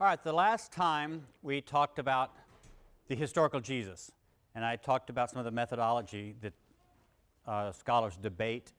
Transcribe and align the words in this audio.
All 0.00 0.08
right, 0.08 0.20
the 0.20 0.32
last 0.32 0.72
time 0.72 1.24
we 1.42 1.60
talked 1.60 2.00
about 2.00 2.32
the 3.06 3.14
historical 3.14 3.60
Jesus, 3.60 4.10
and 4.56 4.64
I 4.64 4.74
talked 4.74 5.08
about 5.08 5.30
some 5.30 5.38
of 5.38 5.44
the 5.44 5.52
methodology 5.52 6.34
that 6.40 6.52
uh, 7.46 7.70
scholars 7.70 8.16
debate 8.20 8.72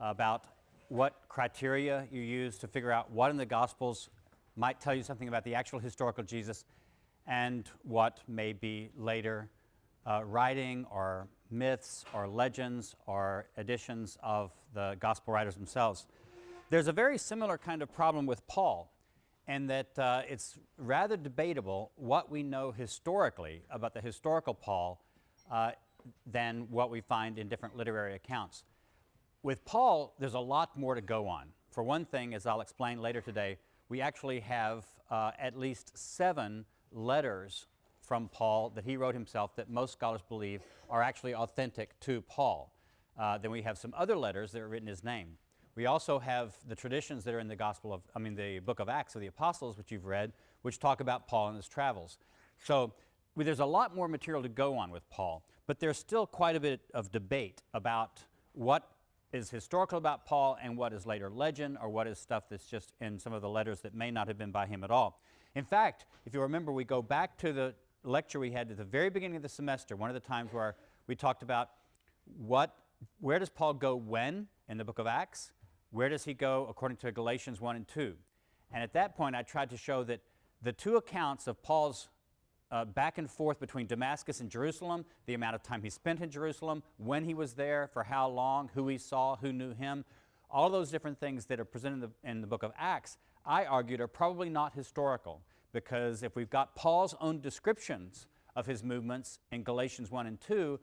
about 0.00 0.46
what 0.88 1.14
criteria 1.28 2.08
you 2.10 2.20
use 2.20 2.58
to 2.58 2.66
figure 2.66 2.90
out 2.90 3.08
what 3.12 3.30
in 3.30 3.36
the 3.36 3.46
Gospels 3.46 4.10
might 4.56 4.80
tell 4.80 4.92
you 4.92 5.04
something 5.04 5.28
about 5.28 5.44
the 5.44 5.54
actual 5.54 5.78
historical 5.78 6.24
Jesus 6.24 6.64
and 7.28 7.70
what 7.84 8.18
may 8.26 8.52
be 8.52 8.90
later 8.98 9.48
uh, 10.06 10.22
writing 10.24 10.84
or 10.90 11.28
myths 11.52 12.04
or 12.12 12.26
legends 12.26 12.96
or 13.06 13.46
additions 13.58 14.18
of 14.24 14.50
the 14.74 14.96
Gospel 14.98 15.34
writers 15.34 15.54
themselves. 15.54 16.06
There's 16.68 16.88
a 16.88 16.92
very 16.92 17.16
similar 17.16 17.58
kind 17.58 17.80
of 17.80 17.94
problem 17.94 18.26
with 18.26 18.44
Paul 18.48 18.90
and 19.48 19.68
that 19.70 19.98
uh, 19.98 20.22
it's 20.28 20.58
rather 20.76 21.16
debatable 21.16 21.90
what 21.96 22.30
we 22.30 22.42
know 22.42 22.70
historically 22.70 23.62
about 23.70 23.94
the 23.94 24.00
historical 24.00 24.52
Paul 24.52 25.02
uh, 25.50 25.72
than 26.26 26.66
what 26.70 26.90
we 26.90 27.00
find 27.00 27.38
in 27.38 27.48
different 27.48 27.74
literary 27.74 28.14
accounts. 28.14 28.62
With 29.42 29.64
Paul, 29.64 30.14
there's 30.18 30.34
a 30.34 30.38
lot 30.40 30.78
more 30.78 30.94
to 30.94 31.00
go 31.00 31.26
on. 31.26 31.46
For 31.70 31.82
one 31.82 32.04
thing, 32.04 32.34
as 32.34 32.44
I'll 32.44 32.60
explain 32.60 33.00
later 33.00 33.22
today, 33.22 33.56
we 33.88 34.02
actually 34.02 34.40
have 34.40 34.84
uh, 35.10 35.30
at 35.38 35.58
least 35.58 35.96
seven 35.96 36.66
letters 36.92 37.66
from 38.02 38.28
Paul 38.28 38.70
that 38.70 38.84
he 38.84 38.96
wrote 38.96 39.14
himself 39.14 39.56
that 39.56 39.70
most 39.70 39.92
scholars 39.92 40.20
believe 40.28 40.62
are 40.90 41.02
actually 41.02 41.34
authentic 41.34 41.98
to 42.00 42.20
Paul. 42.22 42.74
Uh, 43.18 43.38
then 43.38 43.50
we 43.50 43.62
have 43.62 43.78
some 43.78 43.94
other 43.96 44.16
letters 44.16 44.52
that 44.52 44.60
are 44.60 44.68
written 44.68 44.88
his 44.88 45.02
name. 45.02 45.38
We 45.78 45.86
also 45.86 46.18
have 46.18 46.56
the 46.66 46.74
traditions 46.74 47.22
that 47.22 47.32
are 47.34 47.38
in 47.38 47.46
the 47.46 47.54
Gospel 47.54 47.92
of, 47.92 48.02
I 48.12 48.18
mean, 48.18 48.34
the 48.34 48.58
book 48.58 48.80
of 48.80 48.88
Acts 48.88 49.14
of 49.14 49.20
the 49.20 49.28
Apostles, 49.28 49.78
which 49.78 49.92
you've 49.92 50.06
read, 50.06 50.32
which 50.62 50.80
talk 50.80 51.00
about 51.00 51.28
Paul 51.28 51.46
and 51.46 51.56
his 51.56 51.68
travels. 51.68 52.18
So 52.64 52.94
there's 53.36 53.60
a 53.60 53.64
lot 53.64 53.94
more 53.94 54.08
material 54.08 54.42
to 54.42 54.48
go 54.48 54.76
on 54.76 54.90
with 54.90 55.08
Paul, 55.08 55.44
but 55.68 55.78
there's 55.78 55.96
still 55.96 56.26
quite 56.26 56.56
a 56.56 56.60
bit 56.60 56.80
of 56.94 57.12
debate 57.12 57.62
about 57.74 58.24
what 58.54 58.90
is 59.32 59.50
historical 59.50 59.98
about 59.98 60.26
Paul 60.26 60.58
and 60.60 60.76
what 60.76 60.92
is 60.92 61.06
later 61.06 61.30
legend 61.30 61.78
or 61.80 61.88
what 61.90 62.08
is 62.08 62.18
stuff 62.18 62.48
that's 62.50 62.66
just 62.66 62.92
in 63.00 63.16
some 63.20 63.32
of 63.32 63.40
the 63.40 63.48
letters 63.48 63.78
that 63.82 63.94
may 63.94 64.10
not 64.10 64.26
have 64.26 64.36
been 64.36 64.50
by 64.50 64.66
him 64.66 64.82
at 64.82 64.90
all. 64.90 65.22
In 65.54 65.64
fact, 65.64 66.06
if 66.26 66.34
you 66.34 66.40
remember, 66.40 66.72
we 66.72 66.82
go 66.82 67.02
back 67.02 67.38
to 67.38 67.52
the 67.52 67.72
lecture 68.02 68.40
we 68.40 68.50
had 68.50 68.68
at 68.68 68.78
the 68.78 68.84
very 68.84 69.10
beginning 69.10 69.36
of 69.36 69.42
the 69.42 69.48
semester, 69.48 69.94
one 69.94 70.10
of 70.10 70.14
the 70.14 70.28
times 70.28 70.52
where 70.52 70.74
we 71.06 71.14
talked 71.14 71.44
about 71.44 71.70
what, 72.36 72.74
where 73.20 73.38
does 73.38 73.48
Paul 73.48 73.74
go 73.74 73.94
when 73.94 74.48
in 74.68 74.76
the 74.76 74.84
book 74.84 74.98
of 74.98 75.06
Acts? 75.06 75.52
Where 75.90 76.08
does 76.08 76.24
he 76.24 76.34
go 76.34 76.66
according 76.68 76.98
to 76.98 77.12
Galatians 77.12 77.60
1 77.60 77.76
and 77.76 77.88
2? 77.88 78.14
And 78.72 78.82
at 78.82 78.92
that 78.92 79.16
point, 79.16 79.34
I 79.34 79.42
tried 79.42 79.70
to 79.70 79.76
show 79.76 80.04
that 80.04 80.20
the 80.62 80.72
two 80.72 80.96
accounts 80.96 81.46
of 81.46 81.62
Paul's 81.62 82.08
uh, 82.70 82.84
back 82.84 83.16
and 83.16 83.30
forth 83.30 83.58
between 83.58 83.86
Damascus 83.86 84.40
and 84.40 84.50
Jerusalem, 84.50 85.06
the 85.26 85.34
amount 85.34 85.54
of 85.54 85.62
time 85.62 85.82
he 85.82 85.88
spent 85.88 86.20
in 86.20 86.30
Jerusalem, 86.30 86.82
when 86.98 87.24
he 87.24 87.32
was 87.32 87.54
there, 87.54 87.88
for 87.92 88.02
how 88.02 88.28
long, 88.28 88.70
who 88.74 88.88
he 88.88 88.98
saw, 88.98 89.36
who 89.36 89.52
knew 89.52 89.72
him, 89.72 90.04
all 90.50 90.68
those 90.68 90.90
different 90.90 91.18
things 91.18 91.46
that 91.46 91.60
are 91.60 91.64
presented 91.64 91.94
in 91.94 92.00
the, 92.00 92.10
in 92.30 92.40
the 92.40 92.46
book 92.46 92.62
of 92.62 92.72
Acts, 92.78 93.16
I 93.46 93.64
argued 93.64 94.00
are 94.00 94.08
probably 94.08 94.50
not 94.50 94.74
historical 94.74 95.42
because 95.72 96.22
if 96.22 96.36
we've 96.36 96.50
got 96.50 96.74
Paul's 96.74 97.14
own 97.20 97.40
descriptions 97.40 98.26
of 98.56 98.66
his 98.66 98.82
movements 98.82 99.38
in 99.52 99.62
Galatians 99.62 100.10
1 100.10 100.26
and 100.26 100.40
2, 100.40 100.78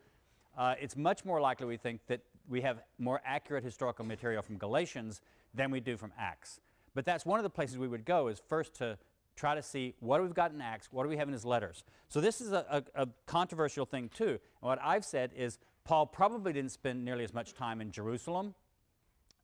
uh, 0.57 0.75
it's 0.79 0.95
much 0.95 1.25
more 1.25 1.41
likely 1.41 1.67
we 1.67 1.77
think 1.77 2.01
that 2.07 2.21
we 2.49 2.61
have 2.61 2.79
more 2.97 3.21
accurate 3.25 3.63
historical 3.63 4.05
material 4.05 4.41
from 4.41 4.57
Galatians 4.57 5.21
than 5.53 5.71
we 5.71 5.79
do 5.79 5.97
from 5.97 6.11
Acts. 6.17 6.59
But 6.93 7.05
that's 7.05 7.25
one 7.25 7.39
of 7.39 7.43
the 7.43 7.49
places 7.49 7.77
we 7.77 7.87
would 7.87 8.05
go 8.05 8.27
is 8.27 8.41
first 8.47 8.75
to 8.75 8.97
try 9.35 9.55
to 9.55 9.61
see 9.61 9.93
what 9.99 10.21
we've 10.21 10.33
got 10.33 10.51
in 10.51 10.61
Acts, 10.61 10.87
what 10.91 11.03
do 11.03 11.09
we 11.09 11.17
have 11.17 11.27
in 11.27 11.33
his 11.33 11.43
letters. 11.45 11.83
So 12.07 12.21
this 12.21 12.39
is 12.39 12.51
a, 12.51 12.83
a, 12.95 13.03
a 13.03 13.07
controversial 13.25 13.85
thing 13.85 14.09
too. 14.13 14.29
And 14.29 14.39
what 14.61 14.79
I've 14.81 15.03
said 15.03 15.31
is 15.35 15.59
Paul 15.83 16.05
probably 16.05 16.53
didn't 16.53 16.71
spend 16.71 17.03
nearly 17.03 17.23
as 17.23 17.33
much 17.33 17.53
time 17.53 17.81
in 17.81 17.91
Jerusalem 17.91 18.55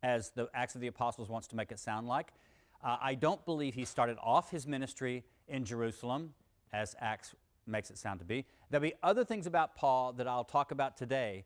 as 0.02 0.32
the 0.32 0.50
Acts 0.54 0.76
of 0.76 0.82
the 0.82 0.88
Apostles 0.88 1.30
wants 1.30 1.48
to 1.50 1.56
make 1.56 1.72
it 1.72 1.80
sound 1.80 2.08
like. 2.08 2.34
Uh, 2.84 2.98
I 3.02 3.16
don't 3.16 3.44
believe 3.46 3.76
he 3.76 3.86
started 3.86 4.18
off 4.24 4.50
his 4.50 4.66
ministry 4.66 5.24
in 5.48 5.66
Jerusalem, 5.66 6.34
as 6.74 6.96
Acts 7.00 7.36
makes 7.68 7.92
it 7.92 7.98
sound 7.98 8.20
to 8.20 8.26
be. 8.26 8.46
There'll 8.70 8.82
be 8.82 8.94
other 9.04 9.24
things 9.24 9.46
about 9.46 9.76
Paul 9.76 10.14
that 10.14 10.28
I'll 10.28 10.44
talk 10.44 10.72
about 10.72 10.98
today 10.98 11.44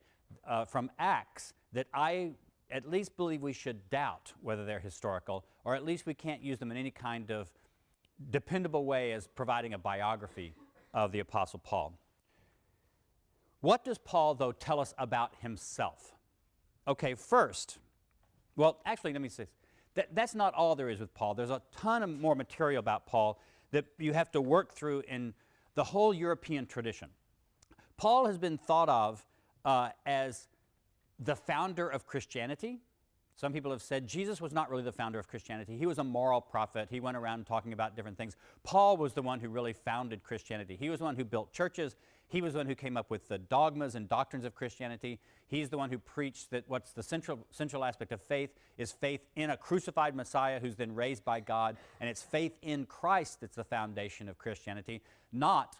uh, 0.47 0.65
from 0.65 0.91
Acts 0.99 1.53
that 1.73 1.87
I 1.93 2.31
at 2.71 2.89
least 2.89 3.15
believe 3.17 3.41
we 3.41 3.53
should 3.53 3.89
doubt 3.89 4.33
whether 4.41 4.65
they're 4.65 4.79
historical, 4.79 5.45
or 5.63 5.75
at 5.75 5.85
least 5.85 6.05
we 6.05 6.13
can't 6.13 6.41
use 6.41 6.57
them 6.57 6.71
in 6.71 6.77
any 6.77 6.91
kind 6.91 7.31
of 7.31 7.51
dependable 8.31 8.85
way 8.85 9.11
as 9.11 9.27
providing 9.27 9.73
a 9.73 9.77
biography 9.77 10.55
of 10.93 11.11
the 11.11 11.19
Apostle 11.19 11.59
Paul. 11.59 11.99
What 13.61 13.83
does 13.83 13.97
Paul, 13.97 14.35
though, 14.35 14.51
tell 14.51 14.79
us 14.79 14.93
about 14.97 15.33
himself? 15.41 16.13
Okay, 16.87 17.15
first, 17.15 17.79
well, 18.55 18.79
actually, 18.85 19.13
let 19.13 19.21
me 19.21 19.29
say 19.29 19.47
that 19.95 20.13
that's 20.13 20.35
not 20.35 20.53
all 20.53 20.75
there 20.75 20.89
is 20.89 20.99
with 20.99 21.13
Paul. 21.13 21.33
There's 21.33 21.49
a 21.49 21.61
ton 21.75 22.03
of 22.03 22.09
more 22.09 22.35
material 22.35 22.79
about 22.79 23.05
Paul 23.05 23.39
that 23.71 23.85
you 23.97 24.13
have 24.13 24.31
to 24.31 24.41
work 24.41 24.73
through 24.73 25.03
in 25.07 25.33
the 25.73 25.83
whole 25.83 26.13
European 26.13 26.65
tradition. 26.65 27.09
Paul 27.97 28.27
has 28.27 28.37
been 28.37 28.57
thought 28.57 28.89
of 28.89 29.25
uh, 29.65 29.89
as 30.05 30.47
the 31.19 31.35
founder 31.35 31.89
of 31.89 32.05
Christianity. 32.05 32.79
Some 33.37 33.51
people 33.51 33.71
have 33.71 33.81
said 33.81 34.07
Jesus 34.07 34.39
was 34.39 34.53
not 34.53 34.69
really 34.69 34.83
the 34.83 34.93
founder 34.93 35.19
of 35.19 35.27
Christianity. 35.27 35.77
He 35.77 35.85
was 35.85 35.97
a 35.97 36.03
moral 36.05 36.39
prophet. 36.39 36.87
He 36.89 37.01
went 37.01 37.17
around 37.17 37.45
talking 37.45 37.73
about 37.73 37.93
different 37.93 38.17
things. 38.17 38.37
Paul 38.63 38.95
was 38.95 39.11
the 39.11 39.21
one 39.21 39.41
who 39.41 39.49
really 39.49 39.73
founded 39.73 40.23
Christianity. 40.23 40.77
He 40.79 40.89
was 40.89 40.99
the 40.99 41.05
one 41.05 41.17
who 41.17 41.25
built 41.25 41.51
churches. 41.51 41.97
He 42.29 42.41
was 42.41 42.53
the 42.53 42.59
one 42.59 42.65
who 42.65 42.75
came 42.75 42.95
up 42.95 43.09
with 43.09 43.27
the 43.27 43.37
dogmas 43.37 43.95
and 43.95 44.07
doctrines 44.07 44.45
of 44.45 44.55
Christianity. 44.55 45.19
He's 45.47 45.67
the 45.67 45.77
one 45.77 45.89
who 45.89 45.99
preached 45.99 46.49
that 46.51 46.63
what's 46.67 46.91
the 46.91 47.03
central, 47.03 47.45
central 47.51 47.83
aspect 47.83 48.13
of 48.13 48.21
faith 48.21 48.51
is 48.77 48.93
faith 48.93 49.21
in 49.35 49.49
a 49.49 49.57
crucified 49.57 50.15
Messiah 50.15 50.61
who's 50.61 50.75
been 50.75 50.95
raised 50.95 51.25
by 51.25 51.41
God. 51.41 51.75
And 51.99 52.09
it's 52.09 52.23
faith 52.23 52.53
in 52.61 52.85
Christ 52.85 53.41
that's 53.41 53.57
the 53.57 53.65
foundation 53.65 54.29
of 54.29 54.37
Christianity, 54.37 55.01
not, 55.33 55.75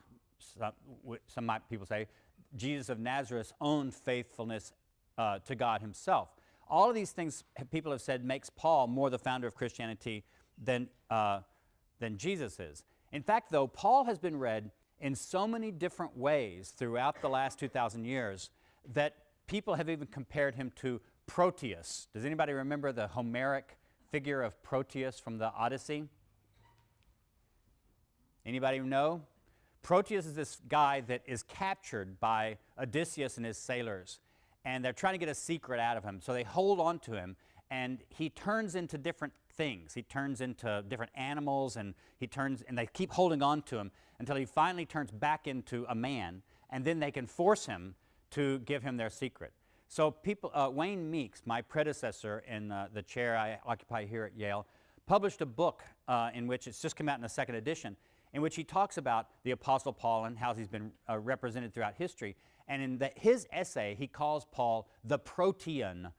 some, 0.60 0.74
some 1.28 1.52
people 1.70 1.86
say, 1.86 2.08
Jesus 2.56 2.90
of 2.90 3.00
Nazareth's 3.00 3.54
own 3.62 3.92
faithfulness 3.92 4.74
uh, 5.18 5.40
to 5.40 5.56
God 5.56 5.82
himself. 5.82 6.30
All 6.68 6.90
of 6.90 6.96
these 6.96 7.12
things 7.12 7.44
people 7.72 7.92
have 7.92 8.02
said 8.02 8.26
makes 8.26 8.50
Paul 8.50 8.88
more 8.88 9.10
the 9.10 9.20
founder 9.20 9.48
of 9.48 9.56
Christianity 9.56 10.24
than, 10.62 10.88
uh, 11.10 11.42
than 12.00 12.18
Jesus 12.18 12.60
is. 12.60 12.84
In 13.12 13.22
fact, 13.22 13.52
though, 13.52 13.68
Paul 13.68 14.06
has 14.06 14.18
been 14.18 14.38
read 14.38 14.72
in 15.00 15.16
so 15.16 15.48
many 15.48 15.72
different 15.72 16.18
ways 16.18 16.74
throughout 16.76 17.22
the 17.22 17.30
last 17.30 17.60
2,000 17.60 18.06
years 18.06 18.50
that 18.94 19.16
people 19.48 19.76
have 19.76 19.90
even 19.90 20.08
compared 20.08 20.56
him 20.56 20.72
to 20.78 21.02
Proteus. 21.28 22.08
Does 22.14 22.26
anybody 22.26 22.54
remember 22.54 22.92
the 22.92 23.08
Homeric 23.08 23.78
figure 24.12 24.42
of 24.42 24.62
Proteus 24.64 25.20
from 25.20 25.38
the 25.38 25.52
Odyssey? 25.54 26.06
Anybody 28.46 28.80
know? 28.80 29.22
Proteus 29.86 30.26
is 30.26 30.34
this 30.34 30.58
guy 30.68 31.02
that 31.02 31.22
is 31.28 31.44
captured 31.44 32.20
by 32.20 32.58
Odysseus 32.82 33.38
and 33.38 33.46
his 33.46 33.56
sailors, 33.56 34.20
and 34.66 34.84
they're 34.84 34.94
trying 34.94 35.14
to 35.14 35.20
get 35.20 35.30
a 35.30 35.36
secret 35.36 35.80
out 35.80 35.96
of 35.96 36.04
him. 36.04 36.20
So 36.22 36.34
they 36.34 36.42
hold 36.42 36.80
on 36.80 36.98
to 37.02 37.12
him, 37.12 37.36
and 37.70 38.00
he 38.10 38.32
turns 38.32 38.74
into 38.74 38.98
different 38.98 39.34
things. 39.54 39.94
He 39.94 40.02
turns 40.02 40.42
into 40.42 40.84
different 40.88 41.12
animals, 41.14 41.76
and 41.76 41.94
he 42.18 42.26
turns, 42.26 42.64
and 42.68 42.76
they 42.76 42.88
keep 42.88 43.12
holding 43.12 43.44
on 43.44 43.62
to 43.62 43.78
him 43.78 43.92
until 44.18 44.36
he 44.38 44.46
finally 44.46 44.88
turns 44.88 45.12
back 45.12 45.46
into 45.46 45.86
a 45.88 45.94
man, 45.94 46.42
and 46.72 46.84
then 46.84 47.00
they 47.00 47.12
can 47.12 47.28
force 47.28 47.68
him 47.68 47.94
to 48.32 48.58
give 48.66 48.82
him 48.82 48.98
their 48.98 49.12
secret. 49.12 49.54
So 49.88 50.10
people, 50.10 50.50
uh, 50.56 50.68
Wayne 50.74 51.12
Meeks, 51.12 51.44
my 51.46 51.62
predecessor 51.62 52.44
in 52.48 52.72
uh, 52.72 52.88
the 52.92 53.04
chair 53.04 53.38
I 53.38 53.60
occupy 53.64 54.08
here 54.08 54.24
at 54.24 54.36
Yale, 54.36 54.66
published 55.06 55.42
a 55.42 55.46
book 55.46 55.84
uh, 56.08 56.32
in 56.34 56.48
which 56.48 56.66
it's 56.66 56.82
just 56.82 56.96
come 56.96 57.08
out 57.08 57.18
in 57.18 57.22
the 57.22 57.30
second 57.30 57.54
edition, 57.54 57.96
in 58.36 58.42
which 58.42 58.58
he 58.58 58.66
talks 58.66 58.98
about 58.98 59.28
the 59.44 59.52
Apostle 59.52 59.94
Paul 59.94 60.26
and 60.26 60.38
how 60.38 60.54
he's 60.54 60.68
been 60.68 60.92
uh, 61.10 61.18
represented 61.18 61.74
throughout 61.74 61.96
history. 61.96 62.36
And 62.68 62.82
in 62.82 62.98
the, 62.98 63.10
his 63.16 63.48
essay, 63.50 63.96
he 63.98 64.08
calls 64.08 64.46
Paul 64.52 64.90
the 65.06 65.18
Protean 65.18 66.10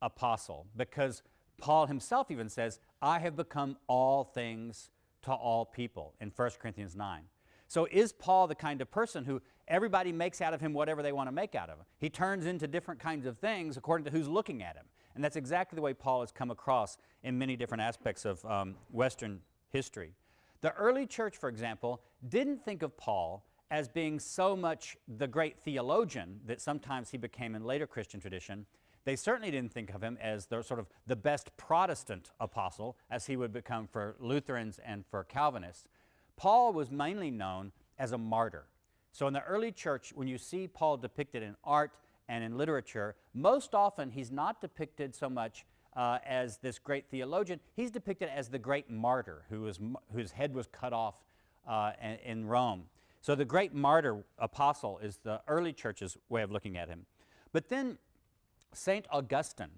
apostle 0.00 0.68
because 0.76 1.24
Paul 1.60 1.86
himself 1.86 2.30
even 2.30 2.48
says, 2.48 2.78
I 3.02 3.18
have 3.18 3.34
become 3.34 3.76
all 3.88 4.22
things 4.22 4.90
to 5.22 5.32
all 5.32 5.66
people 5.66 6.14
in 6.20 6.30
1 6.34 6.50
Corinthians 6.60 6.94
9. 6.94 7.22
So 7.66 7.88
is 7.90 8.12
Paul 8.12 8.46
the 8.46 8.54
kind 8.54 8.80
of 8.80 8.88
person 8.88 9.24
who 9.24 9.42
everybody 9.66 10.12
makes 10.12 10.40
out 10.40 10.54
of 10.54 10.60
him 10.60 10.72
whatever 10.72 11.02
they 11.02 11.12
want 11.12 11.26
to 11.26 11.32
make 11.32 11.56
out 11.56 11.70
of 11.70 11.78
him? 11.78 11.86
He 11.98 12.08
turns 12.08 12.46
into 12.46 12.68
different 12.68 13.00
kinds 13.00 13.26
of 13.26 13.36
things 13.36 13.76
according 13.76 14.04
to 14.04 14.12
who's 14.12 14.28
looking 14.28 14.62
at 14.62 14.76
him. 14.76 14.86
And 15.16 15.24
that's 15.24 15.34
exactly 15.34 15.74
the 15.74 15.82
way 15.82 15.92
Paul 15.92 16.20
has 16.20 16.30
come 16.30 16.52
across 16.52 16.98
in 17.24 17.36
many 17.36 17.56
different 17.56 17.82
aspects 17.82 18.24
of 18.24 18.44
um, 18.44 18.76
Western 18.92 19.40
history. 19.70 20.12
The 20.60 20.72
early 20.74 21.06
church, 21.06 21.36
for 21.36 21.48
example, 21.48 22.02
didn't 22.28 22.64
think 22.64 22.82
of 22.82 22.96
Paul 22.96 23.44
as 23.70 23.88
being 23.88 24.18
so 24.18 24.56
much 24.56 24.96
the 25.06 25.26
great 25.26 25.58
theologian 25.60 26.40
that 26.46 26.60
sometimes 26.60 27.10
he 27.10 27.18
became 27.18 27.54
in 27.54 27.64
later 27.64 27.86
Christian 27.86 28.20
tradition. 28.20 28.66
They 29.04 29.14
certainly 29.14 29.50
didn't 29.50 29.72
think 29.72 29.94
of 29.94 30.02
him 30.02 30.18
as 30.20 30.46
the 30.46 30.62
sort 30.62 30.80
of 30.80 30.86
the 31.06 31.16
best 31.16 31.56
Protestant 31.56 32.30
apostle, 32.40 32.96
as 33.10 33.26
he 33.26 33.36
would 33.36 33.52
become 33.52 33.86
for 33.86 34.16
Lutherans 34.18 34.80
and 34.84 35.04
for 35.06 35.22
Calvinists. 35.24 35.86
Paul 36.36 36.72
was 36.72 36.90
mainly 36.90 37.30
known 37.30 37.72
as 37.98 38.12
a 38.12 38.18
martyr. 38.18 38.66
So 39.12 39.26
in 39.26 39.34
the 39.34 39.44
early 39.44 39.72
church, 39.72 40.12
when 40.14 40.28
you 40.28 40.38
see 40.38 40.68
Paul 40.68 40.96
depicted 40.96 41.42
in 41.42 41.56
art 41.64 41.92
and 42.28 42.44
in 42.44 42.56
literature, 42.56 43.16
most 43.34 43.74
often 43.74 44.10
he's 44.10 44.30
not 44.30 44.60
depicted 44.60 45.14
so 45.14 45.30
much 45.30 45.64
uh, 45.98 46.20
as 46.24 46.58
this 46.58 46.78
great 46.78 47.10
theologian. 47.10 47.58
He's 47.74 47.90
depicted 47.90 48.28
as 48.32 48.48
the 48.48 48.58
great 48.58 48.88
martyr 48.88 49.42
who 49.50 49.62
was, 49.62 49.80
whose 50.14 50.30
head 50.30 50.54
was 50.54 50.68
cut 50.68 50.92
off 50.92 51.16
uh, 51.68 51.92
in 52.24 52.46
Rome. 52.46 52.84
So 53.20 53.34
the 53.34 53.44
great 53.44 53.74
martyr 53.74 54.24
apostle 54.38 55.00
is 55.02 55.18
the 55.18 55.40
early 55.48 55.72
church's 55.72 56.16
way 56.28 56.42
of 56.42 56.52
looking 56.52 56.78
at 56.78 56.88
him. 56.88 57.06
But 57.52 57.68
then 57.68 57.98
St. 58.72 59.06
Augustine, 59.10 59.72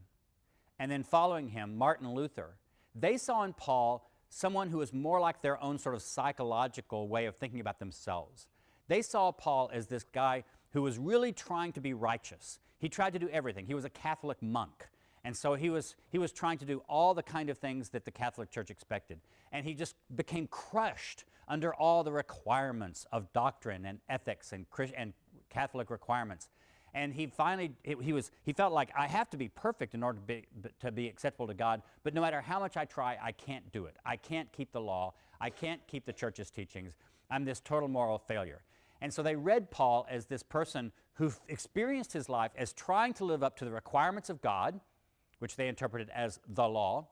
and 0.79 0.93
then 0.93 1.05
following 1.05 1.49
him, 1.49 1.77
Martin 1.79 2.13
Luther, 2.15 2.57
they 2.95 3.17
saw 3.17 3.43
in 3.45 3.55
Paul 3.55 4.11
someone 4.29 4.69
who 4.69 4.79
was 4.79 4.93
more 4.93 5.21
like 5.21 5.41
their 5.41 5.63
own 5.63 5.79
sort 5.79 5.95
of 5.95 6.03
psychological 6.03 7.09
way 7.09 7.25
of 7.27 7.37
thinking 7.37 7.61
about 7.61 7.79
themselves. 7.79 8.47
They 8.89 9.01
saw 9.01 9.33
Paul 9.33 9.71
as 9.73 9.87
this 9.87 10.05
guy 10.05 10.45
who 10.73 10.83
was 10.83 10.99
really 10.99 11.33
trying 11.33 11.73
to 11.73 11.81
be 11.81 11.95
righteous. 11.95 12.59
He 12.79 12.91
tried 12.91 13.15
to 13.15 13.19
do 13.19 13.29
everything. 13.31 13.67
He 13.67 13.75
was 13.75 13.87
a 13.87 13.91
Catholic 13.91 14.43
monk. 14.43 14.89
And 15.25 15.37
so 15.37 15.55
he 15.55 15.71
was, 15.71 15.97
he 16.11 16.19
was 16.19 16.33
trying 16.33 16.59
to 16.59 16.65
do 16.65 16.83
all 16.89 17.15
the 17.15 17.23
kind 17.23 17.51
of 17.51 17.59
things 17.59 17.91
that 17.91 18.05
the 18.05 18.11
Catholic 18.11 18.51
Church 18.51 18.71
expected. 18.71 19.21
And 19.53 19.67
he 19.67 19.75
just 19.75 19.95
became 20.15 20.47
crushed 20.47 21.25
under 21.47 21.75
all 21.75 22.05
the 22.05 22.13
requirements 22.13 23.07
of 23.13 23.33
doctrine 23.33 23.85
and 23.85 23.99
ethics 24.09 24.53
and, 24.53 24.67
and 24.97 25.13
Catholic 25.51 25.91
requirements. 25.91 26.49
And 26.95 27.13
he 27.13 27.27
finally, 27.27 27.73
he, 27.85 28.13
was, 28.13 28.31
he 28.43 28.53
felt 28.53 28.73
like, 28.73 28.91
I 28.97 29.07
have 29.07 29.31
to 29.31 29.37
be 29.37 29.49
perfect 29.49 29.95
in 29.95 30.03
order 30.03 30.19
to 30.19 30.27
be, 30.27 30.45
to 30.81 30.91
be 30.91 31.07
acceptable 31.07 31.47
to 31.47 31.55
God, 31.55 31.83
but 32.03 32.15
no 32.15 32.21
matter 32.21 32.41
how 32.41 32.59
much 32.59 32.77
I 32.77 32.85
try, 32.85 33.17
I 33.23 33.33
can't 33.33 33.71
do 33.73 33.85
it. 33.85 33.97
I 34.05 34.17
can't 34.17 34.51
keep 34.53 34.73
the 34.73 34.81
law. 34.81 35.15
I 35.41 35.51
can't 35.51 35.81
keep 35.87 36.05
the 36.05 36.13
church's 36.13 36.51
teachings. 36.51 36.95
I'm 37.31 37.45
this 37.45 37.61
total 37.61 37.89
moral 37.89 38.19
failure. 38.19 38.63
And 39.01 39.15
so 39.15 39.23
they 39.23 39.37
read 39.37 39.71
Paul 39.71 40.07
as 40.11 40.27
this 40.27 40.43
person 40.43 40.93
who 41.15 41.33
experienced 41.49 42.13
his 42.13 42.29
life 42.29 42.51
as 42.57 42.73
trying 42.73 43.15
to 43.15 43.25
live 43.25 43.43
up 43.43 43.57
to 43.59 43.65
the 43.65 43.71
requirements 43.71 44.29
of 44.29 44.41
God, 44.41 44.81
which 45.41 45.57
they 45.57 45.69
interpreted 45.69 46.09
as 46.15 46.39
the 46.49 46.67
law, 46.67 47.09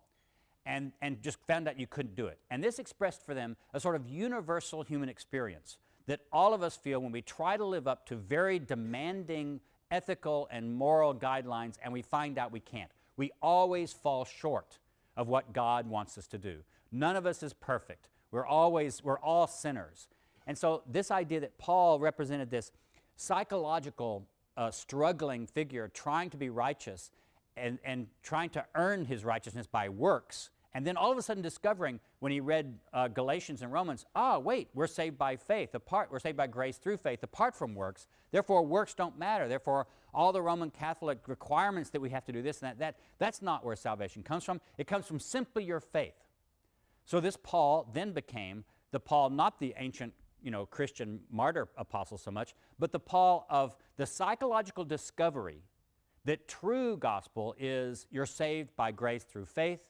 and, 0.64 0.92
and 1.02 1.22
just 1.22 1.38
found 1.46 1.66
out 1.66 1.78
you 1.78 1.86
couldn't 1.86 2.14
do 2.14 2.26
it. 2.26 2.38
And 2.50 2.62
this 2.62 2.78
expressed 2.78 3.24
for 3.24 3.34
them 3.34 3.56
a 3.74 3.80
sort 3.80 3.96
of 3.96 4.06
universal 4.08 4.82
human 4.82 5.08
experience 5.08 5.78
that 6.06 6.20
all 6.32 6.54
of 6.54 6.62
us 6.62 6.76
feel 6.76 7.00
when 7.00 7.12
we 7.12 7.22
try 7.22 7.56
to 7.56 7.64
live 7.64 7.86
up 7.86 8.06
to 8.06 8.16
very 8.16 8.58
demanding 8.58 9.60
ethical 9.90 10.48
and 10.50 10.74
moral 10.74 11.14
guidelines 11.14 11.76
and 11.82 11.92
we 11.92 12.02
find 12.02 12.38
out 12.38 12.52
we 12.52 12.60
can't. 12.60 12.90
We 13.16 13.32
always 13.42 13.92
fall 13.92 14.24
short 14.24 14.78
of 15.16 15.28
what 15.28 15.52
God 15.52 15.88
wants 15.88 16.16
us 16.16 16.26
to 16.28 16.38
do. 16.38 16.58
None 16.92 17.16
of 17.16 17.26
us 17.26 17.42
is 17.42 17.52
perfect. 17.52 18.08
We're 18.30 18.46
always, 18.46 19.02
we're 19.02 19.18
all 19.18 19.46
sinners. 19.46 20.06
And 20.46 20.56
so 20.56 20.82
this 20.90 21.10
idea 21.10 21.40
that 21.40 21.58
Paul 21.58 21.98
represented 21.98 22.50
this 22.50 22.72
psychological 23.16 24.26
uh, 24.56 24.70
struggling 24.70 25.46
figure 25.46 25.90
trying 25.92 26.30
to 26.30 26.36
be 26.36 26.50
righteous 26.50 27.10
and, 27.60 27.78
and 27.84 28.06
trying 28.22 28.50
to 28.50 28.64
earn 28.74 29.04
his 29.04 29.24
righteousness 29.24 29.66
by 29.66 29.88
works 29.88 30.50
and 30.74 30.86
then 30.86 30.96
all 30.96 31.10
of 31.10 31.18
a 31.18 31.22
sudden 31.22 31.42
discovering 31.42 31.98
when 32.20 32.30
he 32.30 32.40
read 32.40 32.78
uh, 32.92 33.08
Galatians 33.08 33.62
and 33.62 33.72
Romans, 33.72 34.04
ah, 34.14 34.38
wait, 34.38 34.68
we're 34.74 34.86
saved 34.86 35.16
by 35.16 35.34
faith, 35.36 35.74
apart, 35.74 36.08
we're 36.10 36.18
saved 36.18 36.36
by 36.36 36.46
grace 36.46 36.76
through 36.76 36.98
faith, 36.98 37.22
apart 37.22 37.54
from 37.54 37.74
works. 37.74 38.06
Therefore, 38.30 38.64
works 38.64 38.94
don't 38.94 39.18
matter. 39.18 39.48
Therefore, 39.48 39.86
all 40.12 40.32
the 40.32 40.42
Roman 40.42 40.70
Catholic 40.70 41.26
requirements 41.26 41.90
that 41.90 42.00
we 42.00 42.10
have 42.10 42.24
to 42.26 42.32
do 42.32 42.42
this 42.42 42.60
and 42.62 42.70
that, 42.70 42.78
that 42.78 42.96
that's 43.18 43.40
not 43.40 43.64
where 43.64 43.76
salvation 43.76 44.22
comes 44.22 44.44
from. 44.44 44.60
It 44.76 44.86
comes 44.86 45.06
from 45.06 45.18
simply 45.18 45.64
your 45.64 45.80
faith. 45.80 46.14
So 47.06 47.18
this 47.18 47.38
Paul 47.42 47.90
then 47.94 48.12
became 48.12 48.64
the 48.90 49.00
Paul, 49.00 49.30
not 49.30 49.58
the 49.58 49.74
ancient 49.78 50.12
you 50.42 50.50
know, 50.50 50.66
Christian 50.66 51.20
martyr 51.30 51.68
apostle 51.76 52.18
so 52.18 52.30
much, 52.30 52.54
but 52.78 52.92
the 52.92 53.00
Paul 53.00 53.46
of 53.50 53.74
the 53.96 54.06
psychological 54.06 54.84
discovery 54.84 55.62
that 56.28 56.46
true 56.46 56.96
gospel 56.96 57.54
is 57.58 58.06
you're 58.10 58.26
saved 58.26 58.76
by 58.76 58.92
grace 58.92 59.24
through 59.24 59.46
faith 59.46 59.80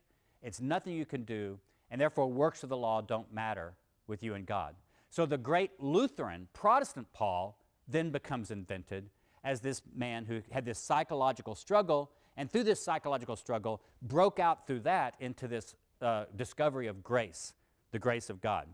it's 0.42 0.60
nothing 0.60 0.94
you 0.94 1.06
can 1.06 1.24
do, 1.24 1.58
and 1.90 2.00
therefore 2.00 2.30
works 2.30 2.62
of 2.62 2.68
the 2.68 2.76
law 2.76 3.00
don't 3.00 3.32
matter 3.32 3.74
with 4.06 4.22
you 4.22 4.34
and 4.34 4.46
God. 4.46 4.74
So 5.10 5.26
the 5.26 5.38
great 5.38 5.72
Lutheran 5.78 6.48
Protestant 6.52 7.08
Paul 7.12 7.58
then 7.88 8.10
becomes 8.10 8.50
invented 8.50 9.10
as 9.42 9.60
this 9.60 9.82
man 9.94 10.26
who 10.26 10.42
had 10.50 10.64
this 10.64 10.78
psychological 10.78 11.54
struggle, 11.54 12.10
and 12.36 12.50
through 12.50 12.64
this 12.64 12.82
psychological 12.82 13.36
struggle, 13.36 13.80
broke 14.02 14.38
out 14.38 14.66
through 14.66 14.80
that 14.80 15.14
into 15.20 15.48
this 15.48 15.74
uh, 16.02 16.24
discovery 16.36 16.86
of 16.86 17.02
grace, 17.02 17.54
the 17.90 17.98
grace 17.98 18.30
of 18.30 18.40
God. 18.40 18.68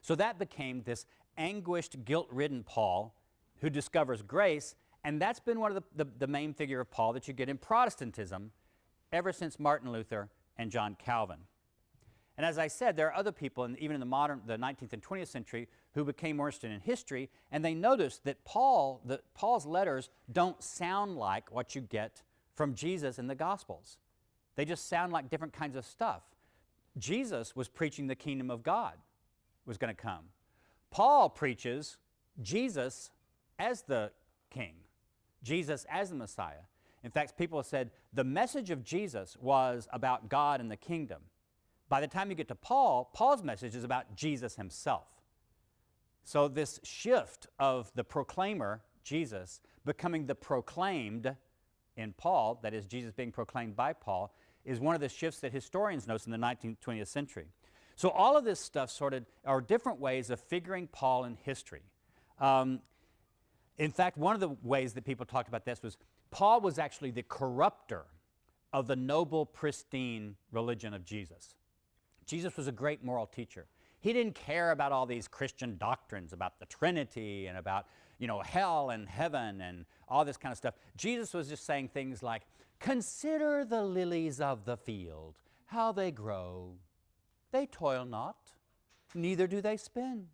So 0.00 0.14
that 0.14 0.38
became 0.38 0.82
this 0.82 1.06
anguished, 1.36 2.04
guilt 2.04 2.28
ridden 2.30 2.64
Paul 2.64 3.14
who 3.60 3.68
discovers 3.68 4.22
grace, 4.22 4.74
and 5.04 5.20
that's 5.20 5.40
been 5.40 5.60
one 5.60 5.74
of 5.74 5.82
the, 5.96 6.04
the, 6.04 6.10
the 6.18 6.26
main 6.26 6.52
figure 6.52 6.80
of 6.80 6.90
Paul 6.90 7.12
that 7.14 7.28
you 7.28 7.34
get 7.34 7.48
in 7.48 7.58
Protestantism 7.58 8.50
ever 9.12 9.32
since 9.32 9.58
Martin 9.58 9.92
Luther 9.92 10.28
and 10.56 10.70
John 10.70 10.96
Calvin. 10.98 11.38
And 12.36 12.46
as 12.46 12.56
I 12.56 12.68
said, 12.68 12.96
there 12.96 13.08
are 13.08 13.16
other 13.16 13.32
people, 13.32 13.64
in, 13.64 13.76
even 13.78 13.94
in 13.94 14.00
the 14.00 14.06
modern, 14.06 14.42
the 14.46 14.56
19th 14.56 14.92
and 14.92 15.02
20th 15.02 15.26
century, 15.26 15.68
who 15.94 16.04
became 16.04 16.36
more 16.36 16.48
interested 16.48 16.70
in 16.70 16.80
history, 16.80 17.30
and 17.50 17.64
they 17.64 17.74
noticed 17.74 18.24
that 18.24 18.44
Paul, 18.44 19.00
the, 19.04 19.20
Paul's 19.34 19.66
letters 19.66 20.08
don't 20.30 20.62
sound 20.62 21.16
like 21.16 21.50
what 21.50 21.74
you 21.74 21.80
get 21.80 22.22
from 22.54 22.74
Jesus 22.74 23.18
in 23.18 23.26
the 23.26 23.34
Gospels. 23.34 23.98
They 24.54 24.64
just 24.64 24.88
sound 24.88 25.12
like 25.12 25.30
different 25.30 25.52
kinds 25.52 25.76
of 25.76 25.84
stuff. 25.84 26.22
Jesus 26.96 27.56
was 27.56 27.68
preaching 27.68 28.06
the 28.06 28.14
kingdom 28.14 28.50
of 28.50 28.62
God 28.62 28.94
was 29.66 29.78
going 29.78 29.94
to 29.94 30.00
come. 30.00 30.24
Paul 30.90 31.28
preaches 31.28 31.96
Jesus 32.40 33.10
as 33.58 33.82
the 33.82 34.10
king, 34.50 34.74
Jesus 35.42 35.86
as 35.90 36.10
the 36.10 36.16
Messiah. 36.16 36.66
In 37.04 37.10
fact, 37.10 37.38
people 37.38 37.62
said 37.62 37.90
the 38.12 38.24
message 38.24 38.70
of 38.70 38.84
Jesus 38.84 39.36
was 39.40 39.88
about 39.92 40.28
God 40.28 40.60
and 40.60 40.70
the 40.70 40.76
kingdom. 40.76 41.22
By 41.88 42.00
the 42.00 42.08
time 42.08 42.28
you 42.30 42.36
get 42.36 42.48
to 42.48 42.54
Paul, 42.54 43.10
Paul's 43.14 43.42
message 43.42 43.74
is 43.74 43.84
about 43.84 44.14
Jesus 44.14 44.56
himself. 44.56 45.06
So, 46.24 46.48
this 46.48 46.80
shift 46.82 47.46
of 47.58 47.90
the 47.94 48.04
proclaimer, 48.04 48.82
Jesus, 49.02 49.62
becoming 49.86 50.26
the 50.26 50.34
proclaimed 50.34 51.34
in 51.96 52.12
Paul, 52.12 52.58
that 52.62 52.74
is, 52.74 52.84
Jesus 52.84 53.12
being 53.12 53.32
proclaimed 53.32 53.74
by 53.74 53.94
Paul, 53.94 54.34
is 54.64 54.78
one 54.78 54.94
of 54.94 55.00
the 55.00 55.08
shifts 55.08 55.40
that 55.40 55.52
historians 55.52 56.06
notice 56.06 56.26
in 56.26 56.32
the 56.32 56.38
19th, 56.38 56.76
20th 56.84 57.06
century. 57.06 57.46
So, 57.96 58.10
all 58.10 58.36
of 58.36 58.44
this 58.44 58.60
stuff 58.60 58.90
sort 58.90 59.14
of 59.14 59.24
are 59.46 59.62
different 59.62 60.00
ways 60.00 60.28
of 60.28 60.38
figuring 60.38 60.88
Paul 60.88 61.24
in 61.24 61.38
history. 61.42 61.82
Um, 62.38 62.80
in 63.78 63.92
fact, 63.92 64.18
one 64.18 64.34
of 64.34 64.40
the 64.40 64.56
ways 64.62 64.92
that 64.94 65.04
people 65.04 65.24
talked 65.24 65.48
about 65.48 65.64
this 65.64 65.82
was 65.82 65.96
Paul 66.30 66.60
was 66.60 66.78
actually 66.78 67.12
the 67.12 67.22
corrupter 67.22 68.04
of 68.72 68.86
the 68.86 68.96
noble, 68.96 69.46
pristine 69.46 70.36
religion 70.52 70.92
of 70.92 71.04
Jesus. 71.04 71.54
Jesus 72.26 72.56
was 72.56 72.66
a 72.66 72.72
great 72.72 73.02
moral 73.02 73.26
teacher. 73.26 73.66
He 74.00 74.12
didn't 74.12 74.34
care 74.34 74.70
about 74.70 74.92
all 74.92 75.06
these 75.06 75.26
Christian 75.26 75.76
doctrines 75.78 76.32
about 76.32 76.60
the 76.60 76.66
Trinity 76.66 77.46
and 77.46 77.56
about, 77.56 77.86
you 78.18 78.26
know, 78.26 78.40
hell 78.40 78.90
and 78.90 79.08
heaven 79.08 79.60
and 79.60 79.86
all 80.08 80.24
this 80.24 80.36
kind 80.36 80.52
of 80.52 80.58
stuff. 80.58 80.74
Jesus 80.96 81.32
was 81.32 81.48
just 81.48 81.64
saying 81.64 81.88
things 81.88 82.22
like, 82.22 82.42
Consider 82.80 83.64
the 83.64 83.82
lilies 83.82 84.40
of 84.40 84.64
the 84.64 84.76
field, 84.76 85.34
how 85.66 85.90
they 85.90 86.12
grow. 86.12 86.74
They 87.50 87.66
toil 87.66 88.04
not, 88.04 88.36
neither 89.14 89.46
do 89.46 89.60
they 89.60 89.76
spin. 89.76 90.26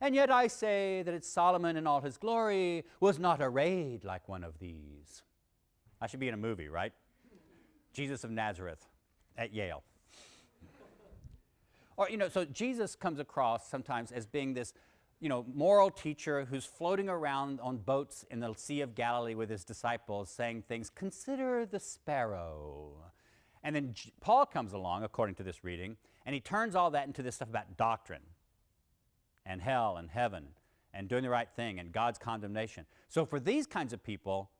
And 0.00 0.14
yet 0.14 0.30
I 0.30 0.46
say 0.46 1.02
that 1.02 1.24
Solomon 1.24 1.76
in 1.76 1.86
all 1.86 2.00
his 2.00 2.18
glory 2.18 2.84
was 3.00 3.18
not 3.18 3.40
arrayed 3.40 4.04
like 4.04 4.28
one 4.28 4.44
of 4.44 4.58
these. 4.58 5.22
I 6.00 6.06
should 6.06 6.20
be 6.20 6.28
in 6.28 6.34
a 6.34 6.38
movie, 6.38 6.68
right? 6.68 6.92
Jesus 7.92 8.24
of 8.24 8.30
Nazareth 8.30 8.84
at 9.38 9.54
Yale. 9.54 9.82
Or, 11.96 12.10
you 12.10 12.18
know, 12.18 12.28
so 12.28 12.44
Jesus 12.44 12.94
comes 12.94 13.18
across 13.18 13.70
sometimes 13.70 14.12
as 14.12 14.26
being 14.26 14.52
this, 14.52 14.74
you 15.18 15.30
know, 15.30 15.46
moral 15.54 15.90
teacher 15.90 16.44
who's 16.44 16.66
floating 16.66 17.08
around 17.08 17.58
on 17.60 17.78
boats 17.78 18.26
in 18.30 18.40
the 18.40 18.52
Sea 18.52 18.82
of 18.82 18.94
Galilee 18.94 19.34
with 19.34 19.48
his 19.48 19.64
disciples 19.64 20.28
saying 20.28 20.64
things, 20.68 20.90
consider 20.90 21.64
the 21.64 21.80
sparrow. 21.80 22.90
And 23.64 23.74
then 23.74 23.94
J- 23.94 24.12
Paul 24.20 24.44
comes 24.44 24.74
along, 24.74 25.04
according 25.04 25.36
to 25.36 25.42
this 25.42 25.64
reading, 25.64 25.96
and 26.26 26.34
he 26.34 26.40
turns 26.40 26.74
all 26.74 26.90
that 26.90 27.06
into 27.06 27.22
this 27.22 27.36
stuff 27.36 27.48
about 27.48 27.78
doctrine 27.78 28.20
and 29.46 29.60
hell 29.60 29.96
and 29.96 30.10
heaven 30.10 30.48
and 30.92 31.08
doing 31.08 31.22
the 31.22 31.30
right 31.30 31.48
thing 31.54 31.78
and 31.78 31.92
God's 31.92 32.18
condemnation. 32.18 32.86
So 33.08 33.24
for 33.24 33.38
these 33.38 33.66
kinds 33.66 33.92
of 33.92 34.02
people, 34.02 34.50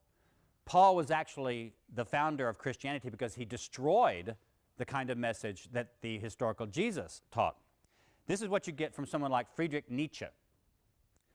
Paul 0.64 0.97
was 0.97 1.11
actually 1.11 1.73
the 1.95 2.05
founder 2.05 2.49
of 2.49 2.59
Christianity 2.59 3.09
because 3.09 3.35
he 3.35 3.45
destroyed 3.45 4.37
the 4.78 4.85
kind 4.85 5.11
of 5.11 5.19
message 5.19 5.69
that 5.73 5.93
the 6.02 6.19
historical 6.19 6.66
Jesus 6.66 7.23
taught. 7.31 7.57
This 8.26 8.43
is 8.43 8.49
what 8.49 8.66
you 8.66 8.73
get 8.73 8.95
from 8.95 9.07
someone 9.07 9.31
like 9.31 9.55
Friedrich 9.55 9.90
Nietzsche, 9.90 10.26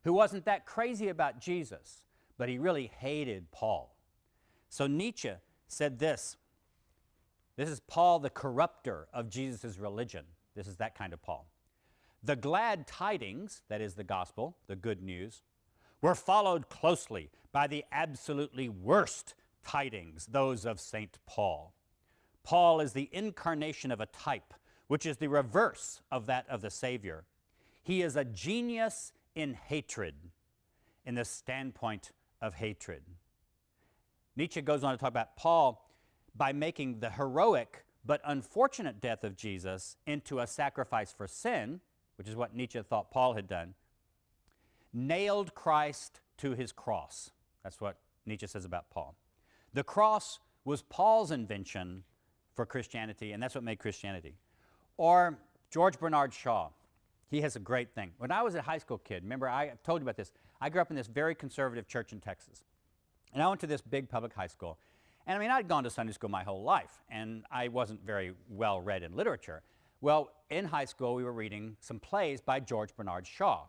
who 0.04 0.14
wasn't 0.14 0.46
that 0.46 0.66
crazy 0.66 1.08
about 1.08 1.40
Jesus, 1.40 2.04
but 2.38 2.50
he 2.50 2.58
really 2.58 2.92
hated 3.00 3.50
Paul. 3.52 3.96
So 4.70 4.88
Nietzsche 4.88 5.32
said 5.68 6.00
this 6.00 6.38
this 7.56 7.70
is 7.70 7.80
Paul, 7.82 8.20
the 8.20 8.30
corrupter 8.30 9.08
of 9.14 9.30
Jesus' 9.30 9.78
religion. 9.78 10.26
This 10.56 10.68
is 10.68 10.78
that 10.78 10.98
kind 10.98 11.14
of 11.14 11.22
Paul. 11.22 11.51
The 12.24 12.36
glad 12.36 12.88
tidings, 12.88 13.64
that 13.68 13.82
is 13.82 13.96
the 13.96 14.04
gospel, 14.04 14.58
the 14.68 14.76
good 14.76 15.02
news, 15.02 15.42
were 16.02 16.16
followed 16.16 16.70
closely 16.70 17.30
by 17.52 17.68
the 17.68 17.84
absolutely 17.92 18.70
worst 18.70 19.34
tidings, 19.64 20.28
those 20.28 20.66
of 20.66 20.80
St. 20.80 21.18
Paul. 21.26 21.74
Paul 22.44 22.80
is 22.80 22.94
the 22.94 23.10
incarnation 23.12 23.92
of 23.92 24.00
a 24.00 24.08
type, 24.08 24.54
which 24.88 25.06
is 25.06 25.18
the 25.18 25.30
reverse 25.30 26.02
of 26.12 26.26
that 26.28 26.48
of 26.50 26.62
the 26.62 26.70
Savior. 26.70 27.26
He 27.84 28.02
is 28.02 28.16
a 28.16 28.26
genius 28.26 29.14
in 29.36 29.54
hatred, 29.54 30.16
in 31.06 31.16
the 31.16 31.26
standpoint 31.26 32.12
of 32.42 32.56
hatred. 32.56 33.04
Nietzsche 34.36 34.62
goes 34.62 34.84
on 34.84 34.94
to 34.94 34.98
talk 34.98 35.10
about 35.10 35.36
Paul 35.36 35.90
by 36.36 36.54
making 36.54 37.00
the 37.00 37.10
heroic 37.10 37.86
but 38.04 38.22
unfortunate 38.26 39.00
death 39.00 39.24
of 39.24 39.36
Jesus 39.36 39.98
into 40.08 40.40
a 40.40 40.48
sacrifice 40.48 41.14
for 41.14 41.28
sin, 41.28 41.82
which 42.22 42.30
is 42.30 42.36
what 42.36 42.56
Nietzsche 42.56 42.80
thought 42.84 43.10
Paul 43.10 43.34
had 43.34 43.48
done, 43.48 43.74
nailed 44.94 45.56
Christ 45.56 46.22
to 46.38 46.52
his 46.52 46.72
cross. 46.72 47.32
That's 47.64 47.82
what 47.82 47.98
Nietzsche 48.28 48.46
says 48.46 48.64
about 48.64 48.92
Paul. 48.92 49.16
The 49.74 49.84
cross 49.84 50.38
was 50.64 50.84
Paul's 50.84 51.32
invention 51.32 52.04
for 52.54 52.64
Christianity, 52.64 53.32
and 53.32 53.42
that's 53.42 53.56
what 53.56 53.64
made 53.64 53.80
Christianity. 53.80 54.36
Or 54.98 55.40
George 55.72 55.98
Bernard 55.98 56.32
Shaw. 56.32 56.70
He 57.32 57.42
has 57.42 57.56
a 57.56 57.60
great 57.60 57.96
thing. 57.96 58.12
When 58.20 58.32
I 58.32 58.44
was 58.44 58.54
a 58.54 58.62
high 58.62 58.78
school 58.78 59.00
kid, 59.00 59.24
remember 59.24 59.50
I 59.50 59.72
told 59.84 60.02
you 60.02 60.06
about 60.06 60.16
this, 60.16 60.32
I 60.62 60.70
grew 60.70 60.80
up 60.80 60.92
in 60.92 60.96
this 60.96 61.08
very 61.08 61.34
conservative 61.34 61.88
church 61.88 62.14
in 62.14 62.20
Texas. 62.20 62.66
And 63.34 63.42
I 63.42 63.48
went 63.48 63.62
to 63.62 63.68
this 63.68 63.82
big 63.82 64.10
public 64.10 64.36
high 64.36 64.46
school. 64.46 64.78
And 65.26 65.36
I 65.36 65.40
mean, 65.40 65.50
I'd 65.50 65.68
gone 65.68 65.86
to 65.86 65.90
Sunday 65.90 66.14
school 66.14 66.30
my 66.30 66.44
whole 66.44 66.62
life, 66.62 67.02
and 67.10 67.46
I 67.50 67.70
wasn't 67.70 68.06
very 68.06 68.34
well 68.48 68.80
read 68.80 69.02
in 69.02 69.16
literature. 69.16 69.64
Well, 70.04 70.32
in 70.50 70.66
high 70.66 70.86
school, 70.86 71.14
we 71.14 71.24
were 71.24 71.32
reading 71.32 71.78
some 71.80 72.00
plays 72.00 72.42
by 72.42 72.60
George 72.60 72.96
Bernard 72.96 73.28
Shaw. 73.28 73.66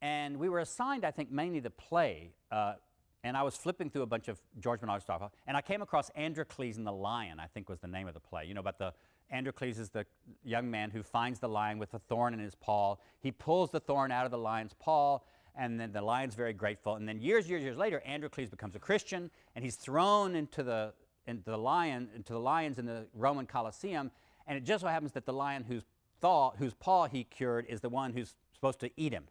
And 0.00 0.38
we 0.38 0.48
were 0.48 0.60
assigned, 0.60 1.04
I 1.04 1.10
think, 1.10 1.30
mainly 1.30 1.60
the 1.60 1.68
play. 1.68 2.30
Uh, 2.50 2.76
and 3.24 3.36
I 3.36 3.42
was 3.42 3.56
flipping 3.56 3.90
through 3.90 4.00
a 4.00 4.06
bunch 4.06 4.28
of 4.28 4.40
George 4.58 4.80
Bernard 4.80 5.02
Shaw, 5.06 5.28
and 5.46 5.58
I 5.58 5.60
came 5.60 5.82
across 5.82 6.08
Androcles 6.16 6.78
and 6.78 6.86
the 6.86 6.92
Lion, 6.92 7.38
I 7.38 7.46
think 7.46 7.68
was 7.68 7.78
the 7.78 7.88
name 7.88 8.08
of 8.08 8.14
the 8.14 8.20
play. 8.20 8.46
You 8.46 8.54
know, 8.54 8.60
about 8.60 8.78
the 8.78 8.94
Androcles 9.28 9.78
is 9.78 9.90
the 9.90 10.06
young 10.42 10.70
man 10.70 10.90
who 10.90 11.02
finds 11.02 11.38
the 11.38 11.48
lion 11.48 11.78
with 11.78 11.92
a 11.92 11.98
thorn 11.98 12.32
in 12.32 12.40
his 12.40 12.54
paw. 12.54 12.96
He 13.18 13.30
pulls 13.30 13.70
the 13.70 13.80
thorn 13.80 14.10
out 14.10 14.24
of 14.24 14.30
the 14.30 14.38
lion's 14.38 14.72
paw, 14.72 15.18
and 15.54 15.78
then 15.78 15.92
the 15.92 16.00
lion's 16.00 16.34
very 16.34 16.54
grateful. 16.54 16.94
And 16.94 17.06
then 17.06 17.20
years, 17.20 17.50
years, 17.50 17.62
years 17.62 17.76
later, 17.76 18.00
Androcles 18.06 18.48
becomes 18.48 18.76
a 18.76 18.78
Christian, 18.78 19.30
and 19.54 19.62
he's 19.62 19.76
thrown 19.76 20.34
into 20.34 20.62
the 20.62 20.94
into 21.26 21.50
the 21.50 21.58
lion 21.58 22.08
into 22.16 22.32
the 22.32 22.40
lions 22.40 22.78
in 22.78 22.86
the 22.86 23.06
Roman 23.12 23.44
Colosseum. 23.44 24.10
And 24.50 24.56
it 24.56 24.64
just 24.64 24.82
so 24.82 24.88
happens 24.88 25.12
that 25.12 25.26
the 25.26 25.32
lion 25.32 25.62
whose 25.62 25.84
thaw, 26.20 26.50
whose 26.58 26.74
paw 26.74 27.06
he 27.06 27.22
cured 27.22 27.66
is 27.68 27.80
the 27.80 27.88
one 27.88 28.12
who's 28.12 28.34
supposed 28.52 28.80
to 28.80 28.90
eat 28.96 29.12
him. 29.12 29.28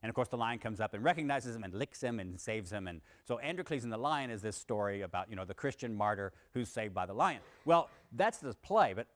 And 0.00 0.08
of 0.08 0.14
course, 0.14 0.28
the 0.28 0.36
lion 0.36 0.60
comes 0.60 0.78
up 0.78 0.94
and 0.94 1.02
recognizes 1.02 1.56
him 1.56 1.64
and 1.64 1.74
licks 1.74 2.00
him 2.00 2.20
and 2.20 2.40
saves 2.40 2.70
him. 2.70 2.86
And 2.86 3.00
so 3.26 3.40
Androcles 3.40 3.82
and 3.82 3.92
the 3.92 3.98
lion 3.98 4.30
is 4.30 4.42
this 4.42 4.56
story 4.56 5.00
about 5.00 5.28
you 5.28 5.34
know 5.34 5.44
the 5.44 5.54
Christian 5.54 5.92
martyr 5.92 6.32
who's 6.54 6.68
saved 6.68 6.94
by 6.94 7.04
the 7.04 7.12
lion. 7.12 7.40
Well, 7.64 7.90
that's 8.12 8.38
the 8.38 8.54
play, 8.54 8.92
but 8.94 9.08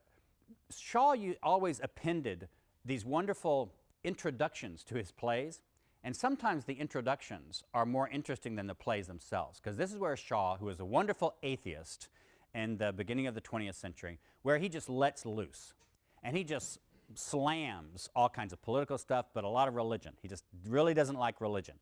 Shaw 0.69 1.15
always 1.41 1.79
appended 1.81 2.49
these 2.83 3.05
wonderful 3.05 3.71
introductions 4.03 4.83
to 4.83 4.95
his 4.95 5.13
plays 5.13 5.61
and 6.05 6.15
sometimes 6.15 6.65
the 6.65 6.75
introductions 6.75 7.63
are 7.73 7.83
more 7.83 8.07
interesting 8.09 8.55
than 8.55 8.67
the 8.67 8.75
plays 8.75 9.07
themselves, 9.07 9.59
because 9.59 9.75
this 9.75 9.91
is 9.91 9.97
where 9.97 10.15
Shaw, 10.15 10.55
who 10.55 10.69
is 10.69 10.79
a 10.79 10.85
wonderful 10.85 11.33
atheist 11.41 12.09
in 12.55 12.77
the 12.77 12.91
beginning 12.93 13.27
of 13.27 13.35
the 13.35 13.41
20th 13.41 13.75
century, 13.75 14.17
where 14.41 14.57
he 14.57 14.69
just 14.69 14.89
lets 14.89 15.25
loose. 15.25 15.73
And 16.23 16.35
he 16.35 16.43
just 16.43 16.79
slams 17.13 18.09
all 18.15 18.29
kinds 18.29 18.53
of 18.53 18.61
political 18.61 18.97
stuff, 18.97 19.27
but 19.33 19.43
a 19.43 19.47
lot 19.47 19.67
of 19.67 19.75
religion. 19.75 20.13
He 20.21 20.27
just 20.27 20.43
really 20.67 20.93
doesn't 20.93 21.17
like 21.17 21.41
religion. 21.41 21.75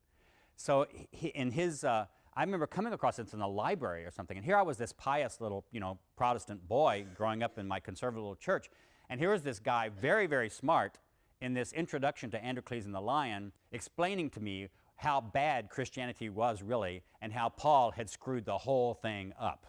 So 0.57 0.87
he, 1.11 1.27
in 1.29 1.51
his, 1.51 1.83
uh, 1.83 2.05
I 2.35 2.43
remember 2.43 2.67
coming 2.67 2.91
across 2.91 3.17
this 3.17 3.33
in 3.33 3.39
the 3.39 3.47
library 3.47 4.03
or 4.03 4.11
something, 4.11 4.35
and 4.35 4.45
here 4.45 4.57
I 4.57 4.63
was 4.63 4.77
this 4.77 4.91
pious 4.91 5.39
little, 5.39 5.63
you 5.71 5.79
know, 5.79 5.99
Protestant 6.17 6.67
boy 6.67 7.05
growing 7.15 7.43
up 7.43 7.57
in 7.57 7.67
my 7.67 7.79
conservative 7.79 8.23
little 8.23 8.35
church, 8.35 8.69
and 9.09 9.19
here 9.19 9.31
was 9.31 9.43
this 9.43 9.59
guy, 9.59 9.89
very, 9.89 10.27
very 10.27 10.49
smart, 10.49 10.99
in 11.41 11.53
this 11.53 11.73
introduction 11.73 12.31
to 12.31 12.43
Androcles 12.43 12.85
and 12.85 12.95
the 12.95 13.01
Lion, 13.01 13.51
explaining 13.73 14.29
to 14.31 14.39
me 14.39 14.69
how 14.95 15.19
bad 15.19 15.69
Christianity 15.69 16.29
was 16.29 16.63
really 16.63 17.03
and 17.21 17.33
how 17.33 17.49
Paul 17.49 17.91
had 17.91 18.09
screwed 18.09 18.45
the 18.45 18.57
whole 18.57 18.93
thing 18.93 19.33
up. 19.37 19.67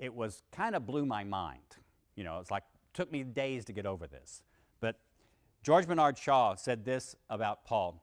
It 0.00 0.12
was 0.12 0.42
kind 0.50 0.74
of 0.74 0.84
blew 0.86 1.06
my 1.06 1.22
mind. 1.22 1.76
You 2.16 2.24
know, 2.24 2.40
it's 2.40 2.50
like, 2.50 2.64
took 2.92 3.12
me 3.12 3.22
days 3.22 3.64
to 3.66 3.72
get 3.72 3.86
over 3.86 4.08
this. 4.08 4.42
But 4.80 4.98
George 5.62 5.86
Bernard 5.86 6.18
Shaw 6.18 6.56
said 6.56 6.84
this 6.84 7.14
about 7.28 7.64
Paul 7.64 8.02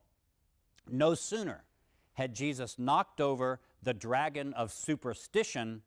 No 0.89 1.13
sooner 1.16 1.66
had 2.13 2.34
Jesus 2.34 2.80
knocked 2.80 3.20
over 3.20 3.60
the 3.84 3.94
dragon 3.94 4.54
of 4.54 4.72
superstition 4.72 5.82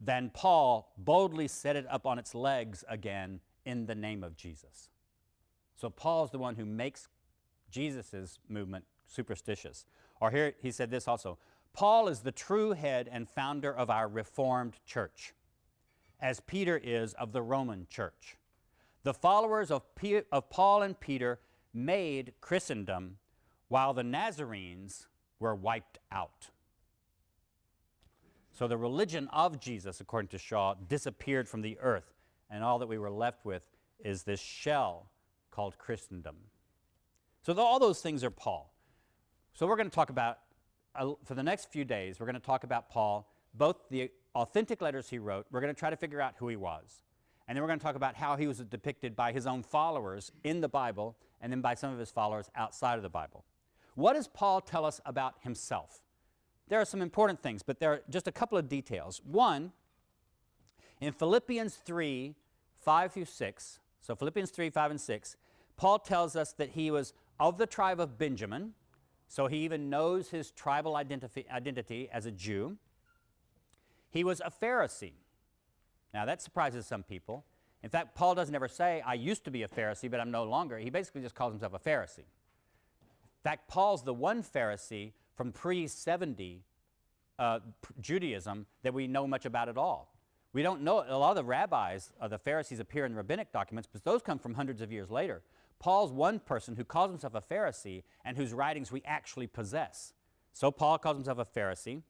than 0.00 0.30
Paul 0.34 0.92
boldly 0.98 1.48
set 1.48 1.76
it 1.76 1.86
up 1.88 2.06
on 2.06 2.18
its 2.18 2.34
legs 2.34 2.84
again 2.88 3.40
in 3.64 3.86
the 3.86 3.94
name 3.94 4.24
of 4.24 4.36
Jesus. 4.36 4.90
So 5.76 5.90
Paul's 5.90 6.30
the 6.30 6.38
one 6.38 6.56
who 6.56 6.64
makes 6.64 7.08
Jesus' 7.70 8.38
movement 8.48 8.84
superstitious. 9.06 9.86
Or 10.20 10.30
here 10.30 10.54
he 10.60 10.70
said 10.70 10.90
this 10.90 11.08
also 11.08 11.38
Paul 11.72 12.08
is 12.08 12.20
the 12.20 12.32
true 12.32 12.72
head 12.72 13.08
and 13.10 13.28
founder 13.28 13.74
of 13.74 13.90
our 13.90 14.08
Reformed 14.08 14.74
church, 14.84 15.32
as 16.22 16.40
Peter 16.40 16.80
is 16.82 17.12
of 17.14 17.32
the 17.32 17.42
Roman 17.42 17.86
church. 17.90 18.36
The 19.02 19.12
followers 19.12 19.72
of, 19.72 19.82
of 20.30 20.48
Paul 20.48 20.82
and 20.82 20.98
Peter 20.98 21.40
made 21.74 22.32
Christendom, 22.40 23.16
while 23.66 23.92
the 23.92 24.04
Nazarenes 24.04 25.08
were 25.40 25.54
wiped 25.54 25.98
out. 26.12 26.50
So 28.52 28.68
the 28.68 28.76
religion 28.76 29.28
of 29.32 29.58
Jesus, 29.58 30.00
according 30.00 30.28
to 30.28 30.38
Shaw, 30.38 30.74
disappeared 30.88 31.48
from 31.48 31.62
the 31.62 31.76
earth, 31.80 32.14
and 32.48 32.62
all 32.62 32.78
that 32.78 32.88
we 32.88 32.98
were 32.98 33.10
left 33.10 33.44
with 33.44 33.62
is 34.04 34.22
this 34.22 34.40
shell 34.40 35.10
called 35.50 35.78
Christendom. 35.78 36.36
So 37.42 37.58
all 37.58 37.80
those 37.80 38.00
things 38.00 38.22
are 38.22 38.30
Paul. 38.30 38.72
So 39.54 39.66
we're 39.66 39.76
going 39.76 39.90
to 39.90 39.94
talk 39.94 40.10
about, 40.10 40.38
uh, 40.94 41.12
for 41.24 41.34
the 41.34 41.42
next 41.42 41.72
few 41.72 41.84
days, 41.84 42.20
we're 42.20 42.26
going 42.26 42.34
to 42.34 42.40
talk 42.40 42.62
about 42.62 42.88
Paul, 42.88 43.28
both 43.54 43.76
the 43.90 44.10
authentic 44.34 44.80
letters 44.80 45.10
he 45.10 45.18
wrote, 45.18 45.46
we're 45.50 45.60
going 45.60 45.74
to 45.74 45.78
try 45.78 45.90
to 45.90 45.96
figure 45.96 46.20
out 46.20 46.34
who 46.38 46.48
he 46.48 46.56
was. 46.56 47.02
And 47.46 47.56
then 47.56 47.62
we're 47.62 47.68
going 47.68 47.78
to 47.78 47.84
talk 47.84 47.96
about 47.96 48.16
how 48.16 48.36
he 48.36 48.46
was 48.46 48.58
depicted 48.58 49.16
by 49.16 49.32
his 49.32 49.46
own 49.46 49.62
followers 49.62 50.32
in 50.44 50.60
the 50.60 50.68
Bible 50.68 51.16
and 51.40 51.52
then 51.52 51.60
by 51.60 51.74
some 51.74 51.92
of 51.92 51.98
his 51.98 52.10
followers 52.10 52.50
outside 52.54 52.96
of 52.96 53.02
the 53.02 53.08
Bible. 53.08 53.44
What 53.94 54.14
does 54.14 54.28
Paul 54.28 54.60
tell 54.60 54.84
us 54.84 55.00
about 55.04 55.34
himself? 55.40 56.00
There 56.68 56.80
are 56.80 56.84
some 56.84 57.02
important 57.02 57.42
things, 57.42 57.62
but 57.62 57.80
there 57.80 57.92
are 57.92 58.02
just 58.08 58.28
a 58.28 58.32
couple 58.32 58.56
of 58.56 58.68
details. 58.68 59.20
One, 59.24 59.72
in 61.00 61.12
Philippians 61.12 61.74
3 61.76 62.34
5 62.78 63.12
through 63.12 63.24
6, 63.26 63.78
so 64.00 64.16
Philippians 64.16 64.50
3 64.50 64.70
5 64.70 64.90
and 64.92 65.00
6, 65.00 65.36
Paul 65.76 65.98
tells 65.98 66.36
us 66.36 66.52
that 66.54 66.70
he 66.70 66.90
was 66.90 67.12
of 67.38 67.58
the 67.58 67.66
tribe 67.66 68.00
of 68.00 68.18
Benjamin, 68.18 68.72
so 69.28 69.46
he 69.46 69.58
even 69.58 69.90
knows 69.90 70.30
his 70.30 70.50
tribal 70.50 70.96
identity, 70.96 71.46
identity 71.50 72.08
as 72.12 72.26
a 72.26 72.30
Jew. 72.30 72.76
He 74.12 74.22
was 74.22 74.40
a 74.44 74.50
Pharisee. 74.50 75.14
Now 76.14 76.26
that 76.26 76.40
surprises 76.40 76.86
some 76.86 77.02
people. 77.02 77.44
In 77.82 77.90
fact, 77.90 78.14
Paul 78.14 78.36
doesn't 78.36 78.54
ever 78.54 78.68
say, 78.68 79.02
I 79.04 79.14
used 79.14 79.44
to 79.46 79.50
be 79.50 79.64
a 79.64 79.68
Pharisee, 79.68 80.08
but 80.08 80.20
I'm 80.20 80.30
no 80.30 80.44
longer. 80.44 80.78
He 80.78 80.90
basically 80.90 81.22
just 81.22 81.34
calls 81.34 81.52
himself 81.52 81.72
a 81.74 81.80
Pharisee. 81.80 82.18
In 82.18 83.42
fact, 83.42 83.66
Paul's 83.66 84.04
the 84.04 84.14
one 84.14 84.42
Pharisee 84.42 85.12
from 85.34 85.50
pre 85.50 85.88
70 85.88 86.62
uh, 87.38 87.58
Judaism 88.00 88.66
that 88.84 88.94
we 88.94 89.08
know 89.08 89.26
much 89.26 89.46
about 89.46 89.68
at 89.68 89.76
all. 89.76 90.14
We 90.52 90.62
don't 90.62 90.82
know, 90.82 91.04
a 91.08 91.16
lot 91.16 91.30
of 91.30 91.36
the 91.36 91.44
rabbis, 91.44 92.12
uh, 92.20 92.28
the 92.28 92.38
Pharisees 92.38 92.78
appear 92.78 93.06
in 93.06 93.16
rabbinic 93.16 93.52
documents, 93.52 93.88
but 93.90 94.04
those 94.04 94.20
come 94.20 94.38
from 94.38 94.54
hundreds 94.54 94.82
of 94.82 94.92
years 94.92 95.10
later. 95.10 95.42
Paul's 95.78 96.12
one 96.12 96.38
person 96.38 96.76
who 96.76 96.84
calls 96.84 97.10
himself 97.10 97.34
a 97.34 97.40
Pharisee 97.40 98.02
and 98.24 98.36
whose 98.36 98.52
writings 98.52 98.92
we 98.92 99.02
actually 99.04 99.46
possess. 99.46 100.12
So 100.52 100.70
Paul 100.70 100.98
calls 100.98 101.16
himself 101.16 101.38
a 101.38 101.44
Pharisee. 101.46 102.02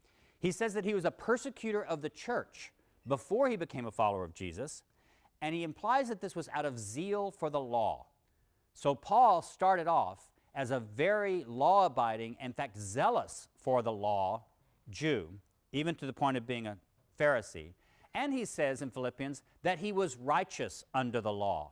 He 0.43 0.51
says 0.51 0.75
that 0.75 0.85
he 0.85 0.93
was 0.93 1.05
a 1.05 1.13
persecutor 1.13 1.85
of 1.85 2.03
the 2.03 2.11
church 2.11 2.73
before 3.07 3.49
he 3.49 3.55
became 3.55 3.87
a 3.87 3.93
follower 3.93 4.25
of 4.25 4.35
Jesus, 4.35 4.83
and 5.41 5.55
he 5.55 5.63
implies 5.63 6.09
that 6.09 6.21
this 6.21 6.35
was 6.35 6.49
out 6.53 6.65
of 6.65 6.81
zeal 6.81 7.31
for 7.31 7.49
the 7.49 7.61
law. 7.61 8.07
So 8.75 8.97
Paul 8.97 9.41
started 9.41 9.87
off 9.87 10.33
as 10.53 10.73
a 10.73 10.81
very 10.81 11.45
law 11.47 11.87
abiding, 11.87 12.37
in 12.41 12.53
fact, 12.53 12.77
zealous 12.77 13.47
for 13.55 13.83
the 13.83 13.93
law 13.93 14.43
Jew, 14.91 15.29
even 15.71 15.95
to 15.95 16.07
the 16.07 16.13
point 16.13 16.37
of 16.37 16.45
being 16.45 16.67
a 16.67 16.77
Pharisee. 17.19 17.75
And 18.13 18.33
he 18.33 18.45
says 18.45 18.83
in 18.83 18.91
Philippians 18.91 19.43
that 19.63 19.79
he 19.79 19.93
was 19.93 20.17
righteous 20.17 20.85
under 20.93 21.21
the 21.21 21.33
law. 21.33 21.71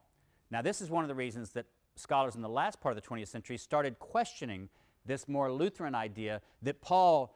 Now, 0.49 0.63
this 0.63 0.81
is 0.81 0.91
one 0.91 1.03
of 1.03 1.09
the 1.09 1.15
reasons 1.17 1.51
that 1.51 1.67
scholars 1.97 2.37
in 2.37 2.43
the 2.43 2.49
last 2.49 2.81
part 2.81 2.97
of 2.97 3.03
the 3.03 3.09
20th 3.09 3.29
century 3.29 3.57
started 3.57 3.99
questioning 3.99 4.69
this 5.07 5.29
more 5.29 5.51
Lutheran 5.51 5.95
idea 5.95 6.41
that 6.63 6.81
Paul 6.81 7.35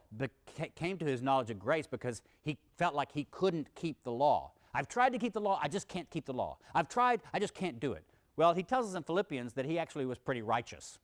came 0.75 0.99
to 0.99 1.05
his 1.05 1.23
knowledge 1.23 1.51
of 1.51 1.59
grace 1.59 1.87
because 1.87 2.23
he 2.43 2.59
felt 2.77 2.95
like 2.95 3.13
he 3.13 3.27
couldn't 3.31 3.75
keep 3.75 4.03
the 4.05 4.13
law. 4.13 4.53
I've 4.75 4.89
tried 4.89 5.13
to 5.13 5.19
keep 5.19 5.33
the 5.33 5.41
law, 5.41 5.59
I 5.63 5.69
just 5.69 5.89
can't 5.89 6.09
keep 6.11 6.27
the 6.27 6.33
law. 6.33 6.59
I've 6.75 6.89
tried, 6.89 7.23
I 7.33 7.39
just 7.39 7.55
can't 7.55 7.81
do 7.81 7.93
it. 7.93 8.05
Well, 8.37 8.53
he 8.55 8.63
tells 8.63 8.89
us 8.89 8.95
in 8.95 9.05
Philippians 9.05 9.53
that 9.55 9.65
he 9.65 9.79
actually 9.79 10.07
was 10.07 10.19
pretty 10.19 10.43
righteous 10.43 10.99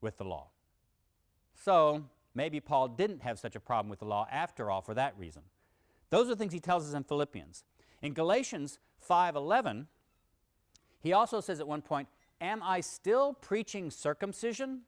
with 0.00 0.16
the 0.18 0.24
law. 0.24 0.48
So 1.54 2.04
maybe 2.34 2.60
Paul 2.60 2.88
didn't 2.88 3.22
have 3.22 3.38
such 3.38 3.56
a 3.56 3.60
problem 3.60 3.90
with 3.90 3.98
the 3.98 4.04
law 4.04 4.26
after 4.30 4.70
all 4.70 4.80
for 4.80 4.94
that 4.94 5.18
reason. 5.18 5.42
Those 6.10 6.30
are 6.30 6.34
things 6.34 6.52
he 6.52 6.60
tells 6.60 6.88
us 6.88 6.94
in 6.94 7.04
Philippians. 7.04 7.64
In 8.00 8.14
Galatians 8.14 8.78
5:11, 8.98 9.88
he 11.00 11.12
also 11.12 11.40
says 11.40 11.58
at 11.58 11.66
one 11.66 11.82
point, 11.82 12.08
"Am 12.40 12.62
I 12.62 12.80
still 12.80 13.34
preaching 13.34 13.90
circumcision?" 13.90 14.82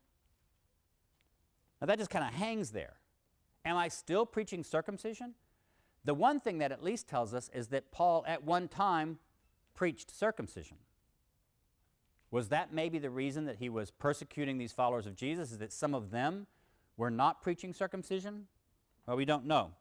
Now 1.85 1.89
that 1.89 1.99
just 1.99 2.09
kind 2.09 2.25
of 2.25 2.33
hangs 2.33 2.71
there. 2.71 2.95
Am 3.63 3.77
I 3.77 3.89
still 3.89 4.25
preaching 4.25 4.65
circumcision? 4.65 5.35
The 6.03 6.15
one 6.15 6.41
thing 6.41 6.57
that 6.57 6.73
at 6.73 6.83
least 6.83 7.09
tells 7.09 7.35
us 7.35 7.51
is 7.53 7.69
that 7.69 7.93
Paul 7.93 8.25
at 8.27 8.43
one 8.43 8.69
time 8.69 9.19
preached 9.75 10.11
circumcision. 10.11 10.79
Was 12.31 12.49
that 12.49 12.73
maybe 12.73 12.99
the 12.99 13.11
reason 13.11 13.45
that 13.45 13.57
he 13.57 13.69
was 13.69 13.91
persecuting 13.91 14.57
these 14.57 14.73
followers 14.73 15.05
of 15.05 15.15
Jesus, 15.15 15.53
is 15.53 15.59
that 15.59 15.75
some 15.75 15.95
of 15.95 16.11
them 16.11 16.47
were 16.97 17.11
not 17.11 17.43
preaching 17.43 17.75
circumcision? 17.75 18.47
Well, 19.07 19.19
we 19.19 19.27
don't 19.27 19.45
know. 19.45 19.73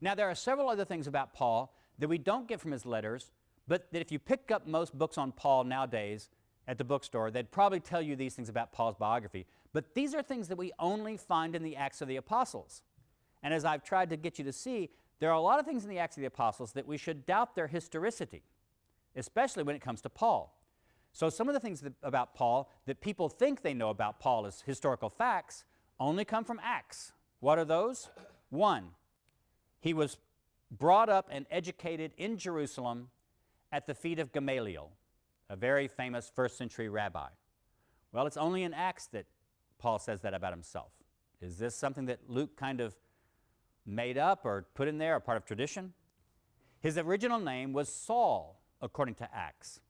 Now, 0.00 0.14
there 0.14 0.30
are 0.30 0.36
several 0.36 0.68
other 0.68 0.84
things 0.84 1.08
about 1.08 1.34
Paul 1.34 1.76
that 1.98 2.06
we 2.06 2.18
don't 2.18 2.46
get 2.46 2.60
from 2.60 2.70
his 2.70 2.86
letters, 2.86 3.32
but 3.66 3.90
that 3.90 4.00
if 4.00 4.12
you 4.12 4.20
pick 4.20 4.52
up 4.52 4.64
most 4.64 4.96
books 4.96 5.18
on 5.18 5.32
Paul 5.32 5.64
nowadays 5.64 6.28
at 6.66 6.78
the 6.78 6.84
bookstore, 6.84 7.30
they'd 7.30 7.50
probably 7.50 7.80
tell 7.80 8.00
you 8.00 8.16
these 8.16 8.34
things 8.34 8.48
about 8.48 8.72
Paul's 8.72 8.96
biography. 8.96 9.46
But 9.72 9.94
these 9.94 10.14
are 10.14 10.22
things 10.22 10.48
that 10.48 10.56
we 10.56 10.72
only 10.78 11.16
find 11.16 11.54
in 11.54 11.62
the 11.62 11.76
Acts 11.76 12.00
of 12.00 12.08
the 12.08 12.16
Apostles. 12.16 12.82
And 13.42 13.52
as 13.52 13.64
I've 13.64 13.84
tried 13.84 14.10
to 14.10 14.16
get 14.16 14.38
you 14.38 14.44
to 14.44 14.52
see, 14.52 14.90
there 15.20 15.30
are 15.30 15.34
a 15.34 15.40
lot 15.40 15.58
of 15.58 15.66
things 15.66 15.84
in 15.84 15.90
the 15.90 15.98
Acts 15.98 16.16
of 16.16 16.22
the 16.22 16.26
Apostles 16.26 16.72
that 16.72 16.86
we 16.86 16.96
should 16.96 17.26
doubt 17.26 17.54
their 17.54 17.66
historicity, 17.66 18.42
especially 19.14 19.62
when 19.62 19.76
it 19.76 19.82
comes 19.82 20.00
to 20.02 20.08
Paul. 20.08 20.58
So, 21.12 21.30
some 21.30 21.48
of 21.48 21.54
the 21.54 21.60
things 21.60 21.80
that, 21.82 21.92
about 22.02 22.34
Paul 22.34 22.68
that 22.86 23.00
people 23.00 23.28
think 23.28 23.62
they 23.62 23.74
know 23.74 23.90
about 23.90 24.18
Paul 24.18 24.46
as 24.46 24.62
historical 24.62 25.08
facts 25.08 25.64
only 26.00 26.24
come 26.24 26.44
from 26.44 26.60
Acts. 26.62 27.12
What 27.40 27.58
are 27.58 27.64
those? 27.64 28.08
One, 28.50 28.90
he 29.80 29.94
was 29.94 30.18
brought 30.70 31.08
up 31.08 31.28
and 31.30 31.46
educated 31.50 32.12
in 32.16 32.36
Jerusalem 32.36 33.10
at 33.70 33.86
the 33.86 33.94
feet 33.94 34.18
of 34.18 34.32
Gamaliel, 34.32 34.90
a 35.48 35.56
very 35.56 35.88
famous 35.88 36.30
first 36.34 36.56
century 36.56 36.88
rabbi. 36.88 37.28
Well, 38.12 38.26
it's 38.26 38.36
only 38.36 38.62
in 38.62 38.72
Acts 38.72 39.06
that 39.08 39.26
Paul 39.78 39.98
says 39.98 40.20
that 40.22 40.34
about 40.34 40.52
himself. 40.52 40.92
Is 41.40 41.58
this 41.58 41.74
something 41.74 42.06
that 42.06 42.20
Luke 42.28 42.56
kind 42.56 42.80
of 42.80 42.94
made 43.84 44.16
up 44.16 44.44
or 44.44 44.66
put 44.74 44.88
in 44.88 44.98
there, 44.98 45.16
a 45.16 45.20
part 45.20 45.36
of 45.36 45.44
tradition? 45.44 45.92
His 46.80 46.96
original 46.96 47.38
name 47.38 47.72
was 47.72 47.88
Saul, 47.88 48.60
according 48.80 49.16
to 49.16 49.28
Acts. 49.34 49.80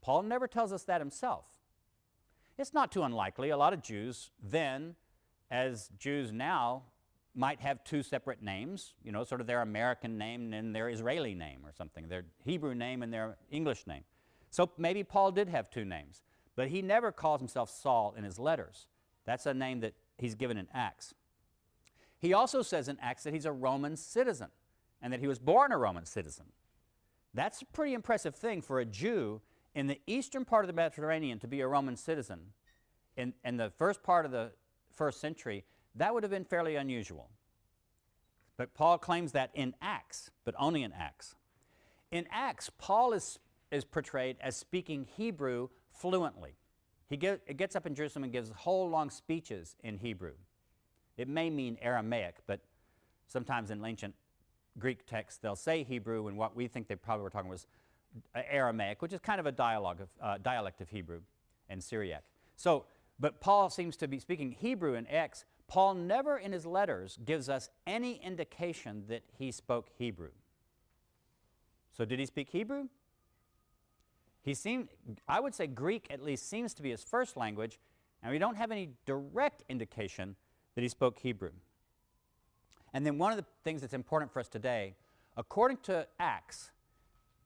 Paul 0.00 0.22
never 0.22 0.46
tells 0.46 0.72
us 0.72 0.84
that 0.84 1.00
himself. 1.00 1.46
It's 2.58 2.74
not 2.74 2.92
too 2.92 3.02
unlikely. 3.02 3.50
A 3.50 3.56
lot 3.56 3.72
of 3.72 3.82
Jews 3.82 4.30
then, 4.42 4.96
as 5.50 5.88
Jews 5.98 6.32
now, 6.32 6.82
might 7.34 7.60
have 7.60 7.82
two 7.84 8.02
separate 8.02 8.42
names, 8.42 8.94
you 9.02 9.10
know, 9.10 9.24
sort 9.24 9.40
of 9.40 9.46
their 9.46 9.62
American 9.62 10.18
name 10.18 10.52
and 10.52 10.74
their 10.74 10.88
Israeli 10.90 11.34
name 11.34 11.60
or 11.64 11.72
something, 11.72 12.08
their 12.08 12.24
Hebrew 12.44 12.74
name 12.74 13.02
and 13.02 13.12
their 13.12 13.38
English 13.50 13.86
name. 13.86 14.04
So 14.52 14.70
maybe 14.76 15.02
Paul 15.02 15.32
did 15.32 15.48
have 15.48 15.70
two 15.70 15.84
names, 15.84 16.22
but 16.54 16.68
he 16.68 16.82
never 16.82 17.10
calls 17.10 17.40
himself 17.40 17.70
Saul 17.70 18.14
in 18.16 18.22
his 18.22 18.38
letters. 18.38 18.86
That's 19.24 19.46
a 19.46 19.54
name 19.54 19.80
that 19.80 19.94
he's 20.18 20.34
given 20.34 20.56
in 20.56 20.68
Acts. 20.72 21.14
He 22.18 22.34
also 22.34 22.62
says 22.62 22.86
in 22.86 22.98
Acts 23.00 23.24
that 23.24 23.32
he's 23.32 23.46
a 23.46 23.52
Roman 23.52 23.96
citizen 23.96 24.48
and 25.00 25.12
that 25.12 25.20
he 25.20 25.26
was 25.26 25.38
born 25.38 25.72
a 25.72 25.78
Roman 25.78 26.04
citizen. 26.04 26.44
That's 27.34 27.62
a 27.62 27.66
pretty 27.66 27.94
impressive 27.94 28.36
thing 28.36 28.60
for 28.60 28.78
a 28.78 28.84
Jew 28.84 29.40
in 29.74 29.86
the 29.86 29.98
eastern 30.06 30.44
part 30.44 30.64
of 30.64 30.68
the 30.68 30.74
Mediterranean 30.74 31.38
to 31.38 31.48
be 31.48 31.62
a 31.62 31.66
Roman 31.66 31.96
citizen. 31.96 32.52
In, 33.16 33.32
in 33.44 33.56
the 33.56 33.70
first 33.70 34.02
part 34.02 34.26
of 34.26 34.32
the 34.32 34.52
first 34.92 35.18
century, 35.18 35.64
that 35.94 36.12
would 36.12 36.22
have 36.22 36.30
been 36.30 36.44
fairly 36.44 36.76
unusual. 36.76 37.30
But 38.58 38.74
Paul 38.74 38.98
claims 38.98 39.32
that 39.32 39.50
in 39.54 39.74
Acts, 39.80 40.30
but 40.44 40.54
only 40.58 40.82
in 40.82 40.92
Acts. 40.92 41.34
In 42.10 42.26
Acts, 42.30 42.70
Paul 42.78 43.14
is, 43.14 43.38
is 43.72 43.84
portrayed 43.84 44.36
as 44.40 44.56
speaking 44.56 45.06
Hebrew 45.16 45.68
fluently. 45.90 46.54
He 47.08 47.16
get, 47.16 47.56
gets 47.56 47.74
up 47.74 47.86
in 47.86 47.94
Jerusalem 47.94 48.24
and 48.24 48.32
gives 48.32 48.50
whole 48.50 48.88
long 48.88 49.10
speeches 49.10 49.76
in 49.82 49.98
Hebrew. 49.98 50.34
It 51.16 51.28
may 51.28 51.50
mean 51.50 51.76
Aramaic, 51.82 52.36
but 52.46 52.60
sometimes 53.26 53.70
in 53.70 53.84
ancient 53.84 54.14
Greek 54.78 55.06
texts 55.06 55.38
they'll 55.42 55.56
say 55.56 55.82
Hebrew, 55.82 56.28
and 56.28 56.36
what 56.36 56.56
we 56.56 56.68
think 56.68 56.88
they 56.88 56.96
probably 56.96 57.24
were 57.24 57.30
talking 57.30 57.50
was 57.50 57.66
Aramaic, 58.34 59.02
which 59.02 59.12
is 59.12 59.20
kind 59.20 59.40
of 59.40 59.46
a 59.46 59.52
dialogue 59.52 60.00
of, 60.00 60.08
uh, 60.22 60.38
dialect 60.38 60.80
of 60.80 60.88
Hebrew 60.88 61.20
and 61.68 61.82
Syriac. 61.82 62.24
So, 62.56 62.84
but 63.18 63.40
Paul 63.40 63.70
seems 63.70 63.96
to 63.98 64.08
be 64.08 64.18
speaking 64.18 64.52
Hebrew 64.52 64.94
in 64.94 65.06
Acts. 65.06 65.44
Paul 65.68 65.94
never 65.94 66.38
in 66.38 66.52
his 66.52 66.66
letters 66.66 67.18
gives 67.24 67.48
us 67.48 67.70
any 67.86 68.20
indication 68.22 69.04
that 69.08 69.22
he 69.38 69.52
spoke 69.52 69.90
Hebrew. 69.96 70.30
So, 71.92 72.04
did 72.04 72.18
he 72.18 72.26
speak 72.26 72.48
Hebrew? 72.50 72.88
He 74.42 74.54
seemed, 74.54 74.88
I 75.28 75.40
would 75.40 75.54
say 75.54 75.66
Greek 75.66 76.08
at 76.10 76.22
least 76.22 76.48
seems 76.48 76.74
to 76.74 76.82
be 76.82 76.90
his 76.90 77.04
first 77.04 77.36
language, 77.36 77.78
and 78.22 78.32
we 78.32 78.38
don't 78.38 78.56
have 78.56 78.70
any 78.70 78.90
direct 79.06 79.62
indication 79.68 80.36
that 80.74 80.82
he 80.82 80.88
spoke 80.88 81.18
Hebrew. 81.18 81.52
And 82.92 83.06
then 83.06 83.18
one 83.18 83.32
of 83.32 83.38
the 83.38 83.46
things 83.64 83.80
that's 83.80 83.94
important 83.94 84.32
for 84.32 84.40
us 84.40 84.48
today, 84.48 84.94
according 85.36 85.78
to 85.84 86.06
Acts, 86.18 86.70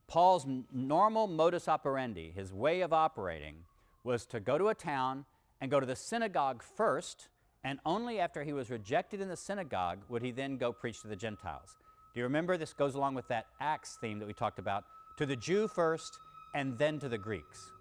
Paul's 0.07 0.45
normal 0.73 1.27
modus 1.27 1.67
operandi, 1.67 2.31
his 2.31 2.51
way 2.51 2.81
of 2.81 2.93
operating, 2.93 3.57
was 4.03 4.25
to 4.27 4.39
go 4.39 4.57
to 4.57 4.69
a 4.69 4.75
town 4.75 5.25
and 5.61 5.69
go 5.69 5.79
to 5.79 5.85
the 5.85 5.95
synagogue 5.95 6.63
first, 6.63 7.29
and 7.63 7.79
only 7.85 8.19
after 8.19 8.43
he 8.43 8.53
was 8.53 8.69
rejected 8.69 9.21
in 9.21 9.27
the 9.27 9.35
synagogue 9.35 9.99
would 10.09 10.21
he 10.21 10.31
then 10.31 10.57
go 10.57 10.71
preach 10.71 11.01
to 11.01 11.07
the 11.07 11.15
Gentiles. 11.15 11.77
Do 12.13 12.19
you 12.19 12.23
remember 12.23 12.57
this 12.57 12.73
goes 12.73 12.95
along 12.95 13.15
with 13.15 13.27
that 13.27 13.47
Acts 13.59 13.97
theme 13.99 14.19
that 14.19 14.27
we 14.27 14.33
talked 14.33 14.59
about? 14.59 14.85
To 15.17 15.25
the 15.25 15.35
Jew 15.35 15.67
first, 15.67 16.19
and 16.53 16.77
then 16.77 16.99
to 16.99 17.09
the 17.09 17.17
Greeks. 17.17 17.71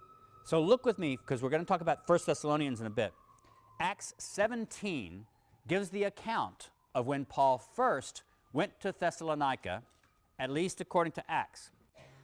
So 0.44 0.61
look 0.61 0.87
with 0.87 0.98
me, 0.98 1.16
because 1.16 1.42
we're 1.42 1.50
going 1.50 1.62
to 1.62 1.66
talk 1.66 1.81
about 1.81 2.09
1 2.09 2.18
Thessalonians 2.26 2.81
in 2.81 2.87
a 2.87 2.90
bit. 2.90 3.12
Acts 3.81 4.14
17 4.18 5.26
gives 5.66 5.90
the 5.90 6.05
account 6.05 6.70
of 6.94 7.07
when 7.07 7.24
Paul 7.24 7.59
first 7.59 8.22
went 8.52 8.79
to 8.81 8.92
Thessalonica, 8.92 9.83
at 10.38 10.50
least 10.50 10.81
according 10.81 11.12
to 11.12 11.31
Acts. 11.31 11.70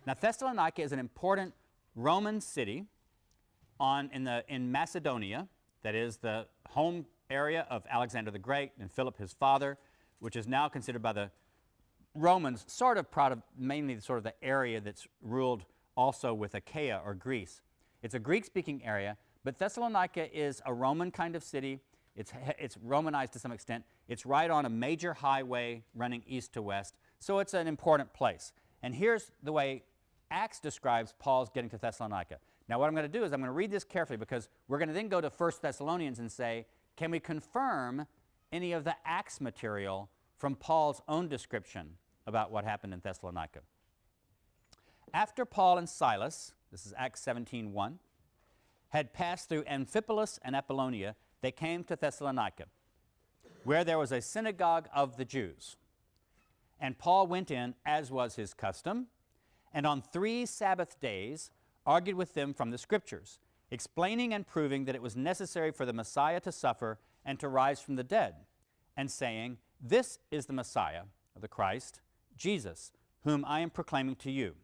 Now, 0.06 0.14
Thessalonica 0.14 0.82
is 0.82 0.92
an 0.92 0.98
important 0.98 1.54
Roman 1.94 2.40
city 2.40 2.86
on, 3.78 4.10
in, 4.12 4.24
the, 4.24 4.44
in 4.48 4.70
Macedonia, 4.70 5.48
that 5.82 5.94
is 5.94 6.18
the 6.18 6.46
home 6.70 7.06
area 7.28 7.66
of 7.70 7.84
Alexander 7.90 8.30
the 8.30 8.38
Great 8.38 8.72
and 8.80 8.90
Philip 8.90 9.18
his 9.18 9.32
father, 9.32 9.78
which 10.20 10.36
is 10.36 10.46
now 10.46 10.68
considered 10.68 11.02
by 11.02 11.12
the 11.12 11.30
Romans 12.14 12.64
sort 12.68 12.98
of 12.98 13.10
proud 13.10 13.32
of 13.32 13.42
mainly 13.58 13.98
sort 14.00 14.18
of 14.18 14.24
the 14.24 14.34
area 14.42 14.80
that's 14.80 15.06
ruled 15.22 15.64
also 15.96 16.34
with 16.34 16.54
Achaia 16.54 17.00
or 17.04 17.14
Greece. 17.14 17.60
It's 18.02 18.14
a 18.14 18.18
Greek 18.18 18.44
speaking 18.44 18.84
area, 18.84 19.16
but 19.44 19.58
Thessalonica 19.58 20.36
is 20.36 20.60
a 20.66 20.72
Roman 20.72 21.10
kind 21.10 21.36
of 21.36 21.42
city. 21.42 21.80
It's, 22.16 22.32
it's 22.58 22.76
Romanized 22.82 23.32
to 23.34 23.38
some 23.38 23.52
extent. 23.52 23.84
It's 24.08 24.26
right 24.26 24.50
on 24.50 24.66
a 24.66 24.70
major 24.70 25.14
highway 25.14 25.84
running 25.94 26.22
east 26.26 26.52
to 26.54 26.62
west, 26.62 26.96
so 27.18 27.38
it's 27.38 27.54
an 27.54 27.66
important 27.66 28.12
place. 28.12 28.52
And 28.82 28.94
here's 28.94 29.30
the 29.42 29.52
way 29.52 29.84
Acts 30.30 30.60
describes 30.60 31.14
Paul's 31.18 31.50
getting 31.50 31.70
to 31.70 31.78
Thessalonica. 31.78 32.38
Now, 32.68 32.78
what 32.78 32.88
I'm 32.88 32.94
going 32.94 33.10
to 33.10 33.18
do 33.18 33.24
is 33.24 33.32
I'm 33.32 33.40
going 33.40 33.48
to 33.48 33.52
read 33.52 33.70
this 33.70 33.84
carefully 33.84 34.16
because 34.16 34.48
we're 34.66 34.78
going 34.78 34.88
to 34.88 34.94
then 34.94 35.08
go 35.08 35.20
to 35.20 35.28
1 35.28 35.52
Thessalonians 35.60 36.18
and 36.18 36.30
say, 36.30 36.66
can 36.96 37.10
we 37.10 37.20
confirm 37.20 38.06
any 38.50 38.72
of 38.72 38.84
the 38.84 38.94
Acts 39.04 39.40
material 39.40 40.08
from 40.38 40.54
Paul's 40.54 41.00
own 41.08 41.28
description 41.28 41.96
about 42.26 42.50
what 42.50 42.64
happened 42.64 42.94
in 42.94 43.00
Thessalonica? 43.00 43.60
After 45.14 45.44
Paul 45.44 45.78
and 45.78 45.88
Silas, 45.88 46.54
this 46.70 46.86
is 46.86 46.94
Acts 46.96 47.20
17:1, 47.20 47.98
had 48.88 49.12
passed 49.12 49.48
through 49.48 49.64
Amphipolis 49.64 50.38
and 50.42 50.54
Apollonia, 50.54 51.16
they 51.40 51.50
came 51.50 51.84
to 51.84 51.96
Thessalonica, 51.96 52.66
where 53.64 53.84
there 53.84 53.98
was 53.98 54.12
a 54.12 54.20
synagogue 54.20 54.88
of 54.94 55.16
the 55.16 55.24
Jews. 55.24 55.76
And 56.80 56.98
Paul 56.98 57.26
went 57.26 57.50
in, 57.50 57.74
as 57.86 58.10
was 58.10 58.36
his 58.36 58.54
custom, 58.54 59.08
and 59.72 59.86
on 59.86 60.02
three 60.02 60.44
Sabbath 60.46 61.00
days 61.00 61.50
argued 61.86 62.16
with 62.16 62.34
them 62.34 62.52
from 62.54 62.70
the 62.70 62.78
Scriptures, 62.78 63.38
explaining 63.70 64.34
and 64.34 64.46
proving 64.46 64.84
that 64.84 64.94
it 64.94 65.02
was 65.02 65.16
necessary 65.16 65.70
for 65.70 65.86
the 65.86 65.92
Messiah 65.92 66.40
to 66.40 66.52
suffer 66.52 66.98
and 67.24 67.38
to 67.40 67.48
rise 67.48 67.80
from 67.80 67.96
the 67.96 68.04
dead, 68.04 68.34
and 68.96 69.10
saying, 69.10 69.58
This 69.80 70.18
is 70.30 70.46
the 70.46 70.52
Messiah, 70.52 71.04
the 71.40 71.48
Christ, 71.48 72.00
Jesus, 72.36 72.92
whom 73.24 73.44
I 73.46 73.60
am 73.60 73.70
proclaiming 73.70 74.16
to 74.16 74.30
you. 74.30 74.54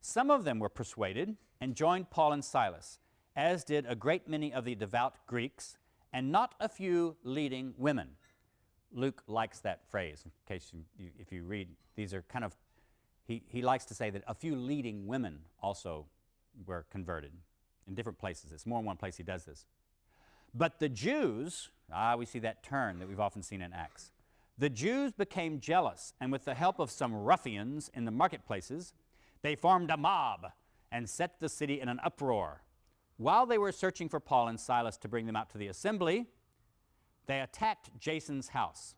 Some 0.00 0.30
of 0.30 0.44
them 0.44 0.58
were 0.58 0.68
persuaded 0.68 1.36
and 1.60 1.74
joined 1.74 2.10
Paul 2.10 2.32
and 2.32 2.44
Silas, 2.44 2.98
as 3.36 3.64
did 3.64 3.84
a 3.86 3.94
great 3.94 4.28
many 4.28 4.52
of 4.52 4.64
the 4.64 4.74
devout 4.74 5.14
Greeks, 5.26 5.76
and 6.12 6.32
not 6.32 6.54
a 6.60 6.68
few 6.68 7.16
leading 7.22 7.74
women. 7.76 8.10
Luke 8.92 9.22
likes 9.26 9.60
that 9.60 9.80
phrase, 9.90 10.22
in 10.24 10.30
case 10.46 10.72
you, 10.98 11.10
if 11.18 11.30
you 11.30 11.42
read, 11.44 11.68
these 11.94 12.14
are 12.14 12.22
kind 12.22 12.44
of, 12.44 12.56
he, 13.24 13.42
he 13.48 13.60
likes 13.60 13.84
to 13.86 13.94
say 13.94 14.08
that 14.10 14.22
a 14.26 14.34
few 14.34 14.56
leading 14.56 15.06
women 15.06 15.40
also 15.60 16.06
were 16.66 16.86
converted 16.90 17.32
in 17.86 17.94
different 17.94 18.18
places. 18.18 18.52
It's 18.52 18.66
more 18.66 18.78
than 18.78 18.86
one 18.86 18.96
place 18.96 19.16
he 19.16 19.22
does 19.22 19.44
this. 19.44 19.66
But 20.54 20.78
the 20.78 20.88
Jews, 20.88 21.68
ah, 21.92 22.16
we 22.16 22.24
see 22.24 22.38
that 22.38 22.62
turn 22.62 22.98
that 22.98 23.08
we've 23.08 23.20
often 23.20 23.42
seen 23.42 23.60
in 23.60 23.72
Acts. 23.72 24.10
The 24.56 24.70
Jews 24.70 25.12
became 25.12 25.60
jealous, 25.60 26.14
and 26.20 26.32
with 26.32 26.44
the 26.44 26.54
help 26.54 26.78
of 26.78 26.90
some 26.90 27.14
ruffians 27.14 27.90
in 27.94 28.04
the 28.06 28.10
marketplaces, 28.10 28.92
they 29.42 29.54
formed 29.54 29.90
a 29.90 29.96
mob 29.96 30.46
and 30.90 31.08
set 31.08 31.40
the 31.40 31.48
city 31.48 31.80
in 31.80 31.88
an 31.88 32.00
uproar. 32.02 32.62
While 33.16 33.46
they 33.46 33.58
were 33.58 33.72
searching 33.72 34.08
for 34.08 34.20
Paul 34.20 34.48
and 34.48 34.58
Silas 34.58 34.96
to 34.98 35.08
bring 35.08 35.26
them 35.26 35.36
out 35.36 35.50
to 35.50 35.58
the 35.58 35.66
assembly, 35.66 36.26
they 37.26 37.40
attacked 37.40 37.90
Jason's 37.98 38.48
house. 38.48 38.94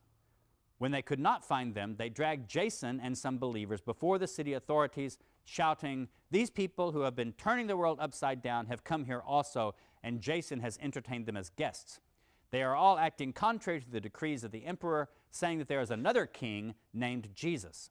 When 0.79 0.93
they 0.93 1.03
could 1.03 1.19
not 1.19 1.45
find 1.45 1.75
them, 1.75 1.97
they 1.99 2.09
dragged 2.09 2.49
Jason 2.49 3.01
and 3.01 3.17
some 3.17 3.39
believers 3.39 3.81
before 3.81 4.19
the 4.19 4.27
city 4.27 4.55
authorities, 4.55 5.19
shouting, 5.45 6.09
These 6.31 6.49
people 6.51 6.93
who 6.93 7.01
have 7.03 7.17
been 7.17 7.33
turning 7.33 7.67
the 7.67 7.77
world 7.77 7.99
upside 8.01 8.41
down 8.41 8.67
have 8.67 8.85
come 8.85 9.05
here 9.05 9.23
also, 9.27 9.75
and 10.03 10.21
Jason 10.21 10.61
has 10.61 10.79
entertained 10.81 11.27
them 11.27 11.37
as 11.37 11.51
guests. 11.51 12.01
They 12.51 12.63
are 12.63 12.75
all 12.75 12.99
acting 12.99 13.33
contrary 13.33 13.81
to 13.81 13.91
the 13.91 14.01
decrees 14.01 14.43
of 14.43 14.53
the 14.53 14.65
emperor, 14.65 15.09
saying 15.31 15.59
that 15.59 15.69
there 15.69 15.81
is 15.81 15.91
another 15.91 16.27
king 16.27 16.75
named 16.93 17.29
Jesus. 17.35 17.91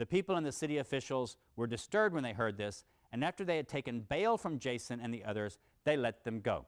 The 0.00 0.06
people 0.06 0.36
and 0.36 0.46
the 0.46 0.50
city 0.50 0.78
officials 0.78 1.36
were 1.56 1.66
disturbed 1.66 2.14
when 2.14 2.24
they 2.24 2.32
heard 2.32 2.56
this, 2.56 2.84
and 3.12 3.22
after 3.22 3.44
they 3.44 3.58
had 3.58 3.68
taken 3.68 4.00
bail 4.00 4.38
from 4.38 4.58
Jason 4.58 4.98
and 4.98 5.12
the 5.12 5.22
others, 5.22 5.58
they 5.84 5.94
let 5.94 6.24
them 6.24 6.40
go. 6.40 6.64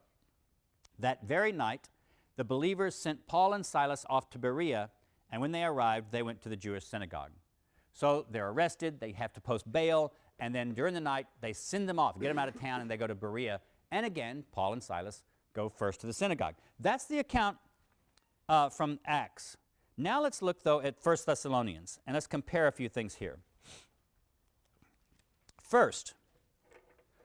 That 0.99 1.27
very 1.27 1.51
night, 1.51 1.89
the 2.37 2.45
believers 2.45 2.95
sent 2.95 3.27
Paul 3.27 3.55
and 3.55 3.65
Silas 3.65 4.05
off 4.11 4.29
to 4.33 4.39
Berea, 4.39 4.91
and 5.31 5.41
when 5.41 5.51
they 5.51 5.65
arrived, 5.65 6.13
they 6.13 6.23
went 6.23 6.43
to 6.43 6.51
the 6.51 6.57
Jewish 6.57 6.85
synagogue. 6.85 7.31
So 7.95 8.27
they're 8.31 8.51
arrested, 8.51 9.01
they 9.01 9.13
have 9.13 9.33
to 9.33 9.41
post 9.41 9.73
bail, 9.73 10.13
and 10.39 10.55
then 10.55 10.75
during 10.75 10.93
the 10.93 11.01
night, 11.01 11.27
they 11.41 11.55
send 11.55 11.89
them 11.89 11.99
off, 11.99 12.21
get 12.21 12.29
them 12.29 12.39
out 12.39 12.49
of 12.49 12.61
town, 12.61 12.83
and 12.83 12.91
they 12.91 12.99
go 12.99 13.07
to 13.07 13.15
Berea. 13.15 13.63
And 13.91 14.05
again, 14.05 14.45
Paul 14.53 14.75
and 14.75 14.83
Silas 14.83 15.23
go 15.55 15.71
first 15.71 16.03
to 16.03 16.07
the 16.07 16.13
synagogue. 16.13 16.57
That's 16.79 17.07
the 17.07 17.21
account 17.21 17.57
uh, 18.47 18.69
from 18.69 19.01
Acts. 19.07 19.57
Now 19.97 20.23
let's 20.23 20.43
look, 20.43 20.63
though, 20.63 20.81
at 20.81 20.97
1 21.03 21.17
Thessalonians, 21.27 22.01
and 22.07 22.15
let's 22.15 22.27
compare 22.27 22.67
a 22.67 22.73
few 22.73 22.89
things 22.89 23.17
here. 23.17 23.39
First, 25.61 26.15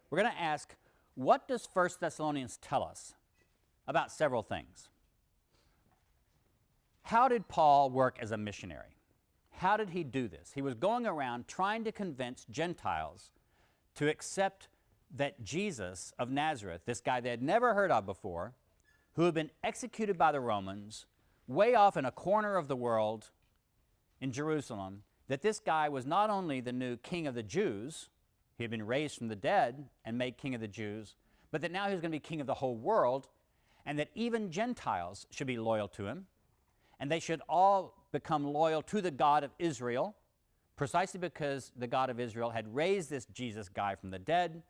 we're 0.10 0.19
going 0.19 0.32
to 0.32 0.41
ask, 0.41 0.75
what 1.15 1.47
does 1.47 1.67
1 1.71 1.89
Thessalonians 1.99 2.58
tell 2.58 2.84
us 2.84 3.13
about 3.88 4.12
several 4.12 4.43
things? 4.43 4.89
How 7.03 7.27
did 7.27 7.47
Paul 7.47 7.89
work 7.89 8.17
as 8.21 8.32
a 8.32 8.38
missionary? 8.38 8.97
How 9.51 9.77
did 9.77 9.91
he 9.91 10.03
do 10.03 10.27
this? 10.27 10.51
He 10.53 10.62
was 10.62 10.75
going 10.75 11.08
around 11.08 11.47
trying 11.47 11.84
to 11.86 11.91
convince 11.91 12.45
Gentiles 12.51 13.32
to 13.95 14.10
accept 14.10 14.67
that 15.15 15.43
Jesus 15.43 16.13
of 16.19 16.30
Nazareth, 16.30 16.82
this 16.86 16.99
guy 16.99 17.21
they 17.21 17.30
had 17.30 17.41
never 17.41 17.73
heard 17.73 17.91
of 17.91 18.06
before, 18.06 18.53
who 19.13 19.23
had 19.23 19.34
been 19.34 19.51
executed 19.63 20.17
by 20.17 20.32
the 20.32 20.39
Romans 20.39 21.06
way 21.47 21.75
off 21.75 21.97
in 21.97 22.05
a 22.05 22.12
corner 22.12 22.55
of 22.57 22.67
the 22.67 22.75
world 22.75 23.29
in 24.19 24.31
Jerusalem, 24.31 25.03
that 25.27 25.41
this 25.41 25.60
guy 25.60 25.89
was 25.89 26.05
not 26.05 26.29
only 26.29 26.62
the 26.62 26.73
new 26.73 26.97
king 26.97 27.27
of 27.27 27.36
the 27.36 27.43
Jews, 27.43 28.10
he 28.57 28.63
had 28.63 28.71
been 28.71 28.86
raised 28.86 29.17
from 29.17 29.27
the 29.27 29.36
dead 29.36 29.86
and 30.05 30.17
made 30.17 30.38
king 30.38 30.55
of 30.55 30.62
the 30.62 30.67
Jews, 30.67 31.15
but 31.51 31.62
that 31.62 31.71
now 31.71 31.88
he 31.88 31.93
was 31.93 32.01
going 32.01 32.12
to 32.12 32.15
be 32.15 32.19
king 32.19 32.41
of 32.41 32.47
the 32.47 32.55
whole 32.55 32.75
world, 32.75 33.27
and 33.86 33.97
that 33.99 34.10
even 34.15 34.51
Gentiles 34.51 35.27
should 35.29 35.47
be 35.47 35.57
loyal 35.57 35.88
to 35.89 36.07
him, 36.07 36.25
and 36.99 37.12
they 37.12 37.19
should 37.19 37.41
all 37.47 38.07
become 38.12 38.43
loyal 38.45 38.81
to 38.83 39.01
the 39.01 39.12
God 39.12 39.43
of 39.43 39.51
Israel, 39.60 40.15
precisely 40.75 41.19
because 41.19 41.71
the 41.75 41.88
God 41.88 42.10
of 42.10 42.19
Israel 42.19 42.49
had 42.49 42.73
raised 42.73 43.10
this 43.10 43.25
Jesus 43.25 43.69
guy 43.69 43.95
from 43.95 44.12
the 44.12 44.19
dead 44.19 44.63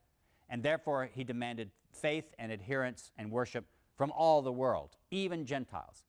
and 0.49 0.63
therefore 0.63 1.09
he 1.13 1.23
demanded 1.23 1.71
faith 1.91 2.25
and 2.37 2.51
adherence 2.51 3.11
and 3.17 3.31
worship 3.31 3.65
from 3.95 4.11
all 4.11 4.41
the 4.41 4.51
world, 4.51 4.95
even 5.11 5.45
Gentiles. 5.45 6.03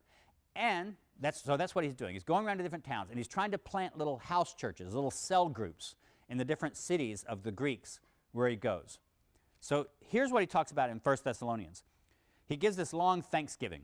And 0.59 0.97
that's, 1.21 1.41
so 1.41 1.57
that's 1.57 1.75
what 1.75 1.85
he's 1.85 1.95
doing. 1.95 2.15
He's 2.15 2.25
going 2.25 2.45
around 2.45 2.59
to 2.59 2.65
different 2.65 2.85
towns 2.85 3.11
and 3.11 3.19
he's 3.19 3.29
trying 3.29 3.53
to 3.53 3.59
plant 3.59 3.97
little 3.97 4.19
house 4.19 4.55
churches, 4.55 4.93
little 4.93 5.11
cell 5.11 5.49
groups 5.49 5.95
in 6.29 6.37
the 6.37 6.45
different 6.45 6.77
cities 6.77 7.25
of 7.29 7.45
the 7.45 7.53
Greeks 7.53 8.01
where 8.33 8.49
he 8.49 8.57
goes. 8.57 8.99
So 9.61 9.87
here's 10.01 10.33
what 10.33 10.43
he 10.43 10.47
talks 10.47 10.73
about 10.73 10.91
in 10.91 11.01
1 11.03 11.17
Thessalonians. 11.25 11.85
He 12.47 12.57
gives 12.57 12.77
this 12.77 12.93
long 12.93 13.23
thanksgiving. 13.23 13.83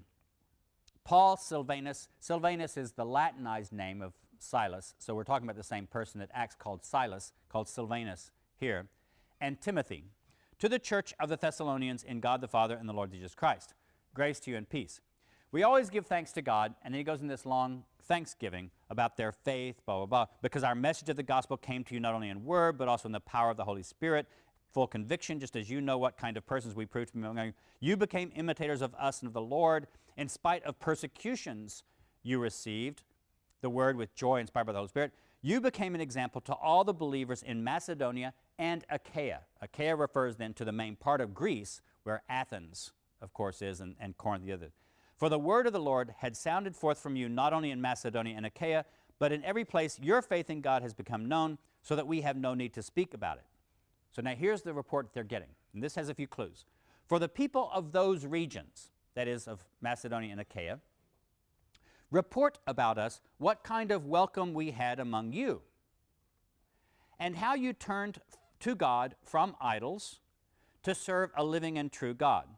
Paul 1.04 1.36
Silvanus, 1.36 2.08
Silvanus 2.18 2.76
is 2.76 2.92
the 2.92 3.04
Latinized 3.04 3.72
name 3.72 4.02
of 4.02 4.14
Silas, 4.38 4.94
so 4.98 5.14
we're 5.14 5.24
talking 5.24 5.46
about 5.46 5.56
the 5.56 5.62
same 5.62 5.86
person 5.86 6.20
that 6.20 6.30
Acts 6.32 6.54
called 6.54 6.84
Silas, 6.84 7.32
called 7.48 7.68
Silvanus 7.68 8.30
here, 8.56 8.88
and 9.40 9.60
Timothy 9.60 10.04
to 10.58 10.68
the 10.68 10.78
church 10.78 11.14
of 11.20 11.28
the 11.28 11.36
Thessalonians 11.36 12.02
in 12.02 12.20
God 12.20 12.40
the 12.40 12.48
Father 12.48 12.76
and 12.76 12.88
the 12.88 12.92
Lord 12.92 13.10
Jesus 13.10 13.34
Christ. 13.34 13.74
Grace 14.14 14.40
to 14.40 14.50
you 14.50 14.56
and 14.56 14.68
peace. 14.68 15.00
We 15.54 15.62
always 15.62 15.88
give 15.88 16.06
thanks 16.06 16.32
to 16.32 16.42
God, 16.42 16.74
and 16.82 16.92
then 16.92 16.98
he 16.98 17.04
goes 17.04 17.20
in 17.20 17.28
this 17.28 17.46
long 17.46 17.84
thanksgiving 18.08 18.72
about 18.90 19.16
their 19.16 19.30
faith, 19.30 19.76
blah, 19.86 19.98
blah, 19.98 20.06
blah, 20.06 20.26
because 20.42 20.64
our 20.64 20.74
message 20.74 21.08
of 21.10 21.14
the 21.14 21.22
gospel 21.22 21.56
came 21.56 21.84
to 21.84 21.94
you 21.94 22.00
not 22.00 22.12
only 22.12 22.28
in 22.28 22.44
word, 22.44 22.76
but 22.76 22.88
also 22.88 23.06
in 23.06 23.12
the 23.12 23.20
power 23.20 23.50
of 23.50 23.56
the 23.56 23.62
Holy 23.62 23.84
Spirit, 23.84 24.26
full 24.72 24.88
conviction, 24.88 25.38
just 25.38 25.54
as 25.54 25.70
you 25.70 25.80
know 25.80 25.96
what 25.96 26.16
kind 26.16 26.36
of 26.36 26.44
persons 26.44 26.74
we 26.74 26.86
proved 26.86 27.12
to 27.12 27.14
be 27.14 27.20
among 27.20 27.38
you. 27.38 27.52
You 27.78 27.96
became 27.96 28.32
imitators 28.34 28.82
of 28.82 28.96
us 28.96 29.20
and 29.20 29.28
of 29.28 29.32
the 29.32 29.42
Lord, 29.42 29.86
in 30.16 30.28
spite 30.28 30.64
of 30.64 30.80
persecutions 30.80 31.84
you 32.24 32.40
received, 32.40 33.04
the 33.60 33.70
word 33.70 33.96
with 33.96 34.12
joy 34.16 34.40
inspired 34.40 34.64
by 34.64 34.72
the 34.72 34.78
Holy 34.78 34.88
Spirit. 34.88 35.12
You 35.40 35.60
became 35.60 35.94
an 35.94 36.00
example 36.00 36.40
to 36.40 36.54
all 36.54 36.82
the 36.82 36.92
believers 36.92 37.44
in 37.44 37.62
Macedonia 37.62 38.34
and 38.58 38.84
Achaia. 38.90 39.42
Achaia 39.62 39.94
refers 39.94 40.34
then 40.34 40.52
to 40.54 40.64
the 40.64 40.72
main 40.72 40.96
part 40.96 41.20
of 41.20 41.32
Greece, 41.32 41.80
where 42.02 42.24
Athens, 42.28 42.90
of 43.22 43.32
course, 43.32 43.62
is, 43.62 43.80
and, 43.80 43.94
and 44.00 44.18
Corinth 44.18 44.44
the 44.44 44.52
other. 44.52 44.72
For 45.16 45.28
the 45.28 45.38
word 45.38 45.66
of 45.66 45.72
the 45.72 45.80
Lord 45.80 46.14
had 46.18 46.36
sounded 46.36 46.76
forth 46.76 46.98
from 46.98 47.16
you 47.16 47.28
not 47.28 47.52
only 47.52 47.70
in 47.70 47.80
Macedonia 47.80 48.36
and 48.36 48.46
Achaia, 48.46 48.84
but 49.18 49.32
in 49.32 49.44
every 49.44 49.64
place 49.64 49.98
your 50.02 50.22
faith 50.22 50.50
in 50.50 50.60
God 50.60 50.82
has 50.82 50.92
become 50.92 51.26
known, 51.26 51.58
so 51.82 51.94
that 51.94 52.06
we 52.06 52.22
have 52.22 52.36
no 52.36 52.54
need 52.54 52.72
to 52.74 52.82
speak 52.82 53.14
about 53.14 53.36
it. 53.36 53.44
So 54.12 54.22
now 54.22 54.34
here's 54.34 54.62
the 54.62 54.72
report 54.72 55.10
they're 55.12 55.22
getting, 55.22 55.50
and 55.72 55.82
this 55.82 55.94
has 55.96 56.08
a 56.08 56.14
few 56.14 56.26
clues. 56.26 56.64
For 57.06 57.18
the 57.18 57.28
people 57.28 57.70
of 57.72 57.92
those 57.92 58.24
regions, 58.24 58.90
that 59.14 59.28
is, 59.28 59.46
of 59.46 59.64
Macedonia 59.80 60.32
and 60.32 60.40
Achaia, 60.40 60.80
report 62.10 62.58
about 62.66 62.96
us 62.96 63.20
what 63.38 63.62
kind 63.62 63.90
of 63.90 64.06
welcome 64.06 64.54
we 64.54 64.70
had 64.70 64.98
among 64.98 65.32
you, 65.32 65.62
and 67.18 67.36
how 67.36 67.54
you 67.54 67.72
turned 67.72 68.18
to 68.60 68.74
God 68.74 69.14
from 69.22 69.54
idols 69.60 70.20
to 70.82 70.94
serve 70.94 71.30
a 71.36 71.44
living 71.44 71.76
and 71.76 71.92
true 71.92 72.14
God, 72.14 72.48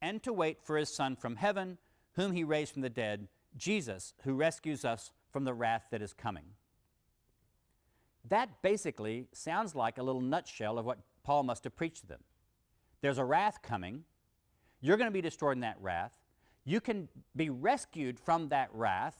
and 0.00 0.22
to 0.22 0.32
wait 0.32 0.62
for 0.62 0.76
his 0.76 0.88
Son 0.88 1.16
from 1.16 1.36
heaven, 1.36 1.78
whom 2.14 2.32
he 2.32 2.44
raised 2.44 2.72
from 2.72 2.82
the 2.82 2.90
dead, 2.90 3.28
Jesus, 3.56 4.14
who 4.24 4.34
rescues 4.34 4.84
us 4.84 5.12
from 5.30 5.44
the 5.44 5.54
wrath 5.54 5.86
that 5.90 6.02
is 6.02 6.12
coming. 6.12 6.44
That 8.28 8.62
basically 8.62 9.26
sounds 9.32 9.74
like 9.74 9.98
a 9.98 10.02
little 10.02 10.20
nutshell 10.20 10.78
of 10.78 10.84
what 10.84 10.98
Paul 11.22 11.42
must 11.44 11.64
have 11.64 11.76
preached 11.76 12.02
to 12.02 12.06
them. 12.06 12.20
There's 13.00 13.18
a 13.18 13.24
wrath 13.24 13.62
coming. 13.62 14.04
You're 14.80 14.96
going 14.96 15.10
to 15.10 15.14
be 15.14 15.20
destroyed 15.20 15.56
in 15.56 15.60
that 15.60 15.80
wrath. 15.80 16.18
You 16.64 16.80
can 16.80 17.08
be 17.34 17.50
rescued 17.50 18.18
from 18.18 18.48
that 18.48 18.68
wrath 18.72 19.18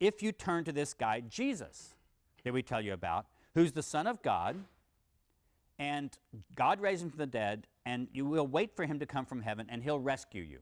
if 0.00 0.22
you 0.22 0.32
turn 0.32 0.64
to 0.64 0.72
this 0.72 0.94
guy, 0.94 1.20
Jesus, 1.20 1.94
that 2.44 2.52
we 2.52 2.62
tell 2.62 2.80
you 2.80 2.92
about, 2.92 3.26
who's 3.54 3.72
the 3.72 3.82
Son 3.82 4.06
of 4.06 4.20
God, 4.22 4.56
and 5.78 6.16
God 6.54 6.80
raised 6.80 7.02
him 7.02 7.10
from 7.10 7.18
the 7.18 7.26
dead, 7.26 7.66
and 7.84 8.08
you 8.12 8.24
will 8.24 8.46
wait 8.46 8.74
for 8.76 8.84
him 8.84 8.98
to 9.00 9.06
come 9.06 9.26
from 9.26 9.42
heaven, 9.42 9.66
and 9.68 9.82
he'll 9.82 9.98
rescue 9.98 10.42
you. 10.42 10.58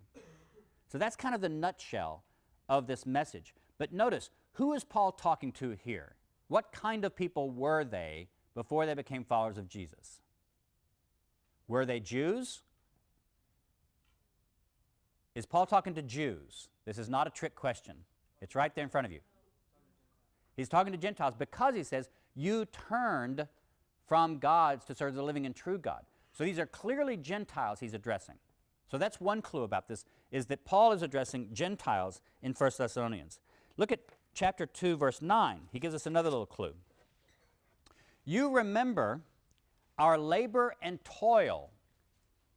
So 0.89 0.99
that's 0.99 1.17
kind 1.17 1.35
of 1.35 1.41
the 1.41 1.49
nutshell 1.49 2.25
of 2.69 2.87
this 2.87 3.07
message. 3.07 3.55
But 3.79 3.93
notice, 3.93 4.31
who 4.55 4.73
is 4.73 4.85
Paul 4.85 5.13
talking 5.13 5.53
to 5.53 5.71
here? 5.71 6.17
What 6.49 6.73
kind 6.73 7.05
of 7.05 7.15
people 7.15 7.51
were 7.51 7.85
they 7.85 8.29
before 8.55 8.87
they 8.87 8.95
became 8.95 9.25
followers 9.25 9.59
of 9.59 9.69
Jesus? 9.69 10.21
Were 11.69 11.87
they 11.87 12.01
Jews? 12.01 12.63
Is 15.35 15.47
Paul 15.47 15.67
talking 15.67 15.95
to 15.95 16.03
Jews? 16.03 16.69
This 16.85 16.99
is 16.99 17.09
not 17.09 17.27
a 17.27 17.31
trick 17.31 17.55
question. 17.55 17.95
It's 18.41 18.55
right 18.55 18.75
there 18.75 18.83
in 18.83 18.91
front 18.91 19.07
of 19.07 19.13
you. 19.13 19.21
He's 20.57 20.69
talking 20.69 20.93
to 20.93 20.99
Gentiles 20.99 21.35
because 21.39 21.75
he 21.75 21.85
says, 21.85 22.09
You 22.35 22.67
turned 22.67 23.47
from 24.09 24.39
gods 24.39 24.85
to 24.87 24.95
serve 24.95 25.15
the 25.15 25.23
living 25.23 25.47
and 25.47 25.55
true 25.55 25.79
God. 25.79 26.03
So 26.41 26.47
these 26.47 26.59
are 26.59 26.65
clearly 26.65 27.19
Gentiles 27.19 27.81
he's 27.81 27.93
addressing. 27.93 28.37
So 28.91 28.97
that's 28.97 29.21
one 29.21 29.43
clue 29.43 29.63
about 29.63 29.89
this, 29.89 30.07
is 30.33 30.47
that 30.47 30.65
Paul 30.65 30.93
is 30.93 31.03
addressing 31.03 31.51
Gentiles 31.53 32.23
in 32.41 32.55
1 32.55 32.71
Thessalonians. 32.79 33.41
Look 33.77 33.93
at 33.93 34.01
chapter 34.33 34.65
2, 34.65 34.97
verse 34.97 35.21
9. 35.21 35.61
He 35.71 35.79
gives 35.79 35.95
us 35.95 36.07
another 36.07 36.31
little 36.31 36.47
clue. 36.47 36.73
You 38.25 38.49
remember 38.49 39.21
our 39.99 40.17
labor 40.17 40.75
and 40.81 41.05
toil. 41.05 41.69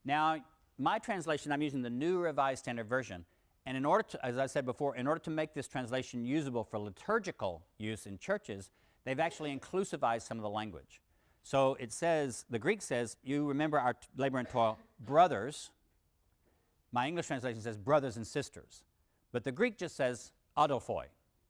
Now, 0.02 0.38
my 0.78 0.98
translation, 0.98 1.52
I'm 1.52 1.60
using 1.60 1.82
the 1.82 1.90
New 1.90 2.20
Revised 2.20 2.60
Standard 2.60 2.88
Version. 2.88 3.26
And 3.66 3.76
in 3.76 3.84
order 3.84 4.04
to, 4.12 4.24
as 4.24 4.38
I 4.38 4.46
said 4.46 4.64
before, 4.64 4.96
in 4.96 5.06
order 5.06 5.20
to 5.20 5.30
make 5.30 5.52
this 5.52 5.68
translation 5.68 6.24
usable 6.24 6.64
for 6.64 6.78
liturgical 6.78 7.66
use 7.76 8.06
in 8.06 8.16
churches, 8.16 8.70
they've 9.04 9.20
actually 9.20 9.54
inclusivized 9.54 10.22
some 10.22 10.38
of 10.38 10.42
the 10.42 10.48
language. 10.48 11.02
So 11.44 11.76
it 11.78 11.92
says, 11.92 12.46
the 12.48 12.58
Greek 12.58 12.80
says, 12.80 13.18
you 13.22 13.46
remember 13.46 13.78
our 13.78 13.94
labor 14.16 14.38
and 14.38 14.48
toil, 14.48 14.78
brothers. 14.98 15.70
My 16.90 17.06
English 17.06 17.26
translation 17.26 17.60
says 17.60 17.76
brothers 17.76 18.16
and 18.16 18.26
sisters. 18.26 18.82
But 19.30 19.44
the 19.44 19.52
Greek 19.52 19.76
just 19.76 19.94
says 19.94 20.32
adelphoi, 20.56 21.04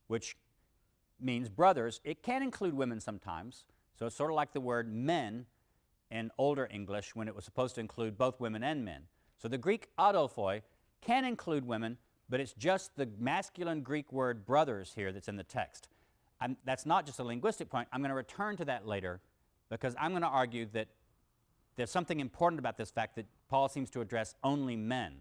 which 0.08 0.36
means 1.20 1.48
brothers. 1.48 2.00
It 2.02 2.24
can 2.24 2.42
include 2.42 2.74
women 2.74 3.00
sometimes. 3.00 3.66
So 3.96 4.06
it's 4.06 4.16
sort 4.16 4.32
of 4.32 4.34
like 4.34 4.52
the 4.52 4.60
word 4.60 4.92
men 4.92 5.46
in 6.10 6.32
older 6.38 6.68
English 6.72 7.14
when 7.14 7.28
it 7.28 7.36
was 7.36 7.44
supposed 7.44 7.76
to 7.76 7.80
include 7.80 8.18
both 8.18 8.40
women 8.40 8.64
and 8.64 8.84
men. 8.84 9.02
So 9.38 9.46
the 9.46 9.58
Greek 9.58 9.88
adelphoi 9.96 10.62
can 11.02 11.24
include 11.24 11.64
women, 11.64 11.98
but 12.28 12.40
it's 12.40 12.52
just 12.54 12.96
the 12.96 13.08
masculine 13.20 13.82
Greek 13.82 14.12
word 14.12 14.44
brothers 14.44 14.92
here 14.96 15.12
that's 15.12 15.28
in 15.28 15.36
the 15.36 15.44
text. 15.44 15.88
I'm, 16.40 16.56
that's 16.64 16.84
not 16.84 17.06
just 17.06 17.20
a 17.20 17.24
linguistic 17.24 17.70
point. 17.70 17.86
I'm 17.92 18.00
going 18.00 18.08
to 18.08 18.16
return 18.16 18.56
to 18.56 18.64
that 18.64 18.88
later 18.88 19.20
because 19.80 19.96
I'm 19.98 20.12
going 20.12 20.22
to 20.22 20.28
argue 20.28 20.66
that 20.72 20.86
there's 21.74 21.90
something 21.90 22.20
important 22.20 22.60
about 22.60 22.76
this 22.76 22.90
fact 22.92 23.16
that 23.16 23.26
Paul 23.48 23.68
seems 23.68 23.90
to 23.90 24.00
address 24.00 24.36
only 24.44 24.76
men 24.76 25.14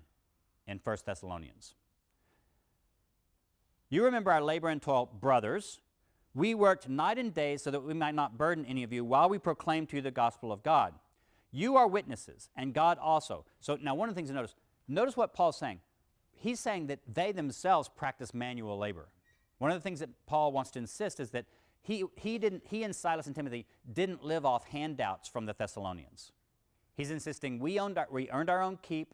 in 0.68 0.80
1 0.84 0.98
Thessalonians. 1.06 1.74
You 3.90 4.04
remember 4.06 4.32
our 4.32 4.42
labor 4.42 4.70
and 4.70 4.82
toil, 4.82 5.10
brothers. 5.20 5.80
We 6.36 6.54
worked 6.54 6.88
night 6.88 7.18
and 7.18 7.34
day 7.34 7.58
so 7.58 7.72
that 7.72 7.82
we 7.82 7.96
might 7.96 8.14
not 8.14 8.38
burden 8.38 8.66
any 8.66 8.84
of 8.84 8.94
you 8.94 9.04
while 9.04 9.28
we 9.28 9.40
proclaimed 9.40 9.90
to 9.90 9.98
you 9.98 10.02
the 10.02 10.12
gospel 10.12 10.52
of 10.52 10.62
God. 10.62 10.94
You 11.52 11.76
are 11.76 11.88
witnesses, 11.88 12.50
and 12.56 12.74
God 12.74 12.98
also. 13.00 13.46
So 13.60 13.78
now, 13.82 13.94
one 13.94 14.10
of 14.10 14.16
the 14.16 14.20
things 14.20 14.30
to 14.30 14.36
notice 14.36 14.56
notice 14.88 15.18
what 15.18 15.34
Paul's 15.34 15.58
saying. 15.58 15.80
He's 16.32 16.60
saying 16.60 16.88
that 16.88 17.00
they 17.12 17.32
themselves 17.32 17.90
practice 17.90 18.34
manual 18.34 18.78
labor. 18.78 19.10
One 19.60 19.72
of 19.72 19.78
the 19.78 19.82
things 19.82 20.00
that 20.00 20.10
Paul 20.26 20.52
wants 20.52 20.72
to 20.72 20.80
insist 20.80 21.20
is 21.20 21.30
that 21.32 21.46
he, 21.84 22.06
he, 22.16 22.38
didn't, 22.38 22.64
he 22.66 22.84
and 22.84 22.96
Silas 22.96 23.28
and 23.28 23.36
Timothy 23.36 23.66
didn't 23.92 24.24
live 24.24 24.46
off 24.46 24.66
handouts 24.66 25.28
from 25.28 25.46
the 25.46 25.54
Thessalonians. 25.54 26.32
He's 26.96 27.12
insisting 27.12 27.60
we, 27.60 27.78
owned 27.78 27.98
our, 27.98 28.08
we 28.10 28.30
earned 28.32 28.50
our 28.50 28.62
own 28.62 28.80
keep, 28.82 29.14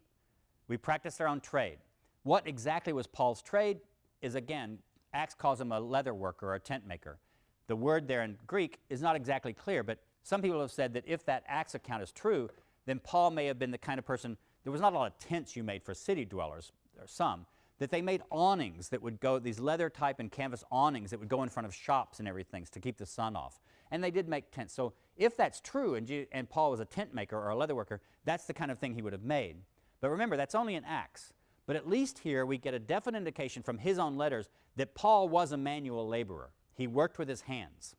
we 0.68 0.76
practiced 0.76 1.20
our 1.20 1.26
own 1.26 1.40
trade. 1.40 1.78
What 2.22 2.46
exactly 2.46 2.92
was 2.92 3.06
Paul's 3.06 3.42
trade 3.42 3.80
is, 4.22 4.36
again, 4.36 4.78
Acts 5.12 5.34
calls 5.34 5.60
him 5.60 5.72
a 5.72 5.80
leather 5.80 6.14
worker 6.14 6.50
or 6.50 6.54
a 6.54 6.60
tent 6.60 6.86
maker. 6.86 7.18
The 7.66 7.74
word 7.74 8.06
there 8.06 8.22
in 8.22 8.36
Greek 8.46 8.78
is 8.88 9.02
not 9.02 9.16
exactly 9.16 9.52
clear, 9.52 9.82
but 9.82 9.98
some 10.22 10.40
people 10.40 10.60
have 10.60 10.70
said 10.70 10.94
that 10.94 11.04
if 11.06 11.24
that 11.26 11.42
Acts 11.48 11.74
account 11.74 12.02
is 12.02 12.12
true, 12.12 12.48
then 12.86 13.00
Paul 13.00 13.30
may 13.30 13.46
have 13.46 13.58
been 13.58 13.70
the 13.70 13.78
kind 13.78 13.98
of 13.98 14.06
person, 14.06 14.36
there 14.62 14.72
was 14.72 14.80
not 14.80 14.92
a 14.92 14.96
lot 14.96 15.10
of 15.10 15.18
tents 15.18 15.56
you 15.56 15.64
made 15.64 15.82
for 15.82 15.94
city 15.94 16.24
dwellers, 16.24 16.72
or 17.00 17.06
some, 17.06 17.46
that 17.80 17.90
they 17.90 18.02
made 18.02 18.22
awnings 18.30 18.90
that 18.90 19.02
would 19.02 19.18
go, 19.20 19.38
these 19.38 19.58
leather 19.58 19.88
type 19.88 20.20
and 20.20 20.30
canvas 20.30 20.62
awnings 20.70 21.10
that 21.10 21.18
would 21.18 21.30
go 21.30 21.42
in 21.42 21.48
front 21.48 21.66
of 21.66 21.74
shops 21.74 22.18
and 22.18 22.28
everything 22.28 22.66
to 22.70 22.78
keep 22.78 22.98
the 22.98 23.06
sun 23.06 23.34
off. 23.34 23.58
And 23.90 24.04
they 24.04 24.10
did 24.10 24.28
make 24.28 24.52
tents. 24.52 24.74
So 24.74 24.92
if 25.16 25.34
that's 25.34 25.60
true 25.60 25.94
and, 25.94 26.06
G- 26.06 26.26
and 26.30 26.48
Paul 26.48 26.70
was 26.70 26.80
a 26.80 26.84
tent 26.84 27.14
maker 27.14 27.36
or 27.36 27.48
a 27.48 27.56
leather 27.56 27.74
worker, 27.74 28.02
that's 28.24 28.44
the 28.44 28.52
kind 28.54 28.70
of 28.70 28.78
thing 28.78 28.94
he 28.94 29.02
would 29.02 29.14
have 29.14 29.24
made. 29.24 29.56
But 30.02 30.10
remember, 30.10 30.36
that's 30.36 30.54
only 30.54 30.74
in 30.74 30.84
Acts. 30.84 31.32
But 31.66 31.74
at 31.74 31.88
least 31.88 32.18
here 32.18 32.44
we 32.44 32.58
get 32.58 32.74
a 32.74 32.78
definite 32.78 33.18
indication 33.18 33.62
from 33.62 33.78
his 33.78 33.98
own 33.98 34.16
letters 34.16 34.50
that 34.76 34.94
Paul 34.94 35.30
was 35.30 35.52
a 35.52 35.56
manual 35.56 36.06
laborer. 36.06 36.50
He 36.74 36.86
worked 36.86 37.18
with 37.18 37.28
his 37.28 37.42
hands. 37.42 37.96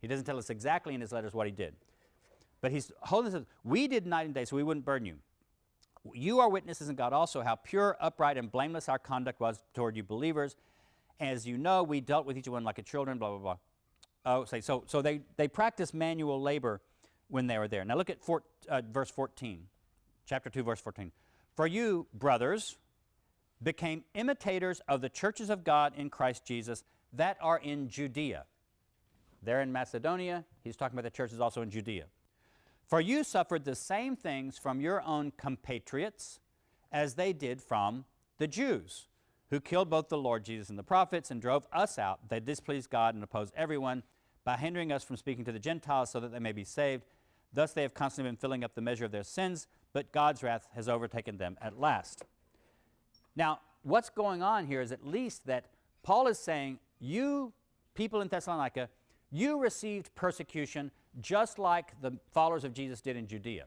He 0.00 0.06
doesn't 0.06 0.26
tell 0.26 0.38
us 0.38 0.48
exactly 0.48 0.94
in 0.94 1.00
his 1.00 1.10
letters 1.10 1.34
what 1.34 1.46
he 1.46 1.52
did. 1.52 1.74
But 2.60 2.70
he's 2.70 2.92
holding 3.00 3.32
this, 3.32 3.42
we 3.64 3.88
did 3.88 4.06
night 4.06 4.26
and 4.26 4.34
day 4.34 4.44
so 4.44 4.54
we 4.54 4.62
wouldn't 4.62 4.86
burden 4.86 5.06
you. 5.06 5.16
You 6.12 6.40
are 6.40 6.48
witnesses 6.48 6.88
in 6.88 6.96
God 6.96 7.12
also 7.12 7.42
how 7.42 7.54
pure, 7.56 7.96
upright, 8.00 8.36
and 8.36 8.50
blameless 8.50 8.88
our 8.88 8.98
conduct 8.98 9.40
was 9.40 9.62
toward 9.72 9.96
you 9.96 10.02
believers. 10.02 10.56
As 11.18 11.46
you 11.46 11.56
know, 11.56 11.82
we 11.82 12.00
dealt 12.00 12.26
with 12.26 12.36
each 12.36 12.48
one 12.48 12.64
like 12.64 12.78
a 12.78 12.82
children, 12.82 13.18
blah, 13.18 13.30
blah, 13.30 13.38
blah. 13.38 13.56
Oh, 14.26 14.44
say, 14.44 14.60
so, 14.60 14.84
so 14.86 15.00
they, 15.00 15.20
they 15.36 15.48
practiced 15.48 15.94
manual 15.94 16.40
labor 16.40 16.80
when 17.28 17.46
they 17.46 17.58
were 17.58 17.68
there. 17.68 17.84
Now 17.84 17.96
look 17.96 18.10
at 18.10 18.20
four, 18.20 18.42
uh, 18.68 18.82
verse 18.90 19.10
14, 19.10 19.66
chapter 20.26 20.50
2, 20.50 20.62
verse 20.62 20.80
14. 20.80 21.12
For 21.54 21.66
you, 21.66 22.06
brothers, 22.12 22.76
became 23.62 24.04
imitators 24.14 24.80
of 24.88 25.00
the 25.00 25.08
churches 25.08 25.50
of 25.50 25.64
God 25.64 25.92
in 25.96 26.10
Christ 26.10 26.44
Jesus 26.44 26.84
that 27.12 27.38
are 27.40 27.58
in 27.58 27.88
Judea. 27.88 28.44
There 29.42 29.60
in 29.60 29.72
Macedonia, 29.72 30.44
he's 30.62 30.76
talking 30.76 30.98
about 30.98 31.04
the 31.04 31.16
churches 31.16 31.40
also 31.40 31.62
in 31.62 31.70
Judea. 31.70 32.06
For 32.86 33.00
you 33.00 33.24
suffered 33.24 33.64
the 33.64 33.74
same 33.74 34.16
things 34.16 34.58
from 34.58 34.80
your 34.80 35.02
own 35.02 35.32
compatriots 35.36 36.40
as 36.92 37.14
they 37.14 37.32
did 37.32 37.60
from 37.60 38.04
the 38.38 38.46
Jews, 38.46 39.06
who 39.50 39.60
killed 39.60 39.90
both 39.90 40.08
the 40.08 40.18
Lord 40.18 40.44
Jesus 40.44 40.68
and 40.68 40.78
the 40.78 40.82
prophets 40.82 41.30
and 41.30 41.40
drove 41.40 41.66
us 41.72 41.98
out. 41.98 42.28
They 42.28 42.40
displeased 42.40 42.90
God 42.90 43.14
and 43.14 43.24
opposed 43.24 43.52
everyone 43.56 44.02
by 44.44 44.56
hindering 44.56 44.92
us 44.92 45.02
from 45.02 45.16
speaking 45.16 45.44
to 45.44 45.52
the 45.52 45.58
Gentiles 45.58 46.10
so 46.10 46.20
that 46.20 46.32
they 46.32 46.38
may 46.38 46.52
be 46.52 46.64
saved. 46.64 47.04
Thus 47.52 47.72
they 47.72 47.82
have 47.82 47.94
constantly 47.94 48.30
been 48.30 48.36
filling 48.36 48.64
up 48.64 48.74
the 48.74 48.80
measure 48.80 49.04
of 49.04 49.12
their 49.12 49.24
sins, 49.24 49.66
but 49.92 50.12
God's 50.12 50.42
wrath 50.42 50.68
has 50.74 50.88
overtaken 50.88 51.38
them 51.38 51.56
at 51.62 51.78
last. 51.78 52.24
Now, 53.36 53.60
what's 53.82 54.10
going 54.10 54.42
on 54.42 54.66
here 54.66 54.80
is 54.80 54.92
at 54.92 55.06
least 55.06 55.46
that 55.46 55.66
Paul 56.02 56.26
is 56.26 56.38
saying, 56.38 56.78
You 56.98 57.52
people 57.94 58.20
in 58.20 58.28
Thessalonica, 58.28 58.88
you 59.30 59.60
received 59.60 60.14
persecution 60.14 60.90
just 61.20 61.58
like 61.58 62.00
the 62.00 62.18
followers 62.32 62.64
of 62.64 62.72
Jesus 62.72 63.00
did 63.00 63.16
in 63.16 63.26
Judea. 63.26 63.66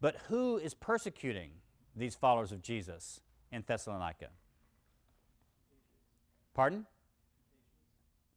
But 0.00 0.16
who 0.28 0.56
is 0.56 0.74
persecuting 0.74 1.50
these 1.94 2.14
followers 2.14 2.52
of 2.52 2.62
Jesus 2.62 3.20
in 3.52 3.62
Thessalonica? 3.66 4.28
Pardon? 6.54 6.86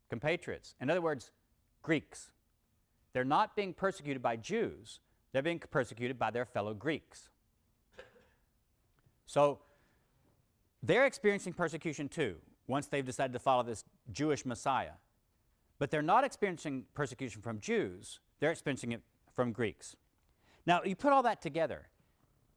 Compatriots. 0.10 0.76
In 0.82 0.90
other 0.90 1.02
words, 1.02 1.32
Greeks. 1.82 2.32
They're 3.14 3.24
not 3.24 3.56
being 3.56 3.74
persecuted 3.74 4.22
by 4.22 4.36
Jews, 4.36 5.00
they're 5.32 5.42
being 5.42 5.60
persecuted 5.60 6.20
by 6.20 6.32
their 6.32 6.46
fellow 6.46 6.74
Greeks. 6.74 7.30
So 9.26 9.60
they're 10.82 11.06
experiencing 11.06 11.54
persecution 11.54 12.10
too 12.10 12.36
once 12.68 12.88
they've 12.88 13.06
decided 13.06 13.34
to 13.34 13.40
follow 13.40 13.64
this 13.64 13.84
Jewish 14.12 14.46
Messiah. 14.46 14.94
But 15.80 15.92
they're 15.92 16.02
not 16.02 16.24
experiencing 16.24 16.86
persecution 16.94 17.42
from 17.42 17.60
Jews, 17.60 18.20
they're 18.40 18.52
experiencing 18.52 18.92
it 18.92 19.02
from 19.36 19.52
Greeks. 19.52 19.96
Now, 20.66 20.82
you 20.84 20.96
put 20.96 21.14
all 21.14 21.24
that 21.24 21.42
together, 21.42 21.88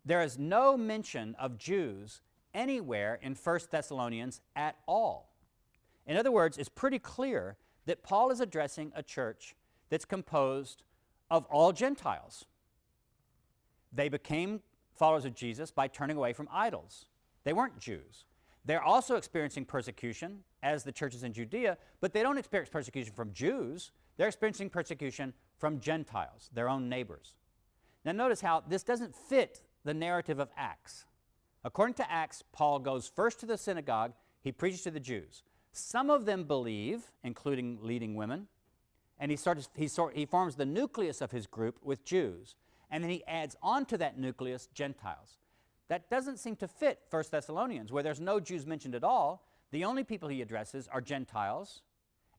there 0.04 0.22
is 0.22 0.38
no 0.38 0.76
mention 0.76 1.34
of 1.38 1.58
Jews 1.58 2.20
anywhere 2.54 3.18
in 3.20 3.34
1 3.34 3.60
Thessalonians 3.70 4.40
at 4.54 4.76
all. 4.86 5.32
In 6.06 6.16
other 6.16 6.30
words, 6.30 6.58
it's 6.58 6.68
pretty 6.68 6.98
clear 6.98 7.56
that 7.86 8.02
Paul 8.02 8.30
is 8.30 8.40
addressing 8.40 8.92
a 8.94 9.02
church 9.02 9.56
that's 9.90 10.04
composed 10.04 10.82
of 11.30 11.44
all 11.46 11.72
Gentiles. 11.72 12.44
They 13.92 14.08
became 14.08 14.60
followers 14.94 15.24
of 15.24 15.34
Jesus 15.34 15.70
by 15.70 15.88
turning 15.88 16.16
away 16.16 16.32
from 16.32 16.48
idols. 16.52 17.06
They 17.44 17.52
weren't 17.52 17.78
Jews. 17.78 18.24
They're 18.64 18.82
also 18.82 19.16
experiencing 19.16 19.64
persecution 19.64 20.40
as 20.62 20.82
the 20.82 20.92
churches 20.92 21.22
in 21.22 21.32
Judea, 21.32 21.78
but 22.00 22.12
they 22.12 22.22
don't 22.22 22.38
experience 22.38 22.68
persecution 22.68 23.12
from 23.12 23.32
Jews. 23.32 23.92
They're 24.16 24.26
experiencing 24.26 24.70
persecution 24.70 25.32
from 25.58 25.80
Gentiles, 25.80 26.50
their 26.52 26.68
own 26.68 26.88
neighbors. 26.88 27.34
Now, 28.04 28.12
notice 28.12 28.40
how 28.40 28.62
this 28.68 28.82
doesn't 28.82 29.14
fit 29.14 29.62
the 29.84 29.94
narrative 29.94 30.38
of 30.38 30.50
Acts. 30.56 31.06
According 31.64 31.94
to 31.94 32.10
Acts, 32.10 32.44
Paul 32.52 32.78
goes 32.78 33.08
first 33.08 33.40
to 33.40 33.46
the 33.46 33.58
synagogue, 33.58 34.12
he 34.40 34.52
preaches 34.52 34.82
to 34.82 34.90
the 34.90 35.00
Jews. 35.00 35.42
Some 35.72 36.10
of 36.10 36.24
them 36.24 36.44
believe, 36.44 37.10
including 37.24 37.78
leading 37.82 38.14
women, 38.14 38.46
and 39.18 39.30
he, 39.30 39.36
starts, 39.36 39.68
he, 39.74 39.88
sort, 39.88 40.14
he 40.14 40.26
forms 40.26 40.56
the 40.56 40.66
nucleus 40.66 41.20
of 41.20 41.32
his 41.32 41.46
group 41.46 41.78
with 41.82 42.04
Jews, 42.04 42.54
and 42.90 43.02
then 43.02 43.10
he 43.10 43.24
adds 43.26 43.56
onto 43.62 43.96
that 43.96 44.18
nucleus 44.18 44.68
Gentiles. 44.72 45.38
That 45.88 46.10
doesn't 46.10 46.38
seem 46.38 46.56
to 46.56 46.68
fit 46.68 47.00
1 47.10 47.24
Thessalonians, 47.30 47.92
where 47.92 48.02
there's 48.02 48.20
no 48.20 48.40
Jews 48.40 48.66
mentioned 48.66 48.94
at 48.94 49.04
all. 49.04 49.44
The 49.70 49.84
only 49.84 50.04
people 50.04 50.28
he 50.28 50.42
addresses 50.42 50.88
are 50.92 51.00
Gentiles, 51.00 51.82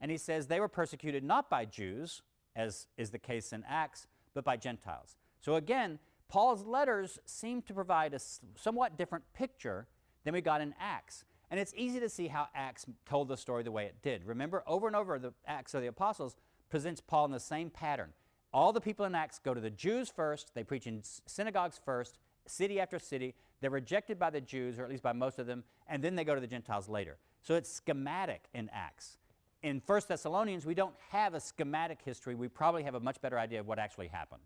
and 0.00 0.10
he 0.10 0.18
says 0.18 0.46
they 0.46 0.60
were 0.60 0.68
persecuted 0.68 1.24
not 1.24 1.50
by 1.50 1.64
Jews, 1.64 2.22
as 2.58 2.88
is 2.98 3.10
the 3.10 3.18
case 3.18 3.52
in 3.52 3.64
Acts, 3.66 4.06
but 4.34 4.44
by 4.44 4.56
Gentiles. 4.56 5.16
So 5.40 5.54
again, 5.54 5.98
Paul's 6.28 6.66
letters 6.66 7.18
seem 7.24 7.62
to 7.62 7.72
provide 7.72 8.12
a 8.12 8.18
somewhat 8.56 8.98
different 8.98 9.24
picture 9.32 9.86
than 10.24 10.34
we 10.34 10.42
got 10.42 10.60
in 10.60 10.74
Acts. 10.78 11.24
And 11.50 11.58
it's 11.58 11.72
easy 11.74 12.00
to 12.00 12.08
see 12.10 12.28
how 12.28 12.48
Acts 12.54 12.84
told 13.06 13.28
the 13.28 13.36
story 13.36 13.62
the 13.62 13.72
way 13.72 13.86
it 13.86 14.02
did. 14.02 14.26
Remember, 14.26 14.62
over 14.66 14.86
and 14.86 14.94
over, 14.94 15.18
the 15.18 15.32
Acts 15.46 15.72
of 15.72 15.80
the 15.80 15.86
Apostles 15.86 16.36
presents 16.68 17.00
Paul 17.00 17.26
in 17.26 17.30
the 17.30 17.40
same 17.40 17.70
pattern. 17.70 18.12
All 18.52 18.72
the 18.72 18.80
people 18.80 19.06
in 19.06 19.14
Acts 19.14 19.38
go 19.38 19.54
to 19.54 19.60
the 19.60 19.70
Jews 19.70 20.10
first, 20.10 20.52
they 20.54 20.64
preach 20.64 20.86
in 20.86 21.02
synagogues 21.26 21.80
first, 21.82 22.18
city 22.46 22.80
after 22.80 22.98
city. 22.98 23.34
They're 23.60 23.70
rejected 23.70 24.18
by 24.18 24.30
the 24.30 24.40
Jews, 24.40 24.78
or 24.78 24.84
at 24.84 24.90
least 24.90 25.02
by 25.02 25.12
most 25.12 25.38
of 25.38 25.46
them, 25.46 25.64
and 25.86 26.02
then 26.02 26.16
they 26.16 26.24
go 26.24 26.34
to 26.34 26.40
the 26.40 26.46
Gentiles 26.46 26.88
later. 26.88 27.18
So 27.42 27.54
it's 27.54 27.72
schematic 27.72 28.44
in 28.52 28.68
Acts 28.72 29.18
in 29.62 29.82
1 29.84 30.00
Thessalonians, 30.08 30.64
we 30.64 30.74
don't 30.74 30.94
have 31.10 31.34
a 31.34 31.40
schematic 31.40 32.00
history. 32.04 32.34
We 32.34 32.48
probably 32.48 32.84
have 32.84 32.94
a 32.94 33.00
much 33.00 33.20
better 33.20 33.38
idea 33.38 33.60
of 33.60 33.66
what 33.66 33.78
actually 33.78 34.08
happened, 34.08 34.42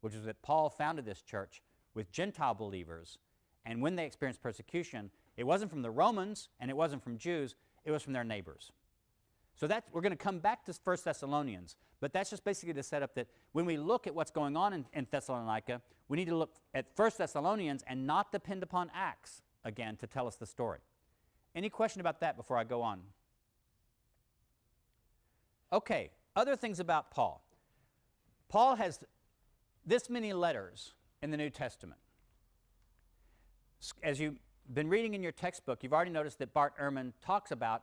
which 0.00 0.14
is 0.14 0.24
that 0.24 0.40
Paul 0.42 0.70
founded 0.70 1.04
this 1.04 1.22
church 1.22 1.62
with 1.94 2.10
Gentile 2.12 2.54
believers, 2.54 3.18
and 3.66 3.82
when 3.82 3.96
they 3.96 4.06
experienced 4.06 4.42
persecution, 4.42 5.10
it 5.36 5.44
wasn't 5.44 5.70
from 5.70 5.82
the 5.82 5.90
Romans 5.90 6.48
and 6.60 6.70
it 6.70 6.76
wasn't 6.76 7.02
from 7.02 7.18
Jews, 7.18 7.54
it 7.84 7.90
was 7.90 8.02
from 8.02 8.12
their 8.12 8.24
neighbors. 8.24 8.72
So 9.56 9.66
that 9.66 9.84
we're 9.92 10.00
going 10.00 10.12
to 10.12 10.16
come 10.16 10.38
back 10.38 10.64
to 10.66 10.74
1 10.84 10.96
Thessalonians, 11.04 11.76
but 12.00 12.12
that's 12.12 12.30
just 12.30 12.44
basically 12.44 12.74
to 12.74 12.82
set 12.82 13.02
up 13.02 13.14
that 13.16 13.26
when 13.52 13.66
we 13.66 13.76
look 13.76 14.06
at 14.06 14.14
what's 14.14 14.30
going 14.30 14.56
on 14.56 14.72
in, 14.72 14.86
in 14.92 15.06
Thessalonica, 15.10 15.82
we 16.08 16.16
need 16.16 16.28
to 16.28 16.36
look 16.36 16.54
at 16.74 16.86
1 16.94 17.10
Thessalonians 17.18 17.82
and 17.86 18.06
not 18.06 18.30
depend 18.30 18.62
upon 18.62 18.90
Acts 18.94 19.42
again 19.64 19.96
to 19.96 20.06
tell 20.06 20.26
us 20.26 20.36
the 20.36 20.46
story. 20.46 20.78
Any 21.54 21.68
question 21.68 22.00
about 22.00 22.20
that 22.20 22.36
before 22.36 22.56
I 22.56 22.64
go 22.64 22.82
on? 22.82 23.00
Okay, 25.72 26.10
other 26.34 26.56
things 26.56 26.80
about 26.80 27.10
Paul. 27.10 27.44
Paul 28.48 28.76
has 28.76 29.00
this 29.84 30.08
many 30.08 30.32
letters 30.32 30.94
in 31.22 31.30
the 31.30 31.36
New 31.36 31.50
Testament. 31.50 32.00
As 34.02 34.18
you've 34.18 34.38
been 34.72 34.88
reading 34.88 35.14
in 35.14 35.22
your 35.22 35.32
textbook, 35.32 35.82
you've 35.82 35.92
already 35.92 36.10
noticed 36.10 36.38
that 36.38 36.52
Bart 36.54 36.72
Ehrman 36.80 37.12
talks 37.24 37.50
about 37.50 37.82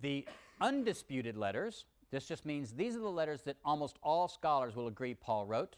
the 0.00 0.26
undisputed 0.60 1.36
letters. 1.36 1.84
This 2.10 2.26
just 2.26 2.46
means 2.46 2.72
these 2.72 2.96
are 2.96 3.00
the 3.00 3.10
letters 3.10 3.42
that 3.42 3.56
almost 3.64 3.98
all 4.02 4.28
scholars 4.28 4.74
will 4.74 4.86
agree 4.86 5.14
Paul 5.14 5.46
wrote. 5.46 5.76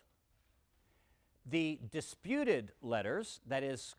The 1.46 1.80
disputed 1.90 2.72
letters, 2.80 3.40
that 3.48 3.64
is, 3.64 3.94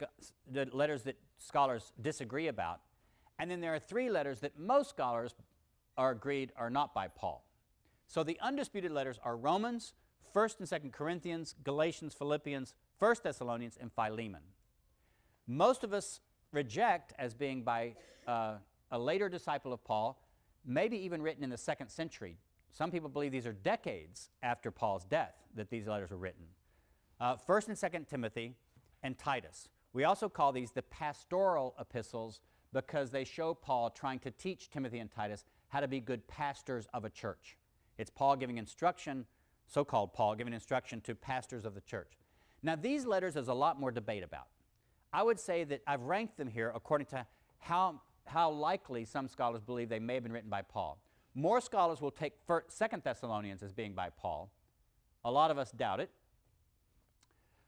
the 0.49 0.67
letters 0.71 1.03
that 1.03 1.17
scholars 1.37 1.91
disagree 2.01 2.47
about. 2.47 2.79
And 3.39 3.51
then 3.51 3.59
there 3.59 3.73
are 3.73 3.79
three 3.79 4.09
letters 4.09 4.39
that 4.39 4.57
most 4.57 4.89
scholars 4.89 5.33
are 5.97 6.11
agreed 6.11 6.51
are 6.55 6.69
not 6.69 6.93
by 6.93 7.07
Paul. 7.07 7.45
So 8.07 8.23
the 8.23 8.37
undisputed 8.41 8.91
letters 8.91 9.19
are 9.23 9.37
Romans, 9.37 9.93
1st 10.35 10.59
and 10.59 10.67
2nd 10.67 10.91
Corinthians, 10.93 11.55
Galatians, 11.63 12.13
Philippians, 12.13 12.73
1st 13.01 13.23
Thessalonians, 13.23 13.77
and 13.79 13.91
Philemon. 13.91 14.41
Most 15.47 15.83
of 15.83 15.93
us 15.93 16.19
reject 16.51 17.13
as 17.17 17.33
being 17.33 17.63
by 17.63 17.95
uh, 18.27 18.55
a 18.91 18.99
later 18.99 19.29
disciple 19.29 19.73
of 19.73 19.83
Paul, 19.83 20.21
maybe 20.65 20.97
even 20.97 21.21
written 21.21 21.43
in 21.43 21.49
the 21.49 21.57
second 21.57 21.89
century. 21.89 22.37
Some 22.71 22.91
people 22.91 23.09
believe 23.09 23.31
these 23.31 23.47
are 23.47 23.53
decades 23.53 24.29
after 24.43 24.71
Paul's 24.71 25.05
death 25.05 25.35
that 25.55 25.69
these 25.69 25.87
letters 25.87 26.11
were 26.11 26.17
written. 26.17 26.45
Uh, 27.19 27.35
1st 27.35 27.67
and 27.69 27.77
2nd 27.77 28.07
Timothy 28.07 28.55
and 29.03 29.17
Titus. 29.17 29.69
We 29.93 30.05
also 30.05 30.29
call 30.29 30.51
these 30.51 30.71
the 30.71 30.81
pastoral 30.81 31.75
epistles 31.79 32.39
because 32.73 33.11
they 33.11 33.25
show 33.25 33.53
Paul 33.53 33.89
trying 33.89 34.19
to 34.19 34.31
teach 34.31 34.69
Timothy 34.69 34.99
and 34.99 35.11
Titus 35.11 35.43
how 35.71 35.79
to 35.79 35.87
be 35.87 35.99
good 35.99 36.27
pastors 36.27 36.87
of 36.93 37.05
a 37.05 37.09
church. 37.09 37.57
It's 37.97 38.09
Paul 38.09 38.35
giving 38.35 38.57
instruction, 38.57 39.25
so 39.67 39.85
called 39.85 40.13
Paul, 40.13 40.35
giving 40.35 40.53
instruction 40.53 40.99
to 41.01 41.15
pastors 41.15 41.65
of 41.65 41.75
the 41.75 41.81
church. 41.81 42.11
Now, 42.61 42.75
these 42.75 43.05
letters 43.05 43.33
there's 43.33 43.47
a 43.47 43.53
lot 43.53 43.79
more 43.79 43.89
debate 43.89 44.23
about. 44.23 44.47
I 45.13 45.23
would 45.23 45.39
say 45.39 45.63
that 45.63 45.81
I've 45.87 46.03
ranked 46.03 46.37
them 46.37 46.47
here 46.47 46.71
according 46.75 47.07
to 47.07 47.25
how, 47.59 48.01
how 48.25 48.51
likely 48.51 49.05
some 49.05 49.27
scholars 49.27 49.61
believe 49.61 49.87
they 49.87 49.99
may 49.99 50.15
have 50.15 50.23
been 50.23 50.31
written 50.33 50.49
by 50.49 50.61
Paul. 50.61 50.99
More 51.35 51.61
scholars 51.61 52.01
will 52.01 52.11
take 52.11 52.33
Second 52.67 53.03
Thessalonians 53.03 53.63
as 53.63 53.71
being 53.71 53.93
by 53.93 54.09
Paul. 54.09 54.51
A 55.23 55.31
lot 55.31 55.51
of 55.51 55.57
us 55.57 55.71
doubt 55.71 56.01
it. 56.01 56.09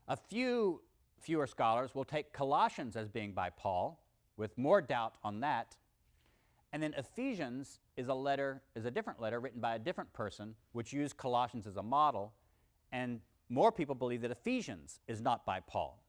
A 0.09 0.17
few 0.17 0.81
fewer 1.21 1.47
scholars 1.47 1.95
will 1.95 2.03
take 2.03 2.33
Colossians 2.33 2.97
as 2.97 3.07
being 3.07 3.31
by 3.31 3.49
Paul, 3.49 4.03
with 4.35 4.57
more 4.57 4.81
doubt 4.81 5.15
on 5.23 5.39
that. 5.39 5.77
And 6.73 6.81
then 6.81 6.95
Ephesians 6.97 7.79
is 7.95 8.07
a 8.07 8.15
letter, 8.15 8.63
is 8.75 8.85
a 8.85 8.91
different 8.91 9.21
letter 9.21 9.39
written 9.39 9.61
by 9.61 9.75
a 9.75 9.79
different 9.79 10.11
person, 10.11 10.55
which 10.71 10.91
used 10.91 11.15
Colossians 11.17 11.67
as 11.67 11.77
a 11.77 11.83
model. 11.83 12.33
And 12.91 13.21
more 13.47 13.71
people 13.71 13.93
believe 13.93 14.21
that 14.21 14.31
Ephesians 14.31 14.99
is 15.07 15.21
not 15.21 15.45
by 15.45 15.59
Paul. 15.59 16.03